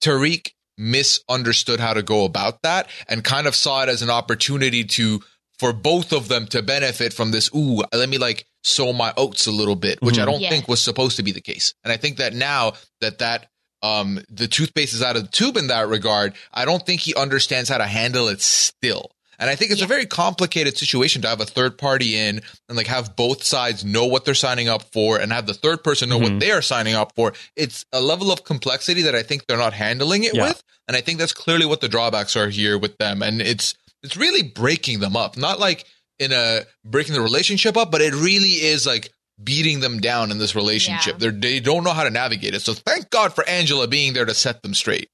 [0.00, 4.84] Tarik misunderstood how to go about that and kind of saw it as an opportunity
[4.84, 5.20] to
[5.58, 7.48] for both of them to benefit from this.
[7.54, 10.26] Ooh, let me like sow my oats a little bit, which I Mhm.
[10.26, 10.48] don't Yeah.
[10.50, 11.74] think was supposed to be the case.
[11.84, 13.48] And I think that now that that
[13.82, 17.14] um the toothpaste is out of the tube in that regard, I don't think he
[17.14, 19.10] understands how to handle it still.
[19.38, 19.86] And I think it's Yeah.
[19.86, 23.84] a very complicated situation to have a third party in and like have both sides
[23.84, 26.22] know what they're signing up for and have the third person know Mhm.
[26.22, 27.32] what they are signing up for.
[27.56, 30.48] It's a level of complexity that I think they're not handling it Yeah.
[30.48, 30.62] with.
[30.88, 33.22] And I think that's clearly what the drawbacks are here with them.
[33.22, 35.36] And it's it's really breaking them up.
[35.38, 35.86] Not like
[36.18, 39.10] in a breaking the relationship up, but it really is like
[39.42, 41.14] beating them down in this relationship.
[41.14, 41.18] Yeah.
[41.18, 42.60] They're, they don't know how to navigate it.
[42.60, 45.08] So thank God for Angela being there to set them straight.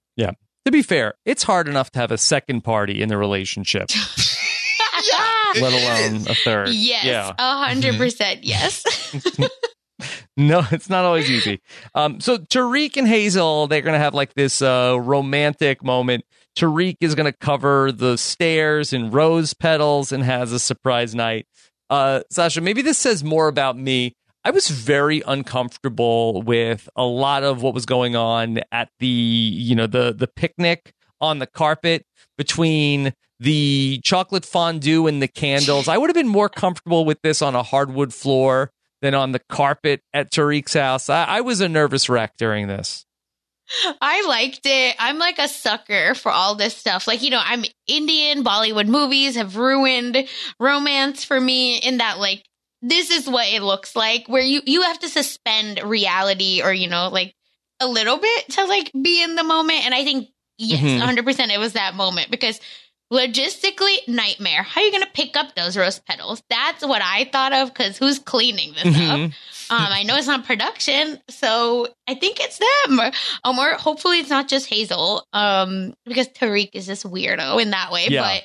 [0.66, 3.88] To be fair, it's hard enough to have a second party in the relationship,
[5.60, 6.68] let alone a third.
[6.70, 8.44] yes, a hundred percent.
[8.44, 8.84] Yes.
[10.36, 11.60] No, it's not always easy.
[11.94, 16.24] Um, so Tarik and Hazel, they're gonna have like this uh romantic moment.
[16.56, 21.46] Tarik is gonna cover the stairs in rose petals and has a surprise night.
[21.90, 24.14] Uh, Sasha, maybe this says more about me.
[24.44, 29.74] I was very uncomfortable with a lot of what was going on at the, you
[29.74, 32.06] know, the the picnic on the carpet
[32.38, 35.88] between the chocolate fondue and the candles.
[35.88, 38.70] I would have been more comfortable with this on a hardwood floor
[39.02, 41.08] than on the carpet at Tarik's house.
[41.08, 43.06] I, I was a nervous wreck during this.
[44.00, 44.96] I liked it.
[44.98, 47.06] I'm like a sucker for all this stuff.
[47.06, 52.44] Like, you know, I'm Indian, Bollywood movies have ruined romance for me in that like
[52.82, 56.88] this is what it looks like where you you have to suspend reality or you
[56.88, 57.34] know, like
[57.80, 60.28] a little bit to like be in the moment and I think
[60.58, 61.00] yes, Mhm.
[61.00, 62.60] 100% it was that moment because
[63.12, 64.62] logistically nightmare.
[64.62, 66.42] How are you going to pick up those rose petals?
[66.48, 68.92] That's what I thought of cuz who's cleaning this up?
[69.18, 69.34] Mhm.
[69.70, 73.00] Um, I know it's not production, so I think it's them.
[73.44, 75.26] Um, or hopefully it's not just Hazel.
[75.32, 78.06] Um, because Tarik is this weirdo in that way.
[78.08, 78.22] Yeah.
[78.22, 78.44] But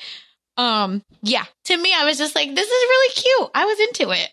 [0.57, 3.52] um, yeah, to me, I was just like, this is really cute.
[3.56, 4.30] I was into it.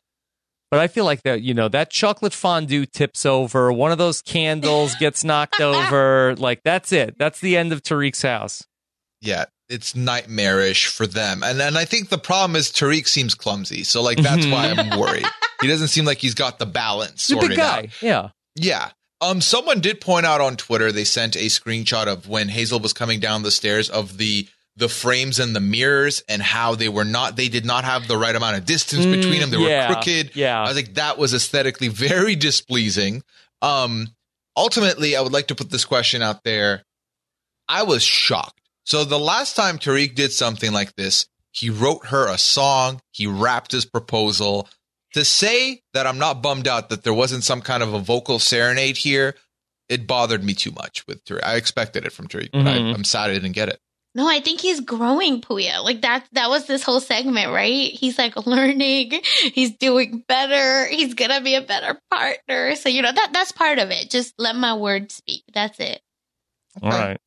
[0.71, 4.23] But I feel like that, you know, that chocolate fondue tips over, one of those
[4.23, 6.35] candles gets knocked over.
[6.37, 7.17] Like, that's it.
[7.19, 8.65] That's the end of Tarik's house.
[9.21, 11.43] Yeah, it's nightmarish for them.
[11.43, 13.85] And and I think the problem is Tarik seems clumsy.
[13.85, 15.27] So like that's why I'm worried.
[15.61, 17.79] He doesn't seem like he's got the balance He's a sorted big guy.
[17.79, 18.03] out.
[18.03, 18.29] Yeah.
[18.57, 18.91] Yeah.
[19.21, 22.93] Um someone did point out on Twitter they sent a screenshot of when Hazel was
[22.93, 27.05] coming down the stairs of the the frames and the mirrors and how they were
[27.05, 29.51] not they did not have the right amount of distance Mm, between them.
[29.51, 30.35] They yeah, were crooked.
[30.35, 30.61] Yeah.
[30.61, 33.23] I was like, that was aesthetically very displeasing.
[33.61, 34.09] Um,
[34.57, 36.83] ultimately, I would like to put this question out there.
[37.69, 38.61] I was shocked.
[38.85, 43.27] So the last time Tarik did something like this, he wrote her a song, he
[43.27, 44.69] rapped his proposal.
[45.15, 48.39] To say that I'm not bummed out that there wasn't some kind of a vocal
[48.39, 49.35] serenade here,
[49.91, 51.45] it bothered me too much with Tarik.
[51.45, 52.95] I expected it from Tarik, but I, Mhm.
[52.95, 53.79] I'm sad I didn't get it.
[54.15, 55.83] No, I think he's growing, Puya.
[55.83, 57.91] Like that that was this whole segment, right?
[57.91, 59.23] He's like learning,
[59.55, 62.77] he's doing better, he's gonna be a better partner.
[62.77, 64.11] So, you know, that that's part of it.
[64.11, 65.45] Just let my word speak.
[65.55, 66.01] That's it.
[66.83, 67.19] All right.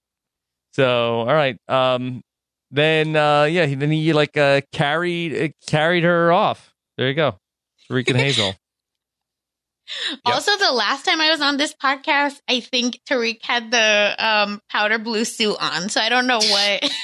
[0.73, 1.57] So, all right.
[1.67, 2.21] Um,
[2.69, 6.73] then, uh, yeah, he, then he like uh, carried uh, carried her off.
[6.97, 7.39] There you go,
[7.87, 8.55] Tarik and Hazel.
[10.25, 14.61] Also, the last time I was on this podcast, I think Tarik had the um,
[14.71, 15.89] powder blue suit on.
[15.89, 16.91] So I don't know what.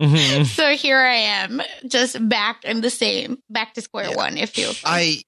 [0.00, 0.46] Mhm.
[0.46, 4.16] so here I am, just back in the same, back to square Yeah.
[4.16, 4.38] one.
[4.38, 4.82] It feels.
[4.84, 4.92] like.
[4.92, 5.22] I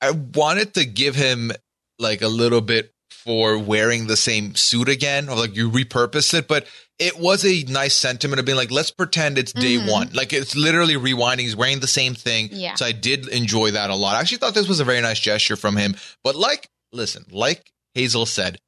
[0.00, 1.52] I wanted to give him
[1.98, 6.48] like a little bit for wearing the same suit again, or like you repurposed it,
[6.48, 6.66] but
[6.98, 9.90] it was a nice sentiment of being like, let's pretend it's day Mhm.
[9.90, 10.10] one.
[10.12, 11.40] Like it's literally rewinding.
[11.40, 12.48] He's wearing the same thing.
[12.52, 12.74] Yeah.
[12.76, 14.14] So I did enjoy that a lot.
[14.16, 15.96] I actually thought this was a very nice gesture from him.
[16.22, 18.58] But like, listen, like Hazel said,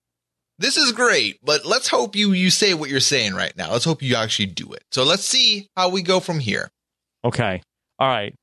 [0.59, 3.71] this is great, but let's hope you you say what you're saying right now.
[3.73, 4.83] Let's hope you actually do it.
[4.91, 6.71] So let's see how we go from here.
[7.25, 7.63] Okay.
[7.99, 8.35] All right.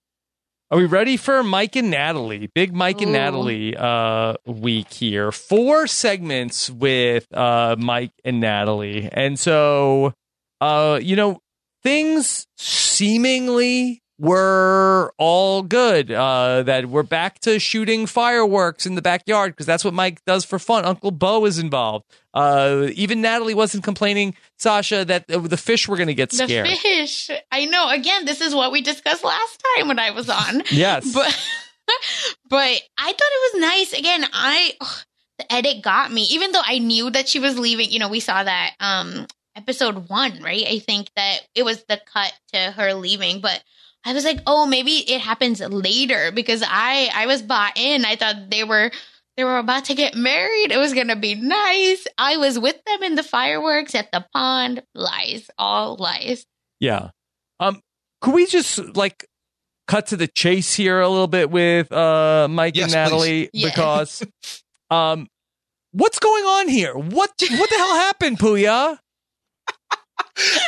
[0.73, 2.47] Are we ready for Mike and Natalie?
[2.47, 5.31] Big Mike and Natalie uh week here.
[5.31, 9.07] Four segments with uh Mike and Natalie.
[9.11, 10.15] And so
[10.61, 11.41] uh you know
[11.83, 16.09] things seemingly were all good.
[16.09, 20.45] Uh that we're back to shooting fireworks in the backyard because that's what Mike does
[20.45, 20.85] for fun.
[20.85, 22.05] Uncle Bo is involved.
[22.33, 26.67] Uh even Natalie wasn't complaining Sasha that the fish were going to get scared.
[26.67, 27.29] the fish.
[27.51, 27.89] I know.
[27.89, 30.63] Again, this is what we discussed last time when I was on.
[30.71, 31.13] Yes.
[31.13, 31.27] but
[32.49, 33.93] but I thought it was nice.
[33.93, 35.03] Again, I ugh,
[35.37, 37.91] the edit got me, even though I knew that she was leaving.
[37.91, 40.65] You know, we saw that um episode one, right?
[40.65, 43.61] I think that it was the cut to her leaving, but
[44.05, 48.05] I was like, oh, maybe it happens later because I I was bought in.
[48.05, 48.91] I thought they were.
[49.35, 50.71] They were about to get married.
[50.71, 52.05] It was going to be nice.
[52.19, 54.83] I was with them in the fireworks at the pond.
[54.93, 56.45] Lies, all lies.
[56.79, 57.09] Yeah.
[57.59, 57.81] Um,
[58.21, 59.25] could we just like
[59.87, 63.69] cut to the chase here a little bit with uh, Mike Yes, and Natalie Yeah.
[63.69, 64.23] because
[64.91, 65.25] um,
[65.93, 66.93] what's going on here?
[66.93, 68.99] What what the hell happened, Puya?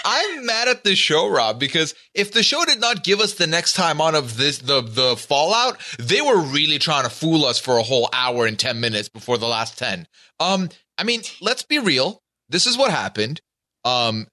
[0.05, 3.47] I'm mad at the show, Rob, because if the show did not give us the
[3.47, 7.59] next time on of this the the fallout, they were really trying to fool us
[7.59, 10.07] for a whole hour and ten minutes before the last ten.
[10.39, 12.21] Um, I mean, let's be real.
[12.49, 13.41] This is what happened.
[13.83, 14.27] Um,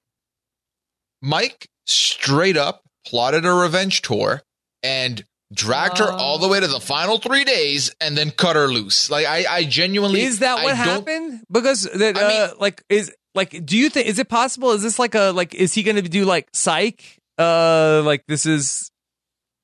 [1.21, 4.41] Mike straight up plotted a revenge tour
[4.81, 5.23] and
[5.53, 9.09] dragged her all the way to the final three days and then cut her loose.
[9.09, 11.43] Like I, I genuinely Is that what I happened?
[11.51, 14.71] Because that I mean- uh, like is like do you think is it possible?
[14.71, 17.19] Is this like a like is he going to do like psych?
[17.37, 18.91] Uh, like this is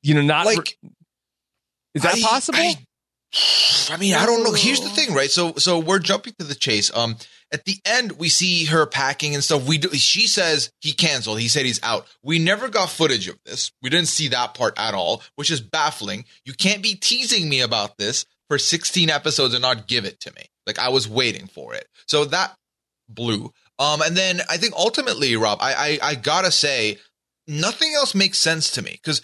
[0.02, 0.78] you know not Like,
[1.94, 2.60] is that I- possible?
[2.60, 2.76] I,
[3.92, 4.54] I mean, I don't know.
[4.54, 5.30] Here's the thing, right?
[5.30, 6.92] So, so we're jumping to the chase.
[6.96, 7.16] Um,
[7.52, 9.68] at the end, we see her packing and stuff.
[9.68, 11.40] We do, she says he canceled.
[11.40, 12.08] He said he's out.
[12.24, 13.72] We never got footage of this.
[13.84, 16.26] We didn't see that part at all, which is baffling.
[16.44, 20.34] You can't be teasing me about this for 16 episodes and not give it to
[20.34, 20.44] me.
[20.66, 21.88] Like I was waiting for it.
[22.08, 22.56] So that
[23.10, 23.52] blew.
[23.78, 26.98] Um, and then I think ultimately, Rob, I, I, I gotta say,
[27.48, 29.22] nothing else makes sense to me because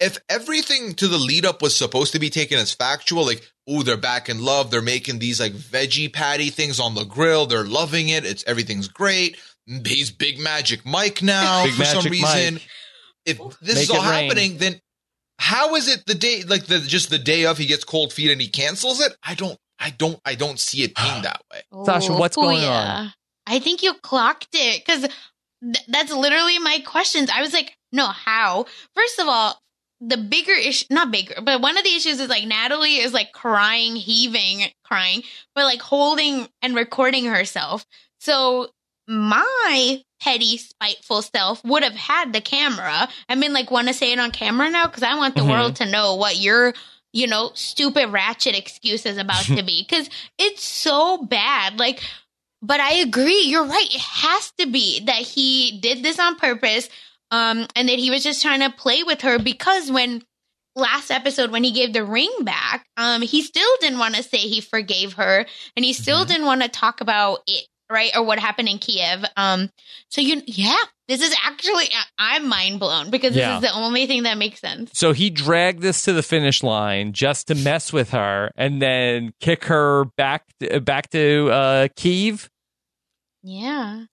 [0.00, 3.82] if everything to the lead up was supposed to be taken as factual, like, oh,
[3.82, 7.64] they're back in love, they're making these like veggie patty things on the grill, they're
[7.64, 9.36] loving it, it's everything's great.
[9.66, 12.54] He's Big Magic Mike now Big for some reason.
[12.54, 12.68] Mike.
[13.26, 14.28] If this Make is all it rain.
[14.28, 14.80] happening, then
[15.38, 18.30] how is it the day like the just the day of he gets cold feet
[18.30, 19.14] and he cancels it?
[19.22, 21.60] I don't I don't I don't see it being that way.
[21.84, 22.70] Sasha, what's Oh, going yeah.
[23.00, 23.12] on?
[23.48, 25.08] I think you clocked it because
[25.62, 27.30] th- that's literally my questions.
[27.34, 28.66] I was like, no, how?
[28.94, 29.60] First of all,
[30.00, 33.32] the bigger issue, not bigger, but one of the issues is like Natalie is like
[33.32, 35.22] crying, heaving, crying,
[35.54, 37.84] but like holding and recording herself.
[38.20, 38.68] So
[39.08, 44.12] my petty, spiteful self would have had the camera I mean, like, want to say
[44.12, 44.86] it on camera now?
[44.86, 45.50] Because I want the Mhm.
[45.50, 46.74] world to know what your,
[47.12, 49.82] you know, stupid ratchet excuse is about to be.
[49.88, 50.08] Because
[50.38, 51.78] it's so bad.
[51.78, 52.02] Like,
[52.62, 53.42] but I agree.
[53.46, 53.88] You're right.
[53.94, 56.88] It has to be that he did this on purpose,
[57.30, 60.22] um, and that he was just trying to play with her because when
[60.76, 64.38] last episode when he gave the ring back, um, he still didn't want to say
[64.38, 66.28] he forgave her, and he still Mm-hmm.
[66.28, 69.24] didn't want to talk about it, right, or what happened in Kiev.
[69.36, 69.70] Um,
[70.08, 70.76] so you, yeah,
[71.08, 71.84] this is actually
[72.18, 73.56] I'm mind blown because this Yeah.
[73.56, 74.90] is the only thing that makes sense.
[74.94, 79.32] So he dragged this to the finish line just to mess with her and then
[79.40, 80.44] kick her back
[80.82, 82.50] back to uh, Kiev.
[83.42, 84.04] Yeah.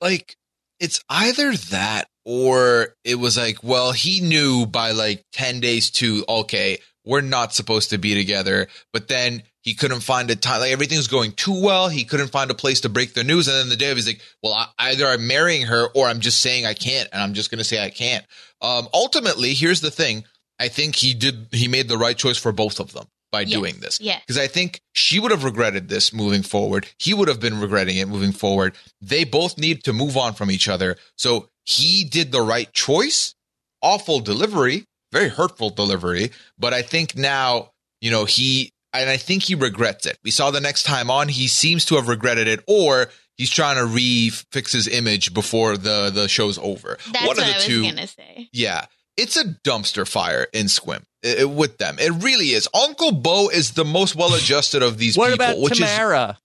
[0.00, 0.36] like
[0.78, 6.24] it's either that or it was like well he knew by like 10 days to
[6.28, 10.72] okay we're not supposed to be together but then he couldn't find a time like
[10.72, 13.56] everything was going too well he couldn't find a place to break the news and
[13.56, 16.40] then the day of he's like well I, either i'm marrying her or i'm just
[16.40, 18.24] saying i can't and i'm just going to say i can't
[18.62, 20.24] um ultimately here's the thing
[20.58, 23.50] i think he did he made the right choice for both of them by Yes.
[23.52, 24.18] doing this Yeah.
[24.18, 26.88] because I think she would have regretted this moving forward.
[26.98, 28.74] He would have been regretting it moving forward.
[29.00, 30.96] They both need to move on from each other.
[31.16, 33.36] So he did the right choice.
[33.82, 36.32] Awful delivery, very hurtful delivery.
[36.58, 37.70] But I think now,
[38.00, 40.18] you know, he, and I think he regrets it.
[40.24, 43.06] We saw the next time on, he seems to have regretted it, or
[43.36, 46.98] he's trying to re-fix his image before the, the show's over.
[47.12, 47.82] That's One what of I the was two.
[47.82, 48.48] gonna say.
[48.52, 48.86] Yeah,
[49.16, 51.98] it's a dumpster fire in Sequim i- i- with them.
[51.98, 52.68] It really is.
[52.74, 56.38] Uncle Bo is the most well adjusted of these What people, about which is Tamara?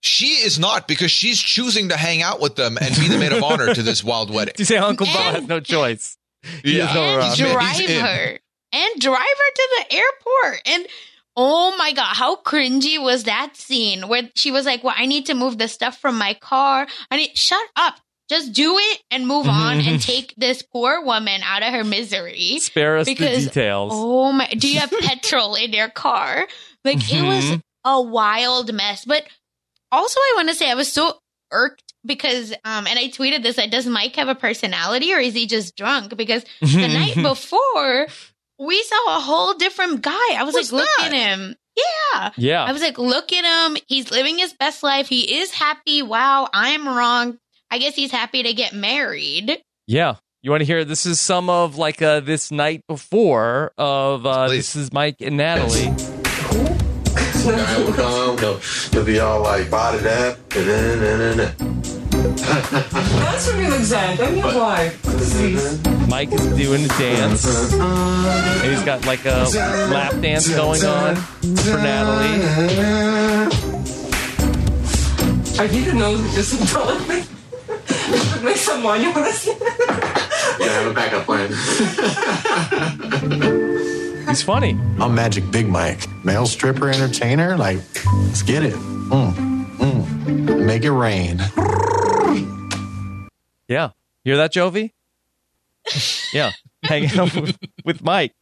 [0.00, 3.32] she is not because she's choosing to hang out with them and be the maid
[3.32, 4.54] of honor to this wild wedding.
[4.58, 6.18] You say Uncle Bo has no choice.
[6.62, 6.86] He Yeah.
[6.86, 7.46] has no and option.
[7.68, 8.38] He's in- drive her
[8.72, 10.86] and drive her to the airport and
[11.36, 15.26] oh my god how cringy was that scene where she was like well i need
[15.26, 16.86] to move the stuff from my car.
[17.10, 17.94] I need shut up.
[18.30, 22.58] Just do it and move on and take this poor woman out of her misery.
[22.58, 23.92] Spare us Because- the details.
[23.94, 26.46] oh my do you have petrol in your car?
[26.84, 27.60] Like it was Mhm.
[27.84, 29.04] a wild mess.
[29.04, 29.24] But
[29.92, 31.18] also i want to say i was so
[31.52, 35.34] irked because um and i tweeted this like does mike have a personality or is
[35.34, 36.16] he just drunk?
[36.16, 38.06] Because the night before,
[38.58, 40.34] we saw a whole different guy.
[40.36, 41.12] I was What's like, look that?
[41.12, 41.56] at him.
[41.76, 42.30] Yeah.
[42.36, 42.64] yeah.
[42.64, 43.76] I was like, look at him.
[43.88, 45.08] He's living his best life.
[45.08, 46.02] He is happy.
[46.02, 47.38] Wow, I'm wrong.
[47.70, 49.60] I guess he's happy to get married.
[49.86, 50.16] Yeah.
[50.42, 54.48] You want to hear this is some of like uh, this night before of uh,
[54.48, 55.86] this is Mike and Natalie.
[57.44, 58.58] guy will come, he'll,
[58.92, 60.38] he'll be all like bodied up.
[62.24, 64.20] And then, and then, That's what you exact.
[64.20, 65.02] I'm your wife.
[65.02, 66.08] Please.
[66.08, 67.44] Mike is doing a dance.
[67.74, 69.44] And he's got like a
[69.90, 72.40] lap dance going on for Natalie.
[75.58, 77.24] I didn't know this was telling me.
[77.68, 79.54] It took me some money, honestly.
[79.60, 81.48] yeah, have a backup plan.
[84.28, 84.78] He's funny.
[84.98, 87.56] I'm Magic Big Mike, male stripper entertainer.
[87.56, 87.78] Like,
[88.24, 88.74] let's get it.
[88.74, 90.66] Mm, mm.
[90.66, 91.40] Make it rain.
[93.68, 93.90] Yeah.
[94.24, 94.92] Hear that, Jovi?
[96.34, 96.52] yeah.
[96.82, 98.32] Hanging out with, with Mike.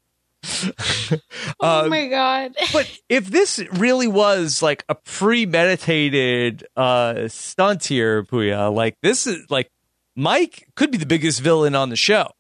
[0.45, 1.19] oh
[1.61, 2.53] Uh, my god.
[2.73, 9.49] but if this really was like a premeditated uh stunt here, Puya, like this is
[9.51, 9.71] like
[10.17, 12.33] Mike could be the biggest villain on the show.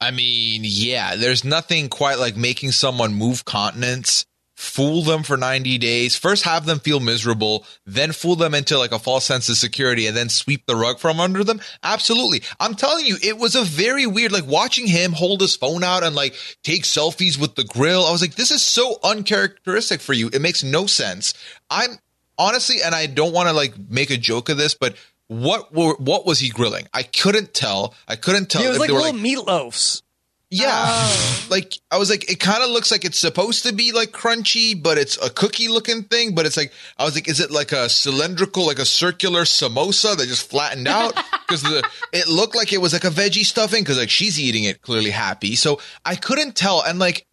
[0.00, 4.24] I mean, yeah, there's nothing quite like making someone move continents,
[4.60, 8.92] fool them for 90 days, first have them feel miserable, then fool them into like
[8.92, 11.62] a false sense of security and then sweep the rug from under them.
[11.82, 12.42] Absolutely.
[12.60, 16.04] I'm telling you, it was a very weird, like watching him hold his phone out
[16.04, 18.04] and like take selfies with the grill.
[18.04, 20.28] I was like, this is so uncharacteristic for you.
[20.30, 21.32] It makes no sense.
[21.70, 21.92] I'm
[22.38, 24.94] honestly, and I don't want to like make a joke of this, but
[25.28, 26.86] what were, what was he grilling?
[26.92, 27.94] I couldn't tell.
[28.06, 30.02] I couldn't tell it was if like they were little meatloafs.
[30.50, 30.84] Yeah.
[30.86, 31.46] Oh.
[31.48, 34.80] Like I was like, it kind of looks like it's supposed to be like crunchy,
[34.80, 36.34] but it's a cookie looking thing.
[36.34, 40.16] But it's like I was like, is it like a cylindrical, like a circular samosa
[40.16, 41.14] that just flattened out?
[41.50, 44.62] Because the it looked like it was like a veggie stuffing because like she's eating
[44.62, 45.56] it clearly happy.
[45.56, 47.26] So I couldn't tell, and like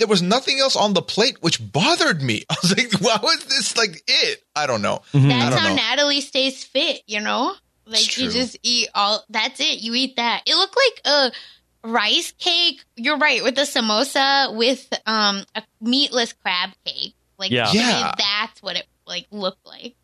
[0.00, 2.44] there was nothing else on the plate, which bothered me.
[2.50, 4.42] I was like, how is this like it?
[4.56, 5.02] I don't know.
[5.12, 5.26] Mm-hmm.
[5.26, 5.74] I That's don't how know.
[5.76, 7.54] Natalie stays fit, you know?
[7.86, 9.82] Like you just eat all that's it.
[9.82, 10.42] You eat that.
[10.46, 11.32] It looked like a
[11.84, 12.82] rice cake.
[12.96, 17.14] You're right, with the samosa with um a meatless crab cake.
[17.38, 17.70] Like Yeah.
[17.72, 18.14] Yeah.
[18.16, 19.94] that's what it like looked like.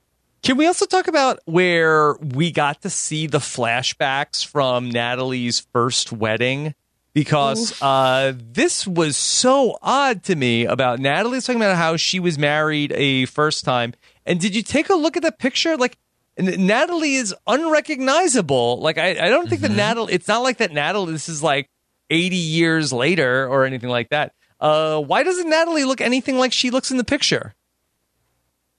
[0.42, 6.12] Can we also talk about where we got to see the flashbacks from Natalie's first
[6.12, 6.74] wedding?
[7.12, 12.38] Because uh, this was so odd to me about Natalie's talking about how she was
[12.38, 13.94] married a first time.
[14.24, 15.76] And did you take a look at the picture?
[15.76, 15.98] Like, N-
[16.38, 18.80] Natalie is unrecognizable.
[18.80, 21.68] Like, I, I don't think that Natalie, it's not like that Natalie, this is like
[22.08, 24.32] 80 years later or anything like that.
[24.58, 27.54] Uh, why doesn't Natalie look anything like she looks in the picture?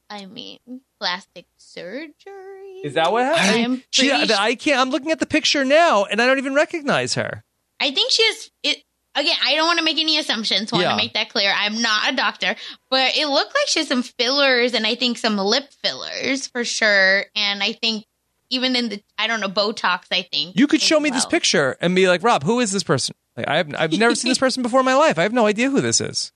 [0.10, 0.60] I mean,
[1.00, 2.82] plastic surgery.
[2.84, 3.66] Is that what happened?
[3.66, 4.80] I'm She, I can't.
[4.80, 7.44] I'm looking at the picture now, and I don't even recognize her.
[7.80, 8.84] I think she has it
[9.16, 9.36] again.
[9.44, 10.72] I don't want to make any assumptions.
[10.72, 10.92] Want Yeah.
[10.92, 11.54] to make that clear.
[11.56, 12.56] I'm not a doctor,
[12.90, 16.64] but it looked like she had some fillers and I think some lip fillers for
[16.64, 17.26] sure.
[17.36, 18.06] And I think
[18.50, 20.02] even in the I don't know Botox.
[20.12, 22.72] I think You could as show me this picture and be like, Rob, who is
[22.72, 23.16] this person?
[23.38, 25.18] Like, I have, I've never seen this person before in my life.
[25.18, 26.32] I have no idea who this is.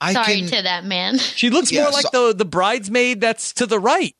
[0.00, 1.18] I Sorry can, to that man.
[1.18, 4.14] She looks Yeah, more like so- the the bridesmaid that's to the right.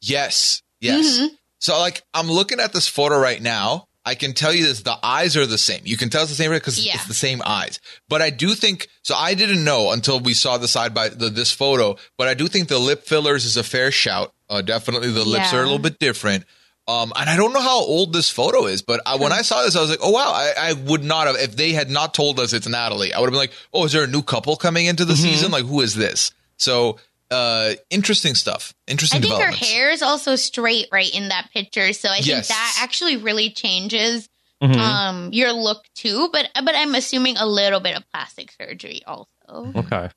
[0.00, 0.62] Yes.
[0.80, 1.18] Yes.
[1.18, 1.28] Mhm.
[1.58, 3.86] So like I'm looking at this photo right now.
[4.10, 5.82] I can tell you this: the eyes are the same.
[5.84, 6.94] You can tell it's the same because Yeah.
[6.96, 7.80] it's the same eyes.
[8.08, 9.14] But I do think so.
[9.14, 11.96] I didn't know until we saw the side by the, this photo.
[12.18, 14.32] But I do think the lip fillers is a fair shout.
[14.48, 15.58] Uh, definitely, the lips Yeah.
[15.58, 16.44] are a little bit different.
[16.88, 19.62] Um, and I don't know how old this photo is, but I, when I saw
[19.62, 22.14] this, I was like, "Oh wow!" I, I would not have if they had not
[22.14, 23.12] told us it's Natalie.
[23.14, 25.52] I would have been like, "Oh, is there a new couple coming into the season?
[25.52, 26.98] Like, who is this?" So,
[27.30, 28.74] uh, interesting stuff.
[28.86, 29.18] Interesting.
[29.18, 32.48] I think her hair is also straight right in that picture, so I think Yes.
[32.48, 34.28] that actually really changes
[34.62, 34.76] Mhm.
[34.76, 36.28] um your look too.
[36.32, 39.26] But but I'm assuming a little bit of plastic surgery also.
[39.74, 40.10] Okay.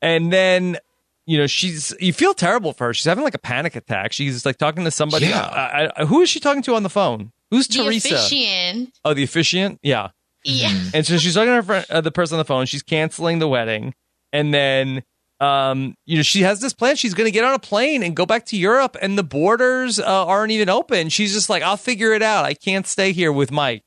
[0.00, 0.78] And then,
[1.26, 2.94] you know, she's you feel terrible for her.
[2.94, 4.12] She's having like a panic attack.
[4.12, 5.26] She's like talking to somebody.
[5.26, 5.42] Yeah.
[5.42, 7.32] I, I, who is she talking to on the phone?
[7.50, 8.14] Who's The Teresa?
[8.14, 9.80] officiant, Oh, the officiant.
[9.82, 10.08] Yeah.
[10.44, 10.72] yeah.
[10.94, 12.66] And so she's talking to her friend, uh, the person on the phone.
[12.66, 13.94] She's canceling the wedding,
[14.32, 15.02] and then,
[15.44, 16.96] um, you know, she has this plan.
[16.96, 19.98] She's going to get on a plane and go back to Europe, and the borders
[19.98, 21.08] uh, aren't even open.
[21.08, 22.44] She's just like, "I'll figure it out.
[22.44, 23.82] I can't stay here with Mike."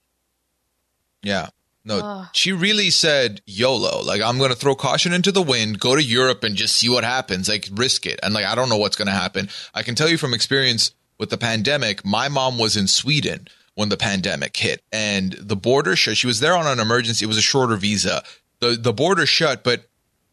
[1.24, 1.50] Yeah.
[1.84, 2.28] No, Ugh.
[2.34, 4.04] she really said YOLO.
[4.04, 6.90] Like, I'm going to throw caution into the wind, go to Europe and just see
[6.90, 7.48] what happens.
[7.48, 8.20] Like, risk it.
[8.22, 9.48] And like, I don't know what's going to happen.
[9.74, 13.88] I can tell you from experience with the pandemic, my mom was in Sweden when
[13.88, 16.18] the pandemic hit and the border shut.
[16.18, 17.24] She was there on an emergency.
[17.24, 18.22] It was a shorter visa.
[18.60, 19.86] The, the border shut, but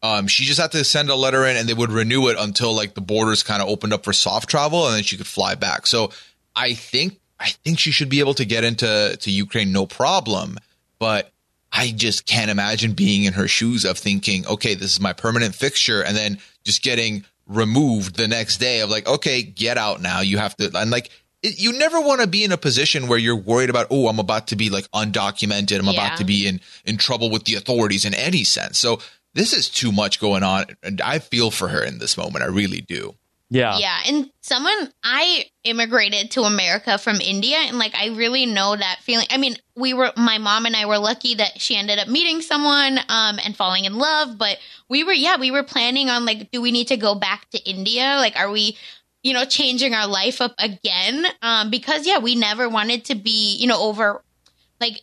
[0.05, 2.75] um, she just had to send a letter in and they would renew it until
[2.75, 5.55] like the borders kind of opened up for soft travel and then she could fly
[5.55, 5.87] back.
[5.87, 6.11] So
[6.55, 10.57] I think, I think she should be able to get into to Ukraine no problem.
[10.99, 11.31] But
[11.71, 15.55] I just can't imagine being in her shoes of thinking, okay, this is my permanent
[15.55, 20.21] fixture, and then just getting removed the next day of like, okay, get out now.
[20.21, 21.09] You have to, and like,
[21.43, 24.19] it, you never want to be in a position where you're worried about, oh, I'm
[24.19, 25.77] about to be like undocumented.
[25.79, 25.91] I'm Yeah.
[25.91, 28.79] about to be in in trouble with the authorities in any sense.
[28.79, 28.99] So
[29.35, 32.43] this is too much going on, and I feel for her in this moment.
[32.43, 33.15] I really do.
[33.49, 33.77] Yeah.
[33.77, 38.99] Yeah, and someone I immigrated to America from India, and like I really know that
[39.01, 39.27] feeling.
[39.29, 42.41] I mean, we were my mom and I were lucky that she ended up meeting
[42.41, 44.57] someone um and falling in love, but
[44.89, 47.69] we were yeah we were planning on like do we need to go back to
[47.69, 48.15] India?
[48.17, 48.77] Like, are we
[49.21, 51.25] you know changing our life up again?
[51.43, 54.23] Um, because yeah, we never wanted to be you know over
[54.81, 55.01] like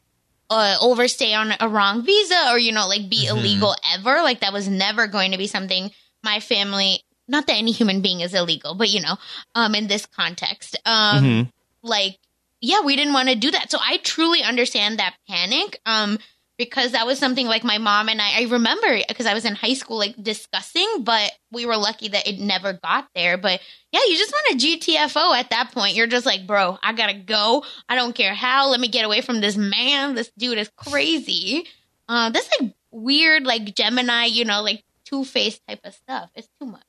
[0.53, 4.23] uh, overstay on a wrong visa or you know like be illegal ever.
[4.23, 5.91] Like that was never going to be something
[6.23, 7.01] my family.
[7.29, 9.17] Not that any human being is illegal, but you know,
[9.55, 11.49] um, in this context, um, Mhm.
[11.83, 12.19] like
[12.61, 13.71] yeah, we didn't want to do that.
[13.73, 15.81] So I truly understand that panic.
[15.85, 16.19] Um,
[16.65, 19.55] because that was something like my mom and I, I remember because I was in
[19.55, 23.37] high school, like discussing, but we were lucky that it never got there.
[23.37, 23.61] But
[23.91, 25.97] yeah, you just want a GTFO at that point.
[25.97, 27.65] You're just like, bro, I gotta go.
[27.89, 28.71] I don't care how.
[28.71, 30.15] Let me get away from this man.
[30.15, 31.67] This dude is crazy.
[32.09, 36.31] Uh, that's like weird, like Gemini, you know, like two faced type of stuff.
[36.35, 36.83] It's too much.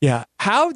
[0.00, 0.24] Yeah.
[0.38, 0.72] How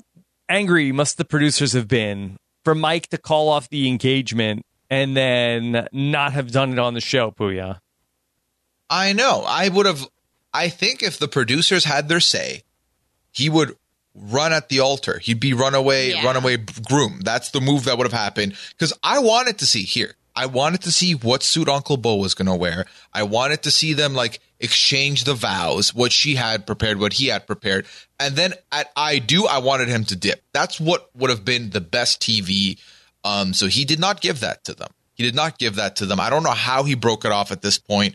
[0.48, 5.86] angry must the producers have been for Mike to call off the engagement and then
[5.92, 7.78] not have done it on the show, Puya?
[8.94, 9.44] I know.
[9.46, 10.06] I would have.
[10.52, 12.62] I think if the producers had their say,
[13.32, 13.76] he would
[14.14, 15.18] run at the altar.
[15.18, 16.24] He'd be runaway, Yeah.
[16.24, 17.20] runaway groom.
[17.24, 18.56] That's the move that would have happened.
[18.70, 20.14] Because I wanted to see here.
[20.36, 22.86] I wanted to see what suit Uncle Bo was going to wear.
[23.12, 27.26] I wanted to see them like exchange the vows, what she had prepared, what he
[27.26, 27.86] had prepared.
[28.20, 30.42] And then at I do, I wanted him to dip.
[30.52, 32.78] That's what would have been the best TV.
[33.24, 34.90] Um, so he did not give that to them.
[35.14, 36.18] He did not give that to them.
[36.20, 38.14] I don't know how he broke it off at this point.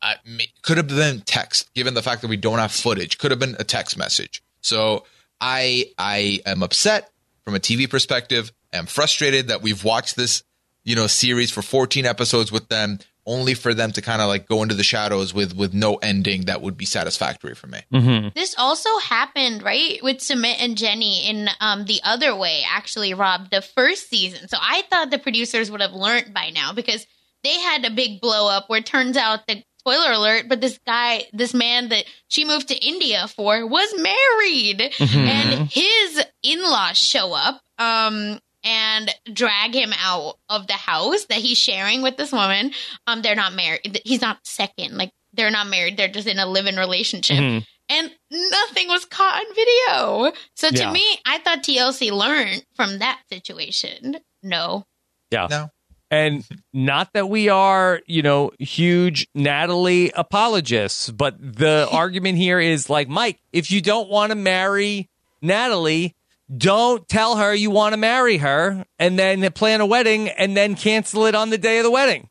[0.00, 0.16] I,
[0.62, 3.18] could have been text, given the fact that we don't have footage.
[3.18, 4.42] Could have been a text message.
[4.60, 5.04] So
[5.40, 7.10] I I am upset
[7.44, 8.52] from a TV perspective.
[8.72, 10.42] I'm frustrated that we've watched this,
[10.84, 14.48] you know, series for 14 episodes with them, only for them to kind of like
[14.48, 17.80] go into the shadows with with no ending that would be satisfactory for me.
[17.92, 18.28] Mm-hmm.
[18.34, 23.50] This also happened, right, with Sumit and Jenny in um, the other way, actually, Rob,
[23.50, 24.48] the first season.
[24.48, 27.06] So I thought the producers would have learned by now because
[27.42, 30.78] they had a big blow up where it turns out that, spoiler alert, but this
[30.86, 34.92] guy, this man that she moved to India for was married.
[35.00, 37.60] And his in laws show up.
[37.78, 42.70] Um, and drag him out of the house that he's sharing with this woman.
[43.08, 44.00] Um, they're not married.
[44.04, 44.96] He's not second.
[44.96, 45.96] Like they're not married.
[45.96, 47.66] They're just in a live-in relationship Mhm.
[47.88, 50.32] and nothing was caught on video.
[50.54, 50.92] So to Yeah.
[50.92, 54.20] me, I thought TLC learned from that situation.
[54.44, 54.84] No.
[55.32, 55.48] Yeah.
[55.50, 55.70] No.
[56.12, 56.44] And
[56.74, 63.08] not that we are, you know, huge Natalie apologists, but the argument here is like,
[63.08, 65.08] Mike, if you don't want to marry
[65.40, 66.14] Natalie,
[66.54, 70.74] don't tell her you want to marry her and then plan a wedding and then
[70.74, 72.28] cancel it on the day of the wedding.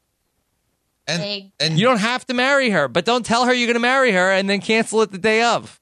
[1.08, 3.80] And and You don't have to marry her, but don't tell her you're going to
[3.80, 5.82] marry her and then cancel it the day of.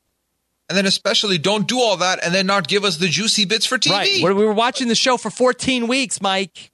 [0.69, 3.65] and then especially don't do all that and then not give us the juicy bits
[3.65, 3.91] for TV.
[3.91, 4.21] Right.
[4.23, 6.71] We were watching the show for 14 weeks, Mike.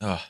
[0.00, 0.20] Ugh.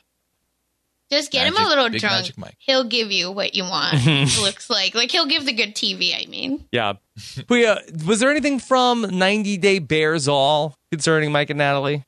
[1.11, 2.17] Just get him a little big drunk.
[2.17, 2.55] magic Mike.
[2.59, 4.05] He'll give you what you want.
[4.41, 6.13] looks like like he'll give the good TV.
[6.13, 6.93] I mean, Yeah.
[7.17, 12.03] Puya, was there anything from 90 Day Bares All concerning Mike and Natalie?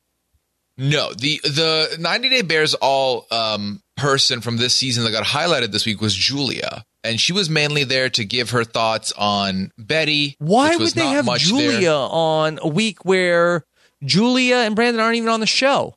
[0.77, 5.71] No, the the 90 Day Bares all um, person from this season that got highlighted
[5.71, 10.35] this week was Julia, and she was mainly there to give her thoughts on Betty.
[10.39, 11.91] Why which would was they not have much Julia there.
[11.91, 13.65] on a week where
[14.03, 15.95] Julia and Brandon aren't even on the show?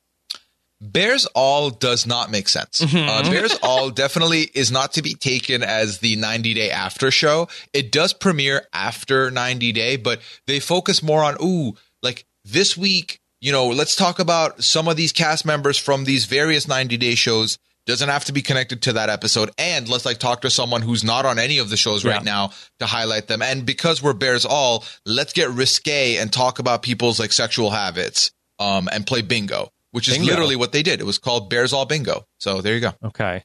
[0.91, 2.81] Bares All does not make sense.
[2.81, 3.09] Mm-hmm.
[3.09, 7.47] Uh, Bares All definitely is not to be taken as the 90 day after show.
[7.73, 13.19] It does premiere after 90 day, but they focus more on, ooh, like this week,
[13.41, 17.15] you know, let's talk about some of these cast members from these various 90 day
[17.15, 17.57] shows.
[17.85, 19.51] Doesn't have to be connected to that episode.
[19.59, 22.13] And let's like talk to someone who's not on any of the shows Yeah.
[22.13, 22.49] right now
[22.79, 23.43] to highlight them.
[23.43, 28.31] And because we're Bares All, let's get risque and talk about people's like sexual habits
[28.57, 30.29] um, and play bingo, which is Bingo.
[30.29, 30.99] literally what they did.
[30.99, 32.27] It was called Bares All Bingo.
[32.37, 32.91] So there you go.
[33.03, 33.43] Okay.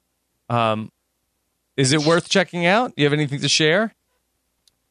[0.48, 0.90] Um,
[1.77, 2.89] is it worth checking out?
[2.97, 3.94] Do you have anything to share?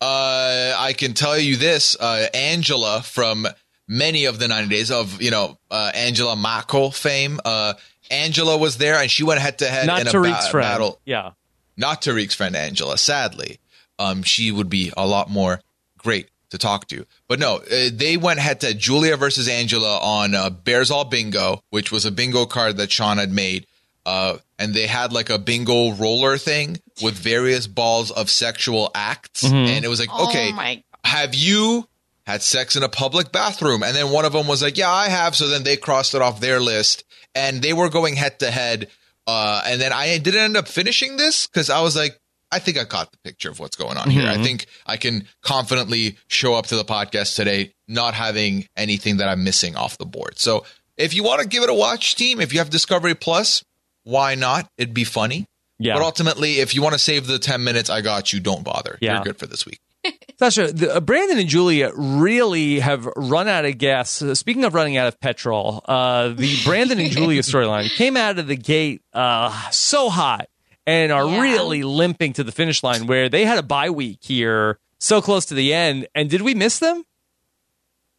[0.01, 3.45] Uh, I can tell you this: uh, Angela from
[3.87, 7.39] many of the 90 days of you know uh, Angela Mako fame.
[7.43, 7.73] Uh,
[8.09, 10.65] Angela was there, and she went head to head Not in a Tarik's ba- friend.
[10.65, 10.99] battle.
[11.05, 11.31] Yeah.
[11.77, 12.97] Not Tarik's friend Angela.
[12.97, 13.59] Sadly,
[13.99, 15.61] um, she would be a lot more
[15.97, 17.05] great to talk to.
[17.27, 21.61] But no, uh, they went head to Julia versus Angela on uh, Bares All Bingo,
[21.69, 23.67] which was a bingo card that Sean had made.
[24.05, 29.43] Uh, and they had like a bingo roller thing with various balls of sexual acts.
[29.43, 31.87] And it was like, okay, oh my have you
[32.25, 33.83] had sex in a public bathroom?
[33.83, 35.35] And then one of them was like, yeah, I have.
[35.35, 37.03] So then they crossed it off their list
[37.33, 38.89] and they were going head to head.
[39.25, 42.19] Uh, and then I didn't end up finishing this because I was like,
[42.51, 44.27] I think I caught the picture of what's going on here.
[44.27, 49.29] I think I can confidently show up to the podcast today, not having anything that
[49.29, 50.39] I'm missing off the board.
[50.39, 50.65] So
[50.97, 53.63] if you want to give it a watch, team, if you have Discovery Plus,
[54.03, 54.67] why not?
[54.77, 55.45] It'd be funny.
[55.77, 55.93] Yeah.
[55.93, 58.39] But ultimately, if you want to save the 10 minutes, I got you.
[58.39, 58.97] Don't bother.
[58.99, 59.15] Yeah.
[59.15, 59.79] You're good for this week.
[60.39, 64.21] Sasha, the, uh, Brandon and Julia really have run out of gas.
[64.21, 68.39] Uh, speaking of running out of petrol, uh, the Brandon and Julia storyline came out
[68.39, 70.47] of the gate uh, so hot
[70.89, 71.39] and are Yeah.
[71.41, 75.45] really limping to the finish line where they had a bye week here so close
[75.45, 76.07] to the end.
[76.15, 77.05] And did we miss them?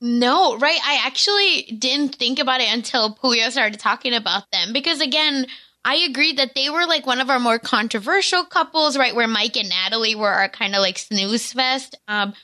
[0.01, 0.79] No, right.
[0.85, 5.47] I actually didn't think about it until Puya started talking about them because again,
[5.85, 9.15] I agree that they were like one of our more controversial couples, right?
[9.15, 11.97] Where Mike and Natalie were our kind of like snooze fest.
[12.09, 12.35] Um,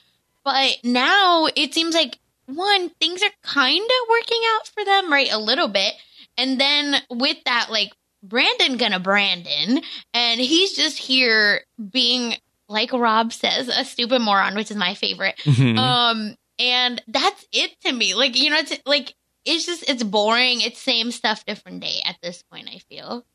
[0.43, 5.31] but now it seems like one, things are kind of working out for them, right?
[5.31, 5.93] A little bit.
[6.37, 7.91] And then with that, like
[8.23, 9.81] Brandon gonna Brandon,
[10.13, 11.61] and he's just here
[11.91, 12.35] being
[12.69, 15.37] like Rob says, a stupid moron, which is my favorite.
[15.45, 15.77] Mhm.
[15.77, 18.13] Um, and that's it to me.
[18.13, 19.13] Like, you know, it's like
[19.45, 20.61] it's just it's boring.
[20.61, 23.25] It's same stuff, different day at this point, I feel.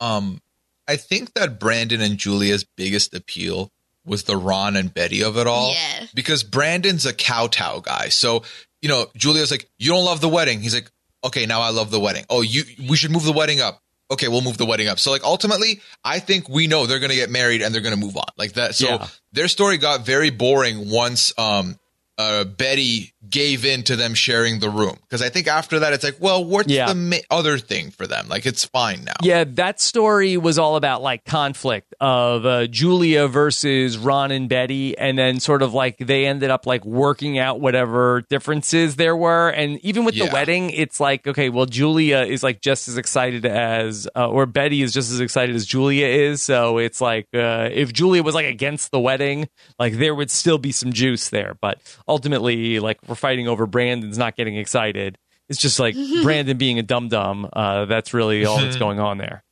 [0.00, 0.40] Um,
[0.88, 3.70] I think that Brandon and Julia's biggest appeal
[4.06, 5.72] was the Ron and Betty of it all.
[5.72, 6.06] Yeah.
[6.14, 8.08] Because Brandon's a kowtow guy.
[8.08, 8.42] So,
[8.80, 10.62] you know, Julia's like, you don't love the wedding.
[10.62, 10.90] He's like,
[11.22, 12.24] okay, now I love the wedding.
[12.30, 13.82] Oh, you, we should move the wedding up.
[14.10, 14.98] Okay, we'll move the wedding up.
[14.98, 17.94] So, like, ultimately, I think we know they're going to get married and they're going
[17.94, 18.74] to move on like that.
[18.74, 19.06] So, Yeah.
[19.32, 21.78] their story got very boring once, um,
[22.18, 26.04] uh, Betty gave in to them sharing the room because I think after that it's
[26.04, 26.88] like, well, what's Yeah.
[26.88, 28.28] the ma- other thing for them?
[28.28, 29.12] Like, it's fine now.
[29.22, 34.96] Yeah, that story was all about like conflict of uh, Julia versus Ron and Betty,
[34.98, 39.48] and then sort of like they ended up like working out whatever differences there were.
[39.50, 43.44] And even with the wedding, it's like okay, well, Julia is like just as excited
[43.46, 46.42] as, uh, or Betty is just as excited as Julia is.
[46.42, 49.48] So it's like uh, if Julia was like against the wedding,
[49.78, 51.56] like there would still be some juice there.
[51.60, 55.18] But ultimately, like we're fighting over Brandon's not getting excited.
[55.48, 57.48] It's just like Brandon being a dum dum.
[57.52, 59.44] Uh, that's really all that's going on there.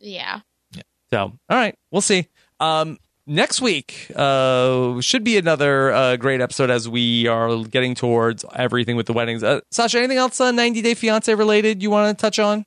[0.00, 0.40] Yeah.
[1.10, 2.28] So, all right, we'll see.
[2.58, 8.44] Um, next week uh, should be another uh, great episode as we are getting towards
[8.54, 9.42] everything with the weddings.
[9.42, 12.64] Uh, Sasha, anything else uh, 90 Day Fiance related you want to touch on?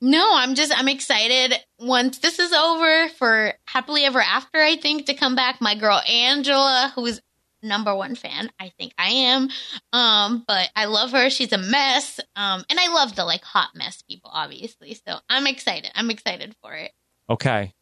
[0.00, 4.60] No, I'm just I'm excited once this is over for happily ever after.
[4.60, 7.20] I think to come back, my girl Angela, who's
[7.66, 8.50] number one fan.
[8.58, 9.48] I think I am.
[9.92, 11.28] Um, but I love her.
[11.30, 12.18] She's a mess.
[12.34, 14.94] Um, and I love the like hot mess people, obviously.
[15.06, 15.90] So I'm excited.
[15.94, 16.92] I'm excited for it.
[17.28, 17.72] Okay.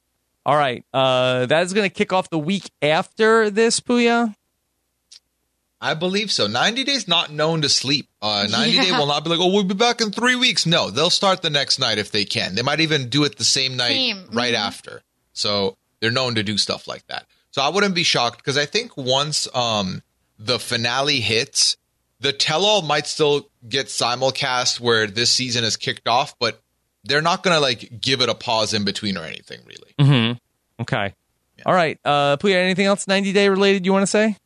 [0.47, 0.85] All right.
[0.93, 4.35] Uh, that is going to kick off the week after this, Puya.
[5.81, 6.47] I believe so.
[6.47, 8.09] 90 days not known to sleep.
[8.23, 10.65] Uh, 90 day will not be like, oh, we'll be back in three weeks.
[10.65, 12.55] No, they'll start the next night if they can.
[12.55, 14.29] They might even do it the same night Same.
[14.33, 14.59] right Mhm.
[14.59, 15.03] after.
[15.35, 17.27] So they're known to do stuff like that.
[17.55, 20.03] So I wouldn't be shocked because I think once um,
[20.41, 21.77] the finale hits,
[22.19, 26.61] the tell all might still get simulcast where this season is kicked off, but
[27.05, 29.95] they're not going to like give it a pause in between or anything really.
[30.01, 30.83] Mm-hmm.
[30.83, 31.15] Okay.
[31.65, 31.97] All right.
[32.05, 34.37] Uh, Puya, anything else 90 Day related you want to say?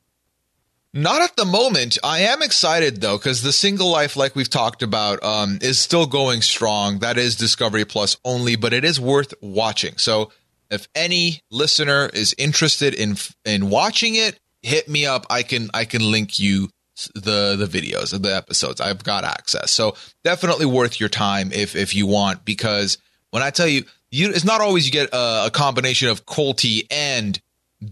[0.92, 1.96] Not at the moment.
[2.04, 6.04] I am excited though, because the single life, like we've talked about, um, is still
[6.04, 6.98] going strong.
[6.98, 9.96] That is Discovery Plus only, but it is worth watching.
[9.96, 10.30] So
[10.70, 15.26] if any listener is interested in in watching it, hit me up.
[15.30, 16.68] I can I can link you
[17.14, 18.80] the the videos of the episodes.
[18.80, 19.70] I've got access.
[19.70, 22.98] So definitely worth your time if if you want, because
[23.30, 26.86] when I tell you, you it's not always you get a, a combination of Colty
[26.90, 27.40] and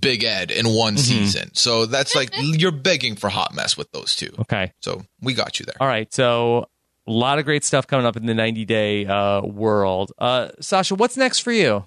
[0.00, 1.54] Big Ed in one season.
[1.54, 4.30] So that's like you're begging for hot mess with those two.
[4.40, 4.72] Okay.
[4.82, 5.76] So we got you there.
[5.80, 6.12] All right.
[6.12, 6.68] So
[7.06, 10.12] a lot of great stuff coming up in the 90 Day uh, world.
[10.18, 11.86] Uh, Sasha, what's next for you?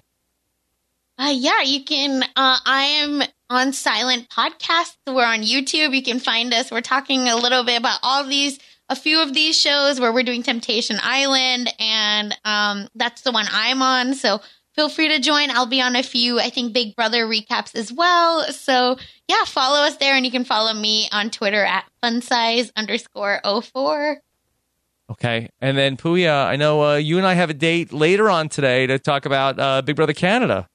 [1.20, 2.22] Uh, yeah, you can.
[2.22, 4.96] Uh, I am on Silent Podcasts.
[5.06, 5.94] We're on YouTube.
[5.94, 6.70] You can find us.
[6.70, 10.22] We're talking a little bit about all these, a few of these shows where we're
[10.22, 14.14] doing Temptation Island, and um, that's the one I'm on.
[14.14, 14.40] So
[14.74, 15.50] feel free to join.
[15.50, 18.50] I'll be on a few, I think, Big Brother recaps as well.
[18.52, 18.96] So
[19.28, 24.22] yeah, follow us there, and you can follow me on Twitter at funsize underscore 04.
[25.10, 25.50] Okay.
[25.60, 28.86] And then Puya, I know uh, you and I have a date later on today
[28.86, 30.66] to talk about uh, Big Brother Canada.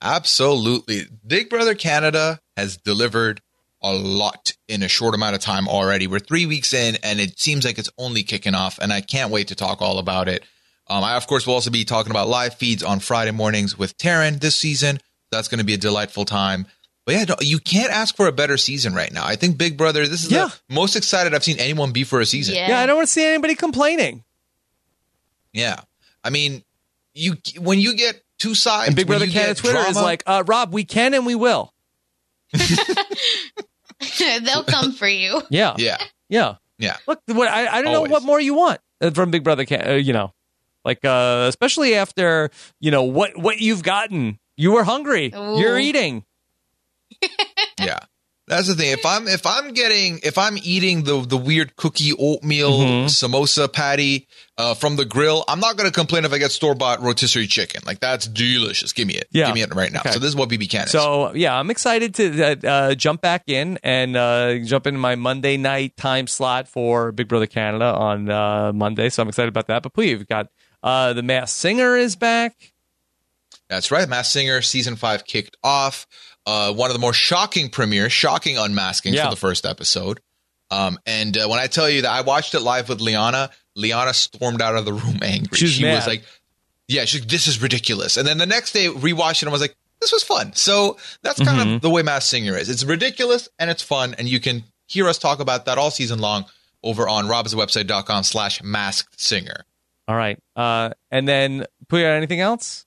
[0.00, 1.02] Absolutely.
[1.26, 3.40] Big Brother Canada has delivered
[3.82, 6.06] a lot in a short amount of time already.
[6.06, 9.30] We're three weeks in, and it seems like it's only kicking off, and I can't
[9.30, 10.44] wait to talk all about it.
[10.88, 13.96] Um, I, of course, will also be talking about live feeds on Friday mornings with
[13.98, 14.98] Taryn this season.
[15.30, 16.66] That's going to be a delightful time.
[17.04, 19.24] But yeah, no, you can't ask for a better season right now.
[19.24, 20.48] I think Big Brother, this is Yeah.
[20.68, 22.54] the most excited I've seen anyone be for a season.
[22.54, 22.68] Yeah.
[22.68, 24.24] Yeah, I don't want to see anybody complaining.
[25.52, 25.80] Yeah.
[26.24, 26.62] I mean,
[27.14, 30.22] you when you get two sides, And Big Brother you Canada get Twitter is like,
[30.26, 31.72] uh, Rob, we can and we will.
[34.18, 35.42] They'll come for you.
[35.50, 35.74] Yeah.
[35.78, 35.98] yeah,
[36.28, 36.54] Yeah.
[36.78, 36.96] yeah.
[37.06, 38.10] Look, what I, I don't Always.
[38.10, 39.64] know what more you want uh, from Big Brother.
[39.64, 40.32] Can, uh, you know,
[40.84, 42.50] like uh, especially after
[42.80, 44.38] you know what what you've gotten.
[44.56, 45.32] You were hungry.
[45.36, 45.58] Ooh.
[45.60, 46.24] You're eating.
[47.80, 48.00] yeah.
[48.48, 48.90] That's the thing.
[48.92, 53.04] If I'm if I'm getting if I'm eating the the weird cookie oatmeal Mhm.
[53.06, 54.26] samosa patty
[54.56, 57.46] uh, from the grill, I'm not going to complain if I get store bought rotisserie
[57.46, 57.82] chicken.
[57.86, 58.92] Like that's delicious.
[58.92, 59.28] Give me it.
[59.30, 59.46] Yeah.
[59.46, 60.00] Give me it right now.
[60.00, 60.12] Okay.
[60.12, 60.90] So this is what BB can is.
[60.90, 65.14] So yeah, I'm excited to uh, uh, jump back in and uh, jump into my
[65.14, 69.08] Monday night time slot for Big Brother Canada on uh, Monday.
[69.10, 69.82] So I'm excited about that.
[69.82, 70.48] But please, we've got
[70.82, 72.54] uh, the Masked Singer is back.
[73.68, 74.08] That's right.
[74.08, 76.06] Masked Singer season five kicked off.
[76.46, 79.24] Uh, one of the more shocking premieres, shocking unmasking Yeah.
[79.24, 80.20] for the first episode.
[80.70, 84.14] Um, and uh, when I tell you that I watched it live with Liana, Liana
[84.14, 85.56] stormed out of the room angry.
[85.58, 85.94] She was she mad.
[85.96, 86.22] was like,
[86.88, 89.60] "Yeah, she's like, this is ridiculous." And then the next day, rewatched it and was
[89.60, 91.74] like, "This was fun." So that's kind Mhm.
[91.76, 92.68] of the way Masked Singer is.
[92.68, 96.18] It's ridiculous and it's fun, and you can hear us talk about that all season
[96.18, 96.44] long
[96.82, 99.64] over on robswebsite.com slash masked singer.
[100.06, 102.84] All right, uh, and then Puya, anything else?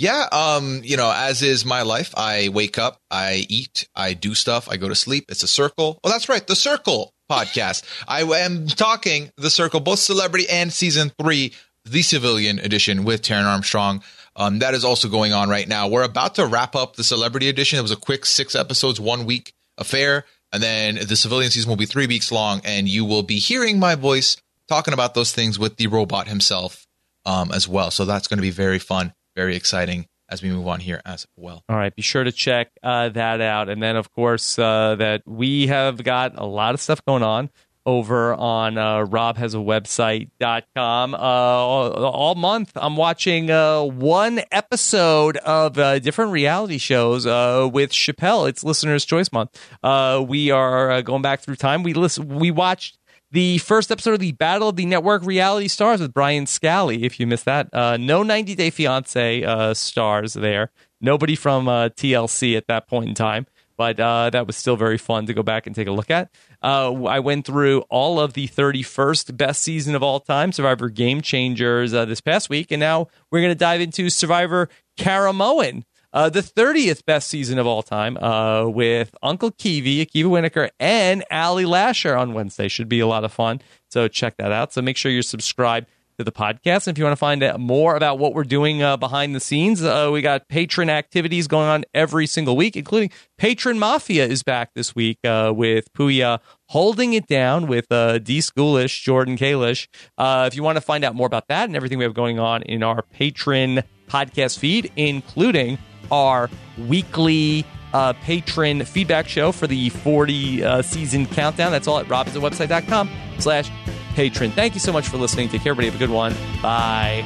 [0.00, 4.34] Yeah, um, you know, as is my life, I wake up, I eat, I do
[4.34, 5.26] stuff, I go to sleep.
[5.28, 6.00] It's a circle.
[6.02, 7.82] Oh, that's right, the Circle podcast.
[8.08, 11.52] I am talking the Circle, both celebrity and season three,
[11.84, 14.02] the civilian edition with Taryn Armstrong.
[14.36, 15.88] Um, that is also going on right now.
[15.88, 17.78] We're about to wrap up the celebrity edition.
[17.78, 21.76] It was a quick six episodes, one week affair, and then the civilian season will
[21.76, 25.58] be three weeks long, and you will be hearing my voice talking about those things
[25.58, 26.86] with the robot himself
[27.26, 27.90] um, as well.
[27.90, 31.26] So that's going to be very fun, very exciting as we move on here as
[31.36, 31.64] well.
[31.68, 33.68] All right, be sure to check uh, that out.
[33.68, 37.50] And then, of course, uh, that we have got a lot of stuff going on
[37.86, 41.14] over on uh, robhasawebsite.com.
[41.14, 47.68] Uh, all, all month, I'm watching uh, one episode of uh, different reality shows uh,
[47.72, 48.48] with Chappelle.
[48.48, 49.58] It's Listener's Choice Month.
[49.82, 51.82] Uh, we are uh, going back through time.
[51.82, 52.98] We listen, we watched
[53.32, 57.04] the first episode of the Battle of the Network Reality Stars with Brian Scally.
[57.04, 60.70] If you missed that, uh, no 90 Day Fiance uh, stars there.
[61.00, 63.46] Nobody from uh, TLC at that point in time,
[63.76, 66.30] but uh, that was still very fun to go back and take a look at.
[66.62, 71.20] Uh, I went through all of the 31st best season of all time, Survivor Game
[71.22, 75.84] Changers, uh, this past week, and now we're going to dive into Survivor Caramoan.
[76.12, 81.24] Uh, the 30th best season of all time uh, with Uncle Kiwi, Akiva Winokur, and
[81.30, 82.68] Ali Lasher on Wednesday.
[82.68, 83.60] Should be a lot of fun.
[83.90, 84.72] So check that out.
[84.72, 85.86] So make sure you're subscribed
[86.20, 86.86] to the podcast.
[86.86, 89.40] And if you want to find out more about what we're doing uh, behind the
[89.40, 93.10] scenes, uh, we got Patreon activities going on every single week, including
[93.40, 98.38] Patreon Mafia is back this week uh, with Puya holding it down with uh, D
[98.38, 99.88] Schoolish, Jordan Kalish.
[100.18, 102.38] Uh, if you want to find out more about that and everything we have going
[102.38, 105.78] on in our Patreon podcast feed, including
[106.10, 111.72] our weekly uh, Patreon feedback show for the 40 uh, season countdown.
[111.72, 113.70] That's all at robhasawebsite.com slash
[114.14, 114.52] Patreon.
[114.52, 115.48] Thank you so much for listening.
[115.48, 115.86] Take care, everybody.
[115.90, 116.34] Have a good one.
[116.62, 117.24] Bye.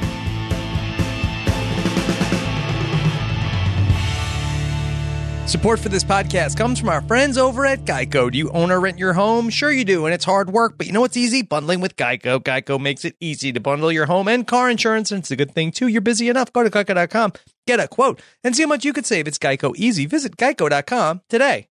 [5.47, 8.31] Support for this podcast comes from our friends over at Geico.
[8.31, 9.51] Do you own or rent your home?
[9.51, 11.43] Sure you do, and it's hard work, but you know what's easy?
[11.43, 12.39] Bundling with Geico.
[12.39, 15.51] Geico makes it easy to bundle your home and car insurance, and it's a good
[15.51, 15.87] thing too.
[15.87, 16.51] You're busy enough.
[16.51, 17.33] Go to geico.com,
[17.67, 19.27] get a quote, and see how much you could save.
[19.27, 20.07] It's Geico easy.
[20.07, 21.67] Visit geico.com today.